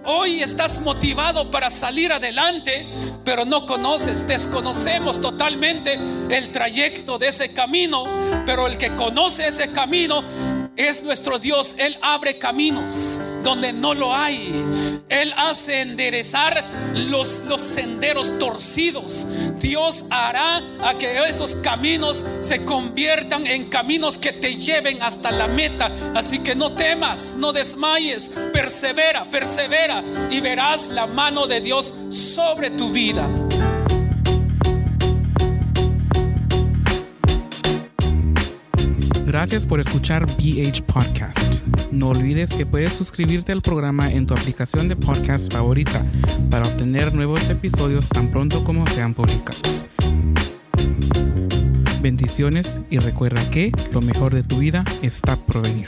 Hoy 0.03 0.43
estás 0.43 0.81
motivado 0.81 1.49
para 1.49 1.71
salir 1.71 2.13
adelante 2.13 2.85
pero 3.25 3.43
no 3.43 3.65
conoces, 3.65 4.27
desconocemos 4.27 5.19
totalmente 5.19 5.99
el 6.29 6.49
trayecto 6.49 7.17
de 7.17 7.29
ese 7.29 7.51
camino, 7.51 8.05
pero 8.45 8.67
el 8.67 8.77
que 8.77 8.93
conoce 8.95 9.47
ese 9.47 9.71
camino 9.71 10.23
es 10.75 11.03
nuestro 11.03 11.39
Dios. 11.39 11.75
Él 11.79 11.97
abre 12.01 12.37
caminos 12.37 13.21
donde 13.43 13.73
no 13.73 13.93
lo 13.93 14.15
hay. 14.15 14.63
Él 15.09 15.33
hace 15.37 15.81
enderezar 15.81 16.63
los, 16.95 17.45
los 17.45 17.61
senderos 17.61 18.39
torcidos. 18.39 19.27
Dios 19.59 20.05
hará 20.09 20.61
a 20.81 20.95
que 20.97 21.17
esos 21.27 21.55
caminos 21.55 22.25
se 22.41 22.65
conviertan 22.65 23.45
en 23.45 23.69
caminos 23.69 24.17
que 24.17 24.31
te 24.31 24.55
lleven 24.55 25.01
hasta 25.03 25.31
la 25.31 25.47
meta. 25.47 25.91
Así 26.15 26.39
que 26.39 26.55
no 26.55 26.73
temas, 26.73 27.35
no 27.37 27.53
desmayes, 27.53 28.29
persevera, 28.51 29.25
persevera 29.25 30.03
y 30.31 30.39
verás 30.39 30.89
la 30.89 31.05
mano 31.05 31.45
de 31.45 31.61
Dios 31.61 31.93
sobre 32.09 32.71
tu 32.71 32.89
vida. 32.89 33.27
Gracias 39.25 39.67
por 39.67 39.79
escuchar 39.79 40.25
BH 40.25 40.81
Podcast. 40.87 41.64
No 41.95 42.09
olvides 42.09 42.53
que 42.53 42.65
puedes 42.65 42.91
suscribirte 42.91 43.53
al 43.53 43.61
programa 43.61 44.11
en 44.11 44.27
tu 44.27 44.33
aplicación 44.33 44.89
de 44.89 44.97
podcast 44.97 45.51
favorita 45.51 46.05
para 46.51 46.67
obtener 46.67 47.13
nuevos 47.13 47.49
episodios 47.49 48.09
tan 48.09 48.29
pronto 48.31 48.65
como 48.65 48.85
sean 48.87 49.13
publicados. 49.13 49.85
Bendiciones 52.01 52.81
y 52.89 52.99
recuerda 52.99 53.49
que 53.49 53.71
lo 53.93 54.01
mejor 54.01 54.35
de 54.35 54.43
tu 54.43 54.57
vida 54.57 54.83
está 55.01 55.37
por 55.37 55.61
venir. 55.61 55.87